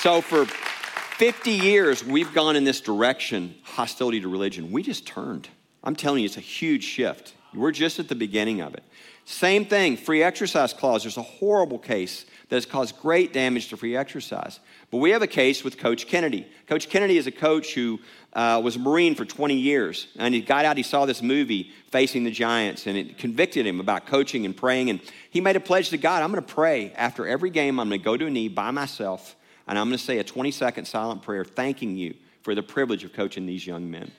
So 0.00 0.20
for 0.20 0.44
50 0.46 1.50
years, 1.50 2.04
we've 2.04 2.32
gone 2.32 2.54
in 2.54 2.64
this 2.64 2.80
direction 2.80 3.54
hostility 3.64 4.20
to 4.20 4.28
religion. 4.28 4.70
We 4.70 4.82
just 4.82 5.06
turned. 5.06 5.48
I'm 5.82 5.96
telling 5.96 6.20
you, 6.20 6.26
it's 6.26 6.36
a 6.36 6.40
huge 6.40 6.84
shift. 6.84 7.34
We're 7.54 7.72
just 7.72 7.98
at 7.98 8.08
the 8.08 8.14
beginning 8.14 8.60
of 8.60 8.74
it. 8.74 8.84
Same 9.24 9.64
thing, 9.64 9.96
free 9.96 10.22
exercise 10.22 10.72
clause. 10.72 11.02
There's 11.02 11.16
a 11.16 11.22
horrible 11.22 11.78
case 11.78 12.24
that 12.48 12.56
has 12.56 12.66
caused 12.66 12.98
great 13.00 13.32
damage 13.32 13.68
to 13.68 13.76
free 13.76 13.96
exercise. 13.96 14.60
But 14.90 14.98
we 14.98 15.10
have 15.10 15.22
a 15.22 15.26
case 15.26 15.62
with 15.62 15.76
Coach 15.76 16.06
Kennedy. 16.06 16.46
Coach 16.66 16.88
Kennedy 16.88 17.18
is 17.18 17.26
a 17.26 17.30
coach 17.32 17.74
who 17.74 18.00
uh, 18.32 18.60
was 18.62 18.76
a 18.76 18.78
Marine 18.78 19.14
for 19.14 19.24
20 19.24 19.54
years. 19.54 20.08
And 20.18 20.34
he 20.34 20.40
got 20.40 20.64
out, 20.64 20.76
he 20.76 20.82
saw 20.82 21.04
this 21.04 21.22
movie, 21.22 21.72
Facing 21.90 22.24
the 22.24 22.30
Giants, 22.30 22.86
and 22.86 22.96
it 22.96 23.18
convicted 23.18 23.66
him 23.66 23.80
about 23.80 24.06
coaching 24.06 24.44
and 24.44 24.56
praying. 24.56 24.90
And 24.90 25.00
he 25.30 25.40
made 25.40 25.56
a 25.56 25.60
pledge 25.60 25.90
to 25.90 25.98
God 25.98 26.22
I'm 26.22 26.32
going 26.32 26.44
to 26.44 26.54
pray 26.54 26.92
after 26.96 27.26
every 27.26 27.50
game, 27.50 27.78
I'm 27.78 27.88
going 27.88 28.00
to 28.00 28.04
go 28.04 28.16
to 28.16 28.26
a 28.26 28.30
knee 28.30 28.48
by 28.48 28.70
myself, 28.70 29.36
and 29.66 29.78
I'm 29.78 29.88
going 29.88 29.98
to 29.98 30.04
say 30.04 30.18
a 30.18 30.24
20 30.24 30.50
second 30.50 30.86
silent 30.86 31.22
prayer 31.22 31.44
thanking 31.44 31.96
you 31.96 32.14
for 32.42 32.54
the 32.54 32.62
privilege 32.62 33.04
of 33.04 33.12
coaching 33.12 33.46
these 33.46 33.66
young 33.66 33.90
men. 33.90 34.10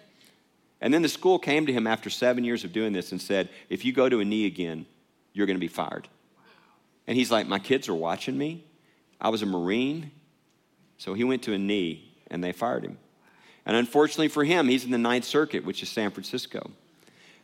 And 0.81 0.93
then 0.93 1.01
the 1.01 1.09
school 1.09 1.39
came 1.39 1.65
to 1.65 1.73
him 1.73 1.87
after 1.87 2.09
seven 2.09 2.43
years 2.43 2.63
of 2.63 2.73
doing 2.73 2.93
this 2.93 3.11
and 3.11 3.21
said, 3.21 3.49
If 3.69 3.83
you 3.85 3.91
go 3.91 4.07
to 4.07 4.19
a 4.19 4.25
knee 4.25 4.45
again, 4.45 4.85
you're 5.33 5.47
going 5.47 5.57
to 5.57 5.59
be 5.59 5.67
fired. 5.67 6.07
And 7.09 7.17
he's 7.17 7.31
like, 7.31 7.47
My 7.47 7.57
kids 7.57 7.89
are 7.89 7.95
watching 7.95 8.37
me. 8.37 8.63
I 9.19 9.29
was 9.29 9.41
a 9.41 9.47
Marine. 9.47 10.11
So 10.99 11.15
he 11.15 11.23
went 11.23 11.41
to 11.43 11.53
a 11.53 11.57
knee 11.57 12.13
and 12.29 12.43
they 12.43 12.51
fired 12.51 12.83
him. 12.83 12.99
And 13.65 13.75
unfortunately 13.75 14.27
for 14.27 14.43
him, 14.43 14.67
he's 14.67 14.85
in 14.85 14.91
the 14.91 14.99
Ninth 14.99 15.25
Circuit, 15.25 15.65
which 15.65 15.81
is 15.81 15.89
San 15.89 16.11
Francisco. 16.11 16.69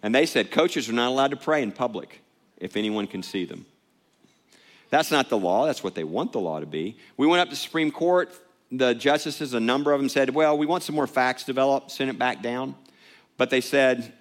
And 0.03 0.13
they 0.13 0.28
said 0.28 0.51
coaches 0.51 0.88
are 0.88 0.93
not 0.93 1.07
allowed 1.07 1.32
to 1.32 1.38
pray 1.38 1.63
in 1.63 1.72
public 1.72 2.22
if 2.57 2.78
anyone 2.78 3.07
can 3.07 3.24
see 3.24 3.43
them. 3.43 3.66
That's 4.91 5.09
not 5.09 5.30
the 5.30 5.38
law. 5.38 5.66
That's 5.66 5.84
what 5.84 5.95
they 5.95 6.03
want 6.03 6.32
the 6.32 6.39
law 6.39 6.59
to 6.59 6.68
be. 6.68 6.97
We 7.18 7.26
went 7.26 7.41
up 7.41 7.49
to 7.49 7.55
Supreme 7.55 7.91
Court. 7.91 8.32
The 8.72 8.93
justices, 8.93 9.55
a 9.55 9.59
number 9.59 9.93
of 9.93 9.99
them 9.99 10.09
said, 10.09 10.30
Well, 10.30 10.59
we 10.59 10.68
want 10.68 10.84
some 10.84 10.93
more 10.93 11.07
facts 11.07 11.43
developed, 11.43 11.89
send 11.89 12.11
it 12.11 12.20
back 12.20 12.43
down. 12.43 12.76
But 13.38 13.49
they 13.49 13.61
said, 13.61 14.13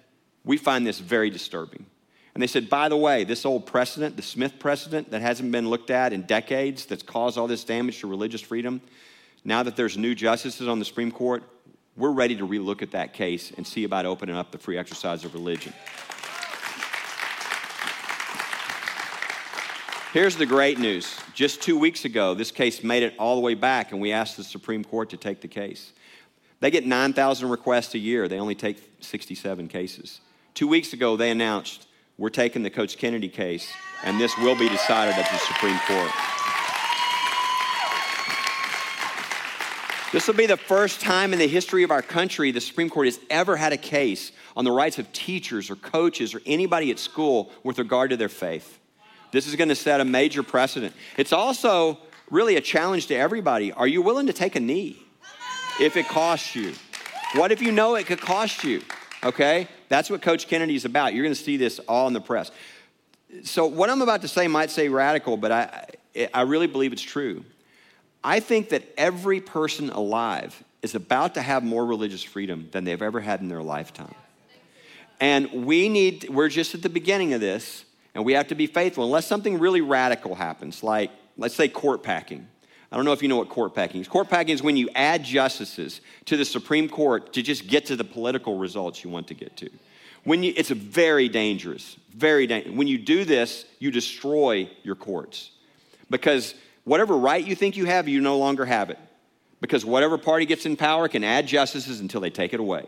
We 0.43 0.57
find 0.57 0.87
this 0.87 0.97
very 0.97 1.29
disturbing. 1.29 1.85
And 2.35 2.41
they 2.41 2.47
said, 2.47 2.69
by 2.69 2.89
the 2.89 2.97
way, 2.97 3.23
this 3.23 3.45
old 3.45 3.65
precedent, 3.65 4.17
the 4.17 4.21
Smith 4.21 4.59
precedent 4.59 5.09
that 5.11 5.21
hasn't 5.21 5.53
been 5.53 5.69
looked 5.69 5.89
at 5.89 6.11
in 6.11 6.23
decades, 6.23 6.85
that's 6.85 7.01
caused 7.01 7.37
all 7.37 7.47
this 7.47 7.63
damage 7.63 8.01
to 8.01 8.07
religious 8.07 8.41
freedom, 8.41 8.81
now 9.45 9.63
that 9.63 9.77
there's 9.77 9.97
new 9.97 10.13
justices 10.13 10.67
on 10.67 10.77
the 10.77 10.85
Supreme 10.85 11.13
Court, 11.13 11.43
we're 11.95 12.11
ready 12.11 12.35
to 12.35 12.45
relook 12.45 12.81
at 12.81 12.91
that 12.91 13.13
case 13.13 13.53
and 13.55 13.65
see 13.65 13.85
about 13.85 14.05
opening 14.05 14.35
up 14.35 14.51
the 14.51 14.57
free 14.57 14.77
exercise 14.77 15.23
of 15.23 15.33
religion. 15.33 15.71
Here's 20.11 20.35
the 20.35 20.45
great 20.45 20.77
news. 20.77 21.17
Just 21.33 21.61
two 21.61 21.77
weeks 21.79 22.03
ago, 22.03 22.33
this 22.33 22.51
case 22.51 22.83
made 22.83 23.03
it 23.03 23.13
all 23.17 23.35
the 23.35 23.41
way 23.41 23.53
back, 23.53 23.93
and 23.93 24.01
we 24.01 24.11
asked 24.11 24.35
the 24.35 24.43
Supreme 24.43 24.83
Court 24.83 25.09
to 25.11 25.17
take 25.17 25.39
the 25.39 25.47
case. 25.47 25.93
They 26.59 26.69
get 26.69 26.85
9,000 26.85 27.47
requests 27.47 27.93
a 27.93 27.99
year, 27.99 28.27
they 28.27 28.39
only 28.39 28.55
take 28.55 28.81
67 28.99 29.69
cases. 29.69 30.19
Two 30.53 30.67
weeks 30.67 30.91
ago, 30.91 31.15
they 31.15 31.31
announced 31.31 31.87
we're 32.17 32.29
taking 32.29 32.63
the 32.63 32.69
Coach 32.69 32.97
Kennedy 32.97 33.29
case, 33.29 33.71
and 34.03 34.19
this 34.19 34.37
will 34.37 34.55
be 34.55 34.69
decided 34.69 35.15
at 35.15 35.29
the 35.29 35.37
Supreme 35.37 35.79
Court. 35.87 36.11
This 40.13 40.27
will 40.27 40.35
be 40.35 40.45
the 40.45 40.55
first 40.55 41.01
time 41.01 41.33
in 41.33 41.39
the 41.39 41.47
history 41.47 41.83
of 41.83 41.91
our 41.91 42.01
country 42.01 42.51
the 42.51 42.61
Supreme 42.61 42.89
Court 42.89 43.07
has 43.07 43.19
ever 43.29 43.57
had 43.57 43.73
a 43.73 43.77
case 43.77 44.31
on 44.55 44.63
the 44.63 44.71
rights 44.71 44.97
of 44.97 45.11
teachers 45.11 45.69
or 45.69 45.75
coaches 45.75 46.33
or 46.33 46.41
anybody 46.45 46.89
at 46.89 46.99
school 46.99 47.51
with 47.63 47.79
regard 47.79 48.11
to 48.11 48.17
their 48.17 48.29
faith. 48.29 48.79
This 49.33 49.45
is 49.45 49.57
going 49.57 49.67
to 49.67 49.75
set 49.75 49.99
a 49.99 50.05
major 50.05 50.41
precedent. 50.41 50.93
It's 51.17 51.33
also 51.33 51.97
really 52.31 52.55
a 52.55 52.61
challenge 52.61 53.07
to 53.07 53.15
everybody. 53.15 53.73
Are 53.73 53.87
you 53.87 54.01
willing 54.01 54.27
to 54.27 54.33
take 54.33 54.55
a 54.55 54.61
knee 54.61 54.97
if 55.81 55.97
it 55.97 56.07
costs 56.07 56.55
you? 56.55 56.73
What 57.33 57.51
if 57.51 57.61
you 57.61 57.73
know 57.73 57.95
it 57.95 58.05
could 58.05 58.21
cost 58.21 58.63
you? 58.63 58.81
Okay? 59.25 59.67
That's 59.89 60.09
what 60.09 60.21
Coach 60.21 60.47
Kennedy 60.47 60.75
is 60.75 60.85
about. 60.85 61.13
You're 61.13 61.23
going 61.23 61.35
to 61.35 61.41
see 61.41 61.57
this 61.57 61.79
all 61.79 62.07
in 62.07 62.13
the 62.13 62.21
press. 62.21 62.51
So, 63.43 63.65
what 63.65 63.89
I'm 63.89 64.01
about 64.01 64.21
to 64.21 64.27
say 64.27 64.47
might 64.47 64.69
say 64.69 64.87
radical, 64.87 65.35
but 65.35 65.51
I, 65.51 65.87
I 66.33 66.41
really 66.41 66.67
believe 66.67 66.93
it's 66.93 67.01
true. 67.01 67.43
I 68.23 68.39
think 68.39 68.69
that 68.69 68.83
every 68.97 69.41
person 69.41 69.89
alive 69.89 70.63
is 70.81 70.95
about 70.95 71.33
to 71.33 71.41
have 71.41 71.63
more 71.63 71.85
religious 71.85 72.23
freedom 72.23 72.69
than 72.71 72.83
they've 72.83 73.01
ever 73.01 73.19
had 73.19 73.41
in 73.41 73.49
their 73.49 73.63
lifetime. 73.63 74.13
And 75.19 75.65
we 75.65 75.89
need, 75.89 76.29
we're 76.29 76.49
just 76.49 76.75
at 76.75 76.81
the 76.81 76.89
beginning 76.89 77.33
of 77.33 77.41
this, 77.41 77.85
and 78.13 78.23
we 78.23 78.33
have 78.33 78.47
to 78.49 78.55
be 78.55 78.67
faithful 78.67 79.03
unless 79.03 79.25
something 79.25 79.59
really 79.59 79.81
radical 79.81 80.35
happens, 80.35 80.83
like, 80.83 81.11
let's 81.37 81.55
say, 81.55 81.67
court 81.67 82.03
packing. 82.03 82.47
I 82.91 82.95
don't 82.95 83.05
know 83.05 83.13
if 83.13 83.21
you 83.21 83.27
know 83.27 83.37
what 83.37 83.49
court 83.49 83.73
packing 83.73 84.01
is. 84.01 84.07
Court 84.07 84.29
packing 84.29 84.53
is 84.53 84.63
when 84.63 84.77
you 84.77 84.89
add 84.95 85.23
justices 85.23 86.01
to 86.25 86.37
the 86.37 86.45
Supreme 86.45 86.87
Court 86.87 87.33
to 87.33 87.41
just 87.41 87.67
get 87.67 87.87
to 87.87 87.95
the 87.95 88.03
political 88.03 88.57
results 88.57 89.03
you 89.03 89.09
want 89.09 89.27
to 89.27 89.33
get 89.33 89.57
to. 89.57 89.69
When 90.23 90.43
you, 90.43 90.53
it's 90.55 90.69
very 90.69 91.29
dangerous, 91.29 91.97
very 92.15 92.47
dangerous. 92.47 92.75
When 92.75 92.87
you 92.87 92.97
do 92.97 93.25
this, 93.25 93.65
you 93.79 93.91
destroy 93.91 94.69
your 94.83 94.95
courts. 94.95 95.51
Because 96.09 96.55
whatever 96.83 97.17
right 97.17 97.45
you 97.45 97.55
think 97.55 97.77
you 97.77 97.85
have, 97.85 98.07
you 98.07 98.21
no 98.21 98.37
longer 98.37 98.65
have 98.65 98.89
it. 98.89 98.99
Because 99.61 99.85
whatever 99.85 100.17
party 100.17 100.45
gets 100.45 100.65
in 100.65 100.75
power 100.75 101.07
can 101.07 101.23
add 101.23 101.47
justices 101.47 101.99
until 101.99 102.21
they 102.21 102.29
take 102.29 102.53
it 102.53 102.59
away. 102.59 102.85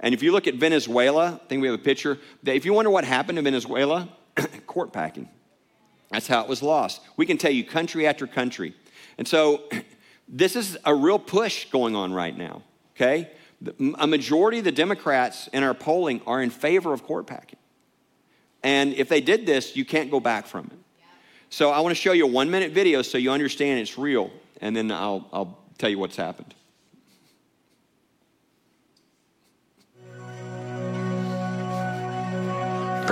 And 0.00 0.14
if 0.14 0.22
you 0.22 0.32
look 0.32 0.46
at 0.46 0.54
Venezuela, 0.54 1.40
I 1.42 1.48
think 1.48 1.62
we 1.62 1.68
have 1.68 1.78
a 1.78 1.82
picture. 1.82 2.18
If 2.44 2.64
you 2.64 2.72
wonder 2.72 2.90
what 2.90 3.04
happened 3.04 3.38
in 3.38 3.44
Venezuela, 3.44 4.08
court 4.66 4.92
packing. 4.92 5.28
That's 6.10 6.26
how 6.26 6.42
it 6.42 6.48
was 6.48 6.62
lost. 6.62 7.00
We 7.16 7.26
can 7.26 7.38
tell 7.38 7.50
you 7.50 7.64
country 7.64 8.06
after 8.06 8.26
country 8.26 8.74
and 9.18 9.26
so 9.26 9.62
this 10.28 10.56
is 10.56 10.76
a 10.84 10.94
real 10.94 11.18
push 11.18 11.70
going 11.70 11.94
on 11.94 12.12
right 12.12 12.36
now, 12.36 12.62
okay? 12.96 13.30
A 13.98 14.06
majority 14.06 14.58
of 14.58 14.64
the 14.64 14.72
Democrats 14.72 15.48
in 15.52 15.62
our 15.62 15.74
polling 15.74 16.20
are 16.26 16.42
in 16.42 16.50
favor 16.50 16.92
of 16.92 17.02
court 17.04 17.26
packing. 17.26 17.58
And 18.62 18.94
if 18.94 19.08
they 19.08 19.20
did 19.20 19.46
this, 19.46 19.76
you 19.76 19.84
can't 19.84 20.10
go 20.10 20.20
back 20.20 20.46
from 20.46 20.66
it. 20.66 20.78
So 21.50 21.70
I 21.70 21.80
want 21.80 21.92
to 21.92 22.00
show 22.00 22.12
you 22.12 22.24
a 22.24 22.28
one 22.28 22.50
minute 22.50 22.72
video 22.72 23.02
so 23.02 23.16
you 23.16 23.30
understand 23.30 23.78
it's 23.78 23.96
real. 23.96 24.30
and 24.60 24.74
then 24.76 24.90
I'll, 24.90 25.28
I'll 25.32 25.58
tell 25.78 25.90
you 25.90 25.98
what's 25.98 26.16
happened. 26.16 26.54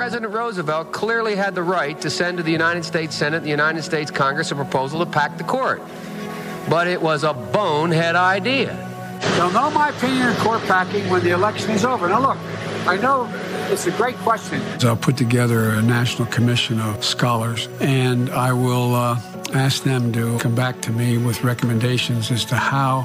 President 0.02 0.32
Roosevelt 0.32 0.90
clearly 0.90 1.36
had 1.36 1.54
the 1.54 1.62
right 1.62 2.00
to 2.00 2.10
send 2.10 2.38
to 2.38 2.42
the 2.42 2.50
United 2.50 2.84
States 2.84 3.14
Senate 3.14 3.36
and 3.36 3.46
the 3.46 3.50
United 3.50 3.82
States 3.84 4.10
Congress 4.10 4.50
a 4.50 4.56
proposal 4.56 4.98
to 4.98 5.06
pack 5.06 5.38
the 5.38 5.44
court. 5.44 5.80
But 6.68 6.88
it 6.88 7.00
was 7.00 7.22
a 7.22 7.32
bonehead 7.32 8.16
idea. 8.16 8.74
They'll 9.36 9.52
know 9.52 9.70
my 9.70 9.90
opinion 9.90 10.26
on 10.26 10.36
court 10.38 10.60
packing 10.62 11.08
when 11.08 11.22
the 11.22 11.30
election 11.30 11.70
is 11.70 11.84
over. 11.84 12.08
Now, 12.08 12.20
look, 12.20 12.38
I 12.84 12.96
know 12.96 13.30
it's 13.70 13.86
a 13.86 13.92
great 13.92 14.16
question. 14.16 14.60
I'll 14.84 14.96
put 14.96 15.16
together 15.16 15.70
a 15.70 15.82
national 15.82 16.26
commission 16.26 16.80
of 16.80 17.04
scholars, 17.04 17.68
and 17.78 18.28
I 18.30 18.52
will 18.52 18.96
uh, 18.96 19.20
ask 19.54 19.84
them 19.84 20.12
to 20.14 20.36
come 20.40 20.56
back 20.56 20.80
to 20.80 20.90
me 20.90 21.16
with 21.16 21.44
recommendations 21.44 22.32
as 22.32 22.44
to 22.46 22.56
how 22.56 23.02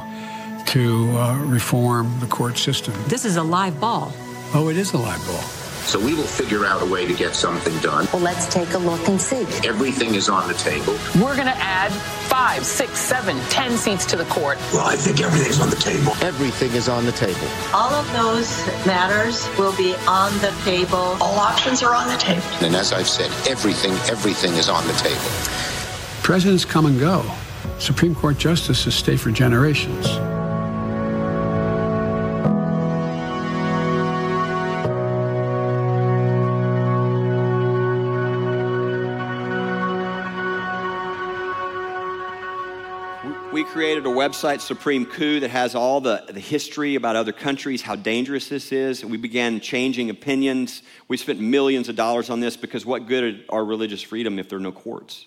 to 0.69 1.11
uh, 1.11 1.37
reform 1.45 2.19
the 2.21 2.25
court 2.25 2.57
system. 2.57 2.95
This 3.05 3.23
is 3.23 3.35
a 3.35 3.43
live 3.43 3.79
ball. 3.79 4.11
Oh, 4.55 4.69
it 4.69 4.77
is 4.77 4.93
a 4.93 4.97
live 4.97 5.23
ball. 5.27 5.66
So 5.87 5.97
we 5.97 6.13
will 6.13 6.23
figure 6.23 6.65
out 6.65 6.81
a 6.81 6.85
way 6.85 7.05
to 7.07 7.13
get 7.13 7.33
something 7.33 7.73
done. 7.79 8.09
Well, 8.11 8.21
let's 8.21 8.45
take 8.47 8.73
a 8.73 8.77
look 8.77 9.07
and 9.07 9.19
see. 9.19 9.43
Everything 9.65 10.15
is 10.15 10.27
on 10.27 10.49
the 10.49 10.53
table. 10.55 10.97
We're 11.15 11.35
going 11.35 11.47
to 11.47 11.57
add 11.57 11.93
five, 12.27 12.65
six, 12.65 12.99
seven, 12.99 13.39
ten 13.49 13.77
seats 13.77 14.05
to 14.07 14.17
the 14.17 14.25
court. 14.25 14.57
Well, 14.73 14.85
I 14.85 14.97
think 14.97 15.21
everything's 15.21 15.61
on 15.61 15.69
the 15.69 15.77
table. 15.77 16.11
Everything 16.21 16.73
is 16.73 16.89
on 16.89 17.05
the 17.05 17.13
table. 17.13 17.47
All 17.73 17.93
of 17.93 18.11
those 18.11 18.67
matters 18.85 19.47
will 19.57 19.75
be 19.77 19.95
on 20.09 20.33
the 20.39 20.53
table. 20.65 21.15
All 21.21 21.39
options 21.39 21.81
are 21.81 21.95
on 21.95 22.09
the 22.09 22.17
table. 22.17 22.43
And 22.59 22.75
as 22.75 22.91
I've 22.91 23.07
said, 23.07 23.31
everything, 23.49 23.93
everything 24.11 24.51
is 24.55 24.67
on 24.67 24.85
the 24.87 24.93
table. 24.93 25.21
Presidents 26.21 26.65
come 26.65 26.85
and 26.85 26.99
go. 26.99 27.23
Supreme 27.79 28.13
Court 28.13 28.37
justices 28.37 28.93
stay 28.93 29.15
for 29.15 29.31
generations. 29.31 30.05
Created 44.01 44.15
a 44.15 44.29
website, 44.29 44.61
Supreme 44.61 45.07
Coup, 45.07 45.39
that 45.39 45.49
has 45.49 45.73
all 45.73 45.99
the, 45.99 46.23
the 46.29 46.39
history 46.39 46.93
about 46.93 47.15
other 47.15 47.31
countries, 47.31 47.81
how 47.81 47.95
dangerous 47.95 48.47
this 48.47 48.71
is. 48.71 49.03
We 49.03 49.17
began 49.17 49.59
changing 49.59 50.11
opinions. 50.11 50.83
We 51.07 51.17
spent 51.17 51.39
millions 51.39 51.89
of 51.89 51.95
dollars 51.95 52.29
on 52.29 52.39
this 52.39 52.55
because 52.55 52.85
what 52.85 53.07
good 53.07 53.43
are 53.49 53.65
religious 53.65 54.03
freedom 54.03 54.37
if 54.37 54.49
there 54.49 54.59
are 54.59 54.61
no 54.61 54.71
courts? 54.71 55.25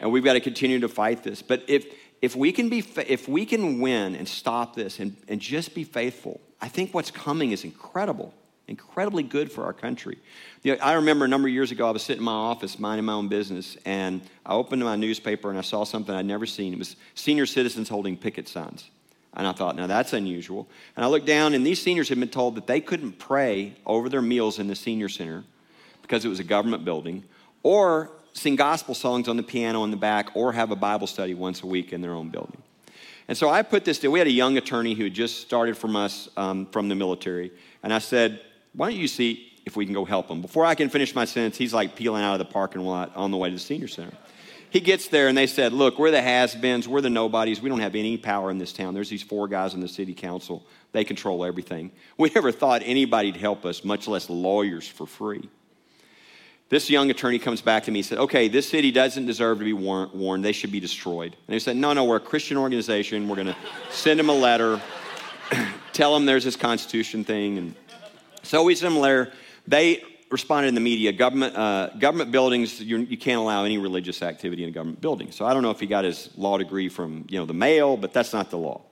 And 0.00 0.12
we've 0.12 0.22
got 0.22 0.34
to 0.34 0.40
continue 0.40 0.80
to 0.80 0.88
fight 0.88 1.22
this. 1.22 1.40
But 1.40 1.62
if, 1.66 1.86
if, 2.20 2.36
we, 2.36 2.52
can 2.52 2.68
be, 2.68 2.84
if 3.08 3.26
we 3.26 3.46
can 3.46 3.80
win 3.80 4.14
and 4.16 4.28
stop 4.28 4.76
this 4.76 4.98
and, 4.98 5.16
and 5.26 5.40
just 5.40 5.74
be 5.74 5.82
faithful, 5.82 6.42
I 6.60 6.68
think 6.68 6.92
what's 6.92 7.10
coming 7.10 7.52
is 7.52 7.64
incredible 7.64 8.34
incredibly 8.68 9.22
good 9.22 9.52
for 9.52 9.64
our 9.64 9.72
country. 9.72 10.18
You 10.62 10.72
know, 10.72 10.82
I 10.82 10.94
remember 10.94 11.24
a 11.24 11.28
number 11.28 11.48
of 11.48 11.54
years 11.54 11.70
ago, 11.70 11.86
I 11.86 11.90
was 11.90 12.02
sitting 12.02 12.20
in 12.20 12.24
my 12.24 12.32
office 12.32 12.78
minding 12.78 13.04
my 13.04 13.12
own 13.12 13.28
business, 13.28 13.76
and 13.84 14.22
I 14.46 14.54
opened 14.54 14.82
my 14.82 14.96
newspaper 14.96 15.50
and 15.50 15.58
I 15.58 15.62
saw 15.62 15.84
something 15.84 16.14
I'd 16.14 16.26
never 16.26 16.46
seen. 16.46 16.72
It 16.72 16.78
was 16.78 16.96
senior 17.14 17.46
citizens 17.46 17.88
holding 17.88 18.16
picket 18.16 18.48
signs. 18.48 18.90
And 19.36 19.46
I 19.46 19.52
thought, 19.52 19.76
now 19.76 19.86
that's 19.86 20.12
unusual. 20.12 20.68
And 20.96 21.04
I 21.04 21.08
looked 21.08 21.26
down, 21.26 21.54
and 21.54 21.66
these 21.66 21.82
seniors 21.82 22.08
had 22.08 22.20
been 22.20 22.28
told 22.28 22.54
that 22.54 22.66
they 22.66 22.80
couldn't 22.80 23.18
pray 23.18 23.74
over 23.84 24.08
their 24.08 24.22
meals 24.22 24.58
in 24.58 24.68
the 24.68 24.76
senior 24.76 25.08
center 25.08 25.42
because 26.02 26.24
it 26.24 26.28
was 26.28 26.38
a 26.38 26.44
government 26.44 26.84
building, 26.84 27.24
or 27.62 28.10
sing 28.32 28.56
gospel 28.56 28.94
songs 28.94 29.26
on 29.26 29.36
the 29.36 29.42
piano 29.42 29.82
in 29.84 29.90
the 29.90 29.96
back, 29.96 30.30
or 30.34 30.52
have 30.52 30.70
a 30.70 30.76
Bible 30.76 31.06
study 31.06 31.34
once 31.34 31.62
a 31.62 31.66
week 31.66 31.92
in 31.92 32.00
their 32.00 32.12
own 32.12 32.28
building. 32.28 32.62
And 33.26 33.36
so 33.36 33.48
I 33.48 33.62
put 33.62 33.84
this, 33.84 34.02
we 34.02 34.18
had 34.18 34.28
a 34.28 34.32
young 34.32 34.56
attorney 34.56 34.94
who 34.94 35.04
had 35.04 35.14
just 35.14 35.40
started 35.40 35.76
from 35.76 35.96
us 35.96 36.28
um, 36.36 36.66
from 36.66 36.88
the 36.88 36.94
military, 36.94 37.50
and 37.82 37.92
I 37.92 37.98
said, 37.98 38.40
why 38.74 38.90
don't 38.90 38.98
you 38.98 39.08
see 39.08 39.52
if 39.64 39.76
we 39.76 39.84
can 39.84 39.94
go 39.94 40.04
help 40.04 40.28
him? 40.28 40.42
Before 40.42 40.64
I 40.64 40.74
can 40.74 40.88
finish 40.88 41.14
my 41.14 41.24
sentence, 41.24 41.56
he's 41.56 41.72
like 41.72 41.96
peeling 41.96 42.22
out 42.22 42.32
of 42.32 42.38
the 42.38 42.52
parking 42.52 42.82
lot 42.82 43.14
on 43.16 43.30
the 43.30 43.36
way 43.36 43.48
to 43.48 43.54
the 43.54 43.60
senior 43.60 43.88
center. 43.88 44.12
He 44.70 44.80
gets 44.80 45.06
there 45.06 45.28
and 45.28 45.38
they 45.38 45.46
said, 45.46 45.72
Look, 45.72 46.00
we're 46.00 46.10
the 46.10 46.20
has 46.20 46.54
beens, 46.56 46.88
we're 46.88 47.00
the 47.00 47.08
nobodies, 47.08 47.62
we 47.62 47.68
don't 47.68 47.78
have 47.78 47.94
any 47.94 48.16
power 48.16 48.50
in 48.50 48.58
this 48.58 48.72
town. 48.72 48.92
There's 48.92 49.08
these 49.08 49.22
four 49.22 49.46
guys 49.46 49.72
in 49.72 49.80
the 49.80 49.86
city 49.86 50.14
council, 50.14 50.66
they 50.90 51.04
control 51.04 51.44
everything. 51.44 51.92
We 52.18 52.30
never 52.34 52.50
thought 52.50 52.82
anybody'd 52.84 53.36
help 53.36 53.64
us, 53.64 53.84
much 53.84 54.08
less 54.08 54.28
lawyers 54.28 54.88
for 54.88 55.06
free. 55.06 55.48
This 56.70 56.90
young 56.90 57.08
attorney 57.10 57.38
comes 57.38 57.60
back 57.60 57.84
to 57.84 57.92
me 57.92 58.00
and 58.00 58.06
said, 58.06 58.18
Okay, 58.18 58.48
this 58.48 58.68
city 58.68 58.90
doesn't 58.90 59.26
deserve 59.26 59.58
to 59.58 59.64
be 59.64 59.72
warned, 59.72 60.44
they 60.44 60.50
should 60.50 60.72
be 60.72 60.80
destroyed. 60.80 61.36
And 61.46 61.54
they 61.54 61.60
said, 61.60 61.76
No, 61.76 61.92
no, 61.92 62.04
we're 62.04 62.16
a 62.16 62.20
Christian 62.20 62.56
organization, 62.56 63.28
we're 63.28 63.36
going 63.36 63.46
to 63.46 63.56
send 63.90 64.18
them 64.18 64.28
a 64.28 64.34
letter, 64.34 64.82
tell 65.92 66.12
them 66.14 66.26
there's 66.26 66.42
this 66.42 66.56
Constitution 66.56 67.22
thing. 67.22 67.58
And 67.58 67.74
so 68.44 68.62
we 68.62 68.74
them. 68.74 69.28
They 69.66 70.02
responded 70.30 70.68
in 70.68 70.74
the 70.74 70.80
media 70.80 71.12
government, 71.12 71.56
uh, 71.56 71.90
government 71.98 72.32
buildings, 72.32 72.80
you 72.80 73.16
can't 73.16 73.38
allow 73.38 73.64
any 73.64 73.78
religious 73.78 74.22
activity 74.22 74.64
in 74.64 74.68
a 74.68 74.72
government 74.72 75.00
building. 75.00 75.30
So 75.30 75.46
I 75.46 75.54
don't 75.54 75.62
know 75.62 75.70
if 75.70 75.80
he 75.80 75.86
got 75.86 76.04
his 76.04 76.28
law 76.36 76.58
degree 76.58 76.88
from 76.88 77.24
you 77.28 77.38
know, 77.38 77.46
the 77.46 77.54
mail, 77.54 77.96
but 77.96 78.12
that's 78.12 78.32
not 78.32 78.50
the 78.50 78.58
law. 78.58 78.82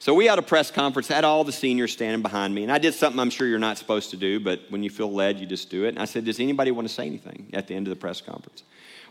So 0.00 0.14
we 0.14 0.26
had 0.26 0.38
a 0.38 0.42
press 0.42 0.70
conference, 0.70 1.08
had 1.08 1.24
all 1.24 1.42
the 1.42 1.50
seniors 1.50 1.92
standing 1.92 2.22
behind 2.22 2.54
me, 2.54 2.62
and 2.62 2.70
I 2.70 2.78
did 2.78 2.94
something 2.94 3.18
I'm 3.18 3.30
sure 3.30 3.48
you're 3.48 3.58
not 3.58 3.78
supposed 3.78 4.10
to 4.10 4.16
do, 4.16 4.38
but 4.38 4.60
when 4.68 4.84
you 4.84 4.90
feel 4.90 5.12
led, 5.12 5.40
you 5.40 5.46
just 5.46 5.70
do 5.70 5.86
it. 5.86 5.88
And 5.88 5.98
I 5.98 6.04
said, 6.04 6.24
Does 6.24 6.38
anybody 6.38 6.70
want 6.70 6.86
to 6.86 6.94
say 6.94 7.04
anything 7.06 7.50
at 7.52 7.66
the 7.66 7.74
end 7.74 7.88
of 7.88 7.90
the 7.90 7.96
press 7.96 8.20
conference? 8.20 8.62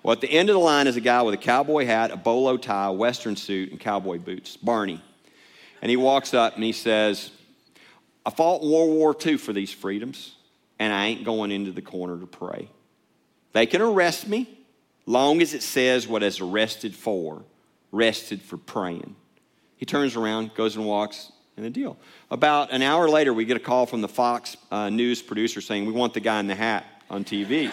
Well, 0.02 0.14
at 0.14 0.22
the 0.22 0.32
end 0.32 0.48
of 0.50 0.54
the 0.54 0.62
line 0.62 0.88
is 0.88 0.96
a 0.96 1.02
guy 1.02 1.22
with 1.24 1.34
a 1.34 1.38
cowboy 1.38 1.86
hat, 1.86 2.12
a 2.12 2.16
bolo 2.16 2.56
tie, 2.56 2.90
western 2.92 3.36
suit, 3.36 3.72
and 3.72 3.80
cowboy 3.80 4.20
boots, 4.20 4.56
Barney. 4.56 5.04
And 5.82 5.90
he 5.90 5.98
walks 5.98 6.34
up 6.34 6.56
and 6.56 6.64
he 6.64 6.72
says, 6.72 7.32
I 8.28 8.30
fought 8.30 8.62
World 8.62 8.90
War 8.90 9.16
II 9.26 9.38
for 9.38 9.54
these 9.54 9.72
freedoms, 9.72 10.36
and 10.80 10.92
I 10.92 11.06
ain't 11.06 11.24
going 11.24 11.50
into 11.50 11.72
the 11.72 11.82
corner 11.82 12.20
to 12.20 12.28
pray. 12.28 12.68
They 13.54 13.66
can 13.66 13.82
arrest 13.82 14.28
me, 14.28 14.50
long 15.06 15.42
as 15.42 15.54
it 15.54 15.64
says 15.64 16.10
what 16.10 16.24
is 16.24 16.42
arrested 16.42 16.94
for, 16.94 17.44
arrested 17.94 18.42
for 18.42 18.58
praying. 18.58 19.16
He 19.78 19.86
turns 19.86 20.18
around, 20.18 20.54
goes 20.56 20.76
and 20.76 20.86
walks, 20.86 21.32
and 21.56 21.66
the 21.66 21.70
deal. 21.70 21.96
About 22.30 22.74
an 22.74 22.82
hour 22.82 23.08
later, 23.08 23.34
we 23.34 23.46
get 23.46 23.56
a 23.56 23.62
call 23.62 23.86
from 23.86 24.02
the 24.02 24.10
Fox 24.10 24.58
uh, 24.72 24.90
News 24.90 25.22
producer 25.22 25.62
saying, 25.62 25.86
We 25.86 25.94
want 25.94 26.14
the 26.14 26.20
guy 26.20 26.42
in 26.42 26.48
the 26.48 26.56
hat 26.56 26.86
on 27.10 27.24
TV. 27.24 27.72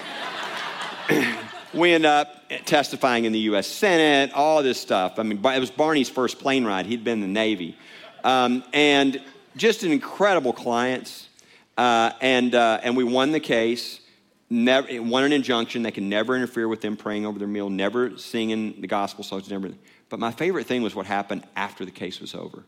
we 1.75 1.93
end 1.93 2.07
up 2.07 2.49
testifying 2.65 3.25
in 3.25 3.33
the 3.33 3.41
U.S. 3.41 3.67
Senate, 3.67 4.33
all 4.33 4.63
this 4.63 4.81
stuff. 4.81 5.19
I 5.19 5.25
mean, 5.25 5.45
it 5.45 5.59
was 5.59 5.73
Barney's 5.73 6.09
first 6.09 6.39
plane 6.39 6.65
ride. 6.65 6.87
He'd 6.87 7.03
been 7.03 7.15
in 7.15 7.21
the 7.23 7.27
Navy. 7.27 7.77
Um, 8.23 8.63
and 8.73 9.21
just 9.57 9.83
an 9.83 9.93
incredible 9.93 10.53
clients. 10.53 11.29
Uh, 11.77 12.13
and, 12.21 12.55
uh, 12.55 12.81
and 12.83 12.97
we 12.97 13.05
won 13.05 13.33
the 13.33 13.41
case, 13.41 14.01
never, 14.49 15.03
won 15.03 15.25
an 15.25 15.33
injunction. 15.33 15.83
They 15.83 15.91
can 15.91 16.09
never 16.09 16.37
interfere 16.37 16.69
with 16.69 16.81
them 16.81 16.97
praying 16.97 17.27
over 17.27 17.39
their 17.39 17.49
meal, 17.49 17.69
never 17.69 18.17
singing 18.17 18.81
the 18.81 18.87
gospel 18.87 19.25
songs, 19.25 19.51
never. 19.51 19.71
But 20.09 20.21
my 20.21 20.31
favorite 20.31 20.67
thing 20.67 20.83
was 20.83 20.95
what 20.95 21.07
happened 21.07 21.45
after 21.57 21.85
the 21.85 21.91
case 21.91 22.21
was 22.21 22.35
over. 22.35 22.65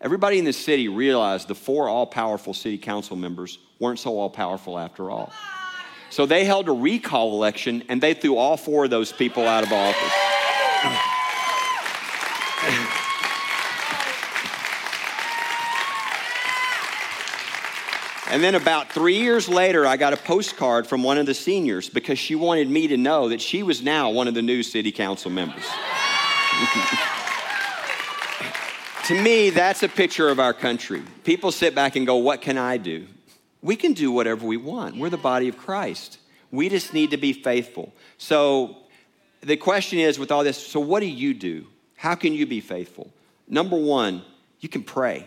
Everybody 0.00 0.40
in 0.40 0.44
the 0.44 0.52
city 0.52 0.88
realized 0.88 1.46
the 1.46 1.54
four 1.54 1.88
all 1.88 2.06
powerful 2.06 2.54
city 2.54 2.78
council 2.78 3.16
members 3.16 3.58
weren't 3.78 4.00
so 4.00 4.18
all 4.18 4.30
powerful 4.30 4.76
after 4.76 5.10
all. 5.10 5.32
So 6.10 6.26
they 6.26 6.44
held 6.44 6.68
a 6.68 6.72
recall 6.72 7.32
election 7.34 7.84
and 7.88 8.02
they 8.02 8.12
threw 8.12 8.36
all 8.36 8.56
four 8.56 8.84
of 8.84 8.90
those 8.90 9.12
people 9.12 9.46
out 9.46 9.62
of 9.62 9.72
office. 9.72 11.11
And 18.32 18.42
then 18.42 18.54
about 18.54 18.90
three 18.90 19.18
years 19.18 19.46
later, 19.46 19.86
I 19.86 19.98
got 19.98 20.14
a 20.14 20.16
postcard 20.16 20.86
from 20.86 21.02
one 21.02 21.18
of 21.18 21.26
the 21.26 21.34
seniors 21.34 21.90
because 21.90 22.18
she 22.18 22.34
wanted 22.34 22.70
me 22.70 22.88
to 22.88 22.96
know 22.96 23.28
that 23.28 23.42
she 23.42 23.62
was 23.62 23.82
now 23.82 24.08
one 24.08 24.26
of 24.26 24.32
the 24.32 24.40
new 24.40 24.62
city 24.62 24.90
council 24.90 25.30
members. 25.30 25.62
to 29.04 29.22
me, 29.22 29.50
that's 29.50 29.82
a 29.82 29.88
picture 29.88 30.30
of 30.30 30.40
our 30.40 30.54
country. 30.54 31.02
People 31.24 31.52
sit 31.52 31.74
back 31.74 31.94
and 31.94 32.06
go, 32.06 32.16
What 32.16 32.40
can 32.40 32.56
I 32.56 32.78
do? 32.78 33.06
We 33.60 33.76
can 33.76 33.92
do 33.92 34.10
whatever 34.10 34.46
we 34.46 34.56
want. 34.56 34.96
We're 34.96 35.10
the 35.10 35.18
body 35.18 35.48
of 35.48 35.58
Christ. 35.58 36.16
We 36.50 36.70
just 36.70 36.94
need 36.94 37.10
to 37.10 37.18
be 37.18 37.34
faithful. 37.34 37.92
So 38.16 38.78
the 39.42 39.58
question 39.58 39.98
is 39.98 40.18
with 40.18 40.32
all 40.32 40.42
this, 40.42 40.56
so 40.56 40.80
what 40.80 41.00
do 41.00 41.06
you 41.06 41.34
do? 41.34 41.66
How 41.96 42.14
can 42.14 42.32
you 42.32 42.46
be 42.46 42.62
faithful? 42.62 43.12
Number 43.46 43.76
one, 43.76 44.22
you 44.58 44.70
can 44.70 44.84
pray. 44.84 45.26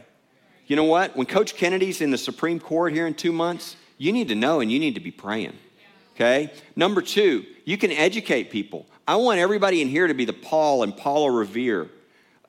You 0.67 0.75
know 0.75 0.83
what? 0.83 1.15
When 1.15 1.27
Coach 1.27 1.55
Kennedy's 1.55 2.01
in 2.01 2.11
the 2.11 2.17
Supreme 2.17 2.59
Court 2.59 2.93
here 2.93 3.05
in 3.05 3.13
two 3.13 3.31
months, 3.31 3.75
you 3.97 4.11
need 4.11 4.27
to 4.29 4.35
know 4.35 4.59
and 4.59 4.71
you 4.71 4.79
need 4.79 4.95
to 4.95 5.01
be 5.01 5.11
praying. 5.11 5.53
Okay? 6.15 6.51
Number 6.75 7.01
two, 7.01 7.45
you 7.65 7.77
can 7.77 7.91
educate 7.91 8.49
people. 8.49 8.85
I 9.07 9.17
want 9.17 9.39
everybody 9.39 9.81
in 9.81 9.87
here 9.87 10.07
to 10.07 10.13
be 10.13 10.25
the 10.25 10.33
Paul 10.33 10.83
and 10.83 10.95
Paula 10.95 11.31
Revere 11.31 11.89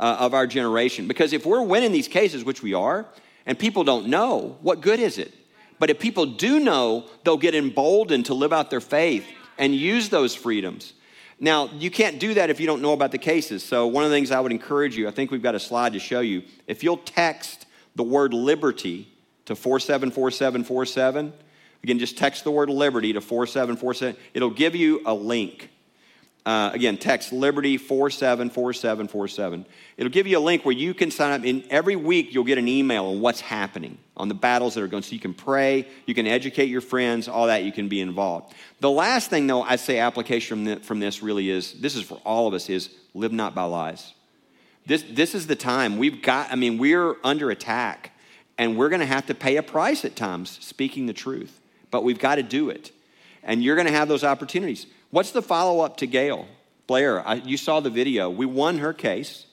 uh, 0.01 0.17
of 0.21 0.35
our 0.35 0.47
generation. 0.47 1.07
Because 1.09 1.33
if 1.33 1.45
we're 1.45 1.63
winning 1.63 1.93
these 1.93 2.09
cases, 2.09 2.45
which 2.45 2.63
we 2.63 2.75
are, 2.75 3.07
and 3.45 3.59
people 3.59 3.85
don't 3.85 4.07
know, 4.07 4.57
what 4.63 4.81
good 4.81 5.01
is 5.01 5.19
it? 5.19 5.33
But 5.79 5.91
if 5.91 5.99
people 5.99 6.25
do 6.27 6.59
know, 6.61 7.05
they'll 7.25 7.37
get 7.37 7.55
emboldened 7.55 8.27
to 8.27 8.35
live 8.35 8.53
out 8.53 8.71
their 8.71 8.81
faith 8.81 9.27
and 9.59 9.75
use 9.75 10.09
those 10.09 10.35
freedoms. 10.35 10.95
Now, 11.39 11.69
you 11.75 11.91
can't 11.91 12.19
do 12.19 12.33
that 12.35 12.49
if 12.49 12.61
you 12.61 12.67
don't 12.67 12.81
know 12.81 12.95
about 12.95 13.13
the 13.13 13.19
cases. 13.19 13.63
So, 13.63 13.87
one 13.87 14.05
of 14.05 14.11
the 14.11 14.17
things 14.17 14.31
I 14.31 14.41
would 14.41 14.53
encourage 14.53 14.97
you, 14.97 15.07
I 15.07 15.11
think 15.11 15.31
we've 15.31 15.43
got 15.43 15.55
a 15.55 15.61
slide 15.61 15.93
to 15.93 15.99
show 15.99 16.21
you. 16.21 16.45
If 16.67 16.83
you'll 16.83 16.97
text 16.97 17.66
the 17.97 18.05
word 18.05 18.33
liberty 18.33 19.09
to 19.47 19.57
474747, 19.57 21.33
again, 21.83 21.99
just 21.99 22.17
text 22.17 22.45
the 22.45 22.51
word 22.51 22.71
liberty 22.71 23.13
to 23.15 23.21
4747, 23.21 24.17
it'll 24.35 24.51
give 24.51 24.77
you 24.77 25.03
a 25.05 25.15
link. 25.15 25.71
Uh, 26.45 26.71
again, 26.73 26.97
text 26.97 27.33
Liberty 27.33 27.77
474747. 27.77 29.67
It'll 29.97 30.13
give 30.13 30.29
you 30.29 30.39
a 30.39 30.41
link 30.41 30.65
where 30.65 30.77
you 30.77 30.95
can 30.95 31.11
sign 31.11 31.33
up. 31.33 31.45
And 31.45 31.65
every 31.71 31.97
week, 31.97 32.33
you'll 32.33 32.45
get 32.45 32.57
an 32.57 32.69
email 32.69 33.07
on 33.07 33.21
what's 33.21 33.41
happening, 33.41 33.99
on 34.17 34.29
the 34.29 34.35
battles 34.35 34.75
that 34.75 34.85
are 34.85 34.87
going. 34.87 35.03
So 35.03 35.15
you 35.15 35.19
can 35.19 35.35
pray, 35.35 35.89
you 36.07 36.15
can 36.15 36.29
educate 36.29 36.67
your 36.67 36.83
friends, 36.83 37.27
all 37.27 37.49
that, 37.49 37.65
you 37.65 37.73
can 37.73 37.89
be 37.89 38.01
involved. 38.01 38.55
The 38.79 38.89
last 38.89 39.29
thing, 39.29 39.49
though, 39.49 39.63
I'd 39.63 39.81
say 39.81 39.99
application 39.99 40.79
from 40.83 41.01
this 41.01 41.21
really 41.21 41.51
is 41.51 41.73
this 41.81 41.97
is 41.97 42.05
for 42.05 42.21
all 42.25 42.47
of 42.47 42.55
us 42.55 42.71
is 42.71 42.91
live 43.13 43.33
not 43.33 43.57
by 43.57 43.65
lies. 43.65 44.15
This, 44.87 45.05
this 45.11 45.35
is 45.35 45.49
the 45.49 45.57
time 45.57 45.99
we've 45.99 46.23
got, 46.23 46.53
I 46.53 46.55
mean, 46.55 46.79
we're 46.79 47.17
under 47.25 47.51
attack 47.51 48.13
and 48.57 48.77
we're 48.77 48.89
going 48.89 49.01
to 49.01 49.07
have 49.07 49.27
to 49.27 49.35
pay 49.35 49.57
a 49.57 49.63
price 49.63 50.05
at 50.05 50.17
times 50.17 50.59
speaking 50.63 51.07
the 51.07 51.13
truth, 51.13 51.61
but 51.91 52.05
we've 52.05 52.19
got 52.19 52.37
to 52.37 52.43
do 52.43 52.71
it. 52.71 52.93
And 53.43 53.63
you're 53.63 53.77
going 53.77 53.89
to 53.89 53.93
have 53.93 54.09
those 54.09 54.25
opportunities. 54.25 54.87
What's 55.11 55.33
the 55.33 55.43
follow 55.43 55.81
up 55.81 55.99
to 55.99 56.07
Gail? 56.07 56.47
Blair, 56.87 57.27
I, 57.27 57.35
you 57.35 57.57
saw 57.57 57.81
the 57.81 57.91
video. 57.91 58.31
We 58.31 58.47
won 58.47 58.79
her 58.79 58.93
case. 58.93 59.47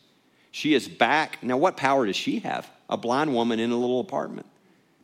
She 0.51 0.75
is 0.75 0.88
back. 0.88 1.41
Now, 1.43 1.57
what 1.57 1.77
power 1.77 2.05
does 2.05 2.15
she 2.15 2.39
have? 2.39 2.69
A 2.89 2.97
blind 2.97 3.34
woman 3.34 3.59
in 3.59 3.71
a 3.71 3.77
little 3.77 3.99
apartment. 3.99 4.45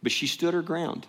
But 0.04 0.12
she 0.12 0.28
stood 0.28 0.54
her 0.54 0.62
ground. 0.62 1.08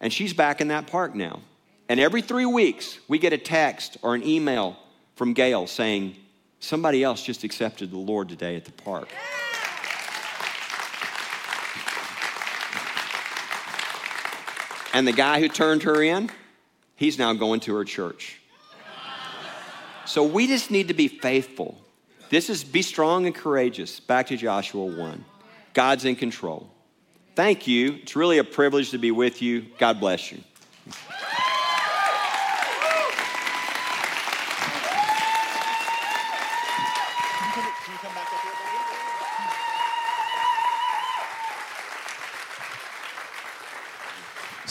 And 0.00 0.12
she's 0.12 0.32
back 0.32 0.60
in 0.60 0.68
that 0.68 0.86
park 0.86 1.14
now. 1.14 1.40
And 1.88 2.00
every 2.00 2.22
three 2.22 2.46
weeks, 2.46 2.98
we 3.06 3.18
get 3.18 3.32
a 3.32 3.38
text 3.38 3.98
or 4.02 4.14
an 4.14 4.26
email 4.26 4.76
from 5.16 5.32
Gail 5.34 5.66
saying, 5.66 6.16
Somebody 6.60 7.02
else 7.02 7.22
just 7.22 7.44
accepted 7.44 7.90
the 7.90 7.98
Lord 7.98 8.28
today 8.28 8.56
at 8.56 8.64
the 8.64 8.72
park. 8.72 9.08
And 14.92 15.06
the 15.06 15.12
guy 15.12 15.40
who 15.40 15.48
turned 15.48 15.84
her 15.84 16.02
in, 16.02 16.30
he's 16.96 17.18
now 17.18 17.32
going 17.32 17.60
to 17.60 17.74
her 17.76 17.84
church. 17.84 18.40
So 20.06 20.24
we 20.24 20.46
just 20.46 20.70
need 20.70 20.88
to 20.88 20.94
be 20.94 21.06
faithful. 21.06 21.78
This 22.30 22.50
is 22.50 22.64
be 22.64 22.82
strong 22.82 23.26
and 23.26 23.34
courageous. 23.34 24.00
Back 24.00 24.26
to 24.28 24.36
Joshua 24.36 24.84
1. 24.84 25.24
God's 25.74 26.04
in 26.04 26.16
control. 26.16 26.68
Thank 27.36 27.66
you. 27.66 28.00
It's 28.02 28.16
really 28.16 28.38
a 28.38 28.44
privilege 28.44 28.90
to 28.90 28.98
be 28.98 29.10
with 29.10 29.40
you. 29.40 29.66
God 29.78 30.00
bless 30.00 30.32
you. 30.32 30.38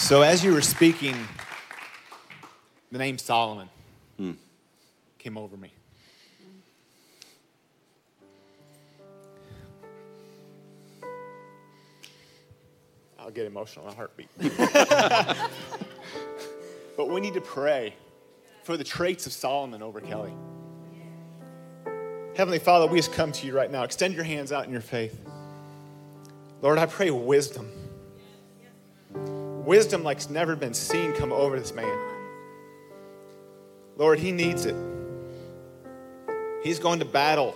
So, 0.07 0.21
as 0.21 0.41
you 0.41 0.53
were 0.53 0.61
speaking, 0.61 1.17
the 2.93 2.97
name 2.97 3.17
Solomon 3.17 3.67
hmm. 4.15 4.31
came 5.17 5.37
over 5.37 5.57
me. 5.57 5.69
I'll 13.19 13.31
get 13.31 13.47
emotional 13.47 13.85
in 13.87 13.91
a 13.91 13.95
heartbeat. 13.97 14.29
but 16.95 17.09
we 17.09 17.19
need 17.19 17.33
to 17.33 17.41
pray 17.41 17.93
for 18.63 18.77
the 18.77 18.85
traits 18.85 19.25
of 19.25 19.33
Solomon 19.33 19.81
over 19.81 19.99
Kelly. 19.99 20.31
Heavenly 22.33 22.59
Father, 22.59 22.87
we 22.87 22.97
just 22.97 23.11
come 23.11 23.33
to 23.33 23.45
you 23.45 23.51
right 23.51 23.69
now. 23.69 23.83
Extend 23.83 24.13
your 24.13 24.23
hands 24.23 24.53
out 24.53 24.63
in 24.63 24.71
your 24.71 24.79
faith. 24.79 25.19
Lord, 26.61 26.77
I 26.77 26.85
pray 26.85 27.11
wisdom. 27.11 27.69
Wisdom 29.67 30.01
like's 30.01 30.29
never 30.29 30.55
been 30.55 30.73
seen 30.73 31.11
come 31.11 31.33
over 31.33 31.59
this 31.59 31.73
man. 31.73 31.99
Lord, 33.97 34.17
he 34.17 34.31
needs 34.31 34.65
it. 34.65 34.75
He's 36.63 36.79
going 36.79 36.99
to 36.99 37.05
battle 37.05 37.53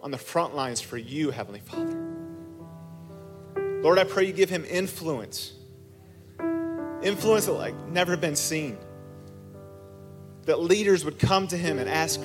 on 0.00 0.12
the 0.12 0.18
front 0.18 0.54
lines 0.54 0.80
for 0.80 0.96
you, 0.96 1.32
Heavenly 1.32 1.58
Father. 1.58 1.98
Lord, 3.82 3.98
I 3.98 4.04
pray 4.04 4.24
you 4.24 4.32
give 4.32 4.48
him 4.48 4.64
influence. 4.66 5.52
Influence 7.02 7.48
like 7.48 7.74
never 7.88 8.16
been 8.16 8.36
seen. 8.36 8.78
That 10.44 10.60
leaders 10.60 11.04
would 11.04 11.18
come 11.18 11.48
to 11.48 11.56
him 11.56 11.80
and 11.80 11.88
ask 11.88 12.20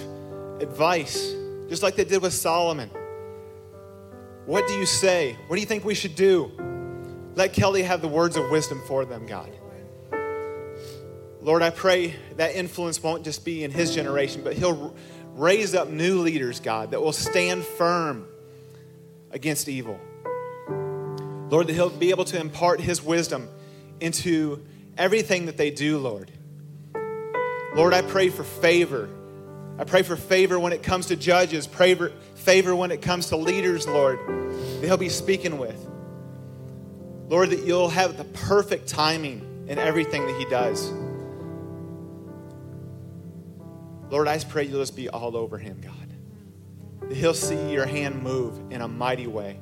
advice, 0.59 1.33
just 1.69 1.81
like 1.81 1.95
they 1.95 2.05
did 2.05 2.21
with 2.21 2.33
Solomon. 2.33 2.91
What 4.45 4.67
do 4.67 4.75
you 4.75 4.85
say? 4.85 5.35
What 5.47 5.55
do 5.55 5.59
you 5.59 5.65
think 5.67 5.83
we 5.83 5.95
should 5.95 6.13
do? 6.13 6.51
Let 7.35 7.53
Kelly 7.53 7.83
have 7.83 8.01
the 8.01 8.07
words 8.07 8.37
of 8.37 8.49
wisdom 8.51 8.81
for 8.85 9.05
them, 9.05 9.25
God. 9.25 9.49
Lord, 11.41 11.61
I 11.61 11.71
pray 11.71 12.15
that 12.37 12.55
influence 12.55 13.01
won't 13.01 13.23
just 13.23 13.43
be 13.43 13.63
in 13.63 13.71
his 13.71 13.93
generation, 13.93 14.41
but 14.43 14.53
he'll 14.53 14.95
raise 15.35 15.75
up 15.75 15.89
new 15.89 16.21
leaders, 16.21 16.59
God, 16.59 16.91
that 16.91 17.01
will 17.01 17.11
stand 17.11 17.63
firm 17.63 18.27
against 19.31 19.67
evil. 19.67 19.99
Lord, 21.49 21.67
that 21.67 21.73
he'll 21.73 21.89
be 21.89 22.11
able 22.11 22.25
to 22.25 22.39
impart 22.39 22.79
his 22.79 23.03
wisdom 23.03 23.49
into 23.99 24.63
everything 24.97 25.47
that 25.47 25.57
they 25.57 25.71
do, 25.71 25.97
Lord. 25.97 26.31
Lord, 27.75 27.93
I 27.93 28.03
pray 28.03 28.29
for 28.29 28.43
favor. 28.43 29.09
I 29.79 29.83
pray 29.83 30.03
for 30.03 30.15
favor 30.15 30.59
when 30.59 30.71
it 30.71 30.83
comes 30.83 31.07
to 31.07 31.15
judges, 31.15 31.65
favor, 31.65 32.11
favor 32.35 32.75
when 32.75 32.91
it 32.91 33.01
comes 33.01 33.29
to 33.29 33.37
leaders, 33.37 33.87
Lord, 33.87 34.19
that 34.27 34.85
he'll 34.85 34.97
be 34.97 35.09
speaking 35.09 35.57
with. 35.57 35.89
Lord, 37.29 37.49
that 37.51 37.65
you'll 37.65 37.89
have 37.89 38.17
the 38.17 38.25
perfect 38.25 38.87
timing 38.87 39.65
in 39.67 39.79
everything 39.79 40.25
that 40.27 40.37
he 40.37 40.45
does. 40.45 40.91
Lord, 44.09 44.27
I 44.27 44.35
just 44.35 44.49
pray 44.49 44.65
you'll 44.65 44.81
just 44.81 44.95
be 44.95 45.09
all 45.09 45.35
over 45.35 45.57
him, 45.57 45.81
God. 45.81 47.09
That 47.09 47.15
he'll 47.15 47.33
see 47.33 47.71
your 47.71 47.85
hand 47.85 48.21
move 48.21 48.71
in 48.71 48.81
a 48.81 48.87
mighty 48.87 49.27
way. 49.27 49.59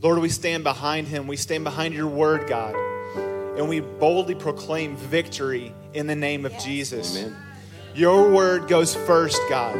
Lord, 0.00 0.18
we 0.18 0.28
stand 0.28 0.64
behind 0.64 1.08
him. 1.08 1.26
We 1.26 1.36
stand 1.36 1.64
behind 1.64 1.94
your 1.94 2.08
word, 2.08 2.46
God. 2.46 2.74
And 3.56 3.68
we 3.68 3.80
boldly 3.80 4.34
proclaim 4.34 4.96
victory 4.96 5.72
in 5.92 6.06
the 6.06 6.16
name 6.16 6.44
of 6.44 6.52
yes. 6.52 6.64
Jesus. 6.64 7.16
Amen. 7.16 7.36
Your 7.94 8.32
word 8.32 8.66
goes 8.66 8.94
first, 8.94 9.40
God. 9.48 9.76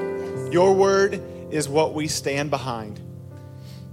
Your 0.53 0.73
word 0.73 1.21
is 1.51 1.69
what 1.69 1.93
we 1.93 2.07
stand 2.07 2.51
behind. 2.51 3.01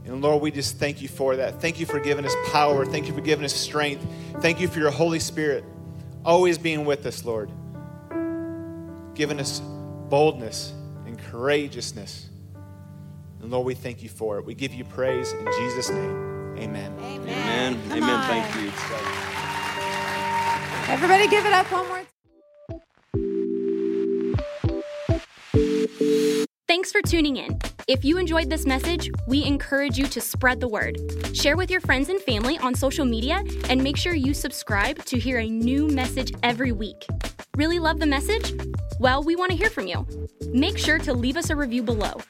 And 0.05 0.21
Lord, 0.21 0.41
we 0.41 0.51
just 0.51 0.77
thank 0.77 1.01
you 1.01 1.07
for 1.07 1.35
that. 1.35 1.61
Thank 1.61 1.79
you 1.79 1.85
for 1.85 1.99
giving 1.99 2.25
us 2.25 2.35
power. 2.51 2.85
Thank 2.85 3.07
you 3.07 3.13
for 3.13 3.21
giving 3.21 3.45
us 3.45 3.53
strength. 3.53 4.05
Thank 4.39 4.59
you 4.59 4.67
for 4.67 4.79
your 4.79 4.91
Holy 4.91 5.19
Spirit 5.19 5.63
always 6.23 6.57
being 6.57 6.85
with 6.85 7.05
us, 7.05 7.25
Lord 7.25 7.51
giving 9.15 9.39
us 9.39 9.59
boldness 10.09 10.73
and 11.05 11.19
courageousness. 11.19 12.29
And 13.41 13.51
Lord, 13.51 13.65
we 13.65 13.75
thank 13.75 14.03
you 14.03 14.09
for 14.09 14.37
it. 14.37 14.45
We 14.45 14.53
give 14.53 14.73
you 14.73 14.83
praise 14.83 15.33
in 15.33 15.45
Jesus' 15.59 15.89
name. 15.89 16.57
Amen. 16.57 16.93
Amen. 16.99 17.77
Amen. 17.85 18.03
Amen. 18.03 18.27
Thank 18.27 18.55
you. 18.55 18.71
Everybody 20.93 21.27
give 21.27 21.45
it 21.45 21.53
up 21.53 21.71
one 21.71 21.87
more 21.87 22.03
Thanks 26.71 26.89
for 26.89 27.01
tuning 27.01 27.35
in. 27.35 27.59
If 27.89 28.05
you 28.05 28.17
enjoyed 28.17 28.49
this 28.49 28.65
message, 28.65 29.11
we 29.27 29.43
encourage 29.43 29.97
you 29.97 30.07
to 30.07 30.21
spread 30.21 30.61
the 30.61 30.69
word. 30.69 30.97
Share 31.33 31.57
with 31.57 31.69
your 31.69 31.81
friends 31.81 32.07
and 32.07 32.17
family 32.21 32.57
on 32.59 32.73
social 32.75 33.03
media 33.03 33.43
and 33.67 33.83
make 33.83 33.97
sure 33.97 34.13
you 34.13 34.33
subscribe 34.33 35.03
to 35.03 35.19
hear 35.19 35.39
a 35.39 35.49
new 35.49 35.89
message 35.89 36.31
every 36.43 36.71
week. 36.71 37.05
Really 37.57 37.77
love 37.77 37.99
the 37.99 38.05
message? 38.05 38.53
Well, 39.01 39.21
we 39.21 39.35
want 39.35 39.51
to 39.51 39.57
hear 39.57 39.69
from 39.69 39.85
you. 39.85 40.07
Make 40.53 40.77
sure 40.77 40.97
to 40.99 41.13
leave 41.13 41.35
us 41.35 41.49
a 41.49 41.57
review 41.57 41.83
below. 41.83 42.21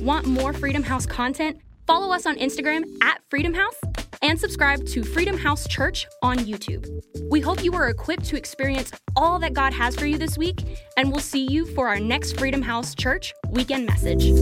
Want 0.00 0.26
more 0.26 0.52
Freedom 0.52 0.82
House 0.82 1.06
content? 1.06 1.60
Follow 1.86 2.12
us 2.12 2.26
on 2.26 2.34
Instagram 2.38 2.82
at 3.04 3.20
Freedom 3.30 3.54
House 3.54 3.80
and 4.22 4.38
subscribe 4.38 4.84
to 4.86 5.02
Freedom 5.02 5.36
House 5.36 5.66
Church 5.68 6.06
on 6.22 6.38
YouTube. 6.38 6.88
We 7.30 7.40
hope 7.40 7.62
you 7.62 7.74
are 7.74 7.88
equipped 7.88 8.24
to 8.26 8.36
experience 8.36 8.92
all 9.14 9.38
that 9.40 9.52
God 9.52 9.72
has 9.72 9.96
for 9.96 10.06
you 10.06 10.18
this 10.18 10.38
week, 10.38 10.62
and 10.96 11.10
we'll 11.10 11.20
see 11.20 11.46
you 11.46 11.66
for 11.66 11.88
our 11.88 12.00
next 12.00 12.38
Freedom 12.38 12.62
House 12.62 12.94
Church 12.94 13.34
weekend 13.50 13.86
message. 13.86 14.32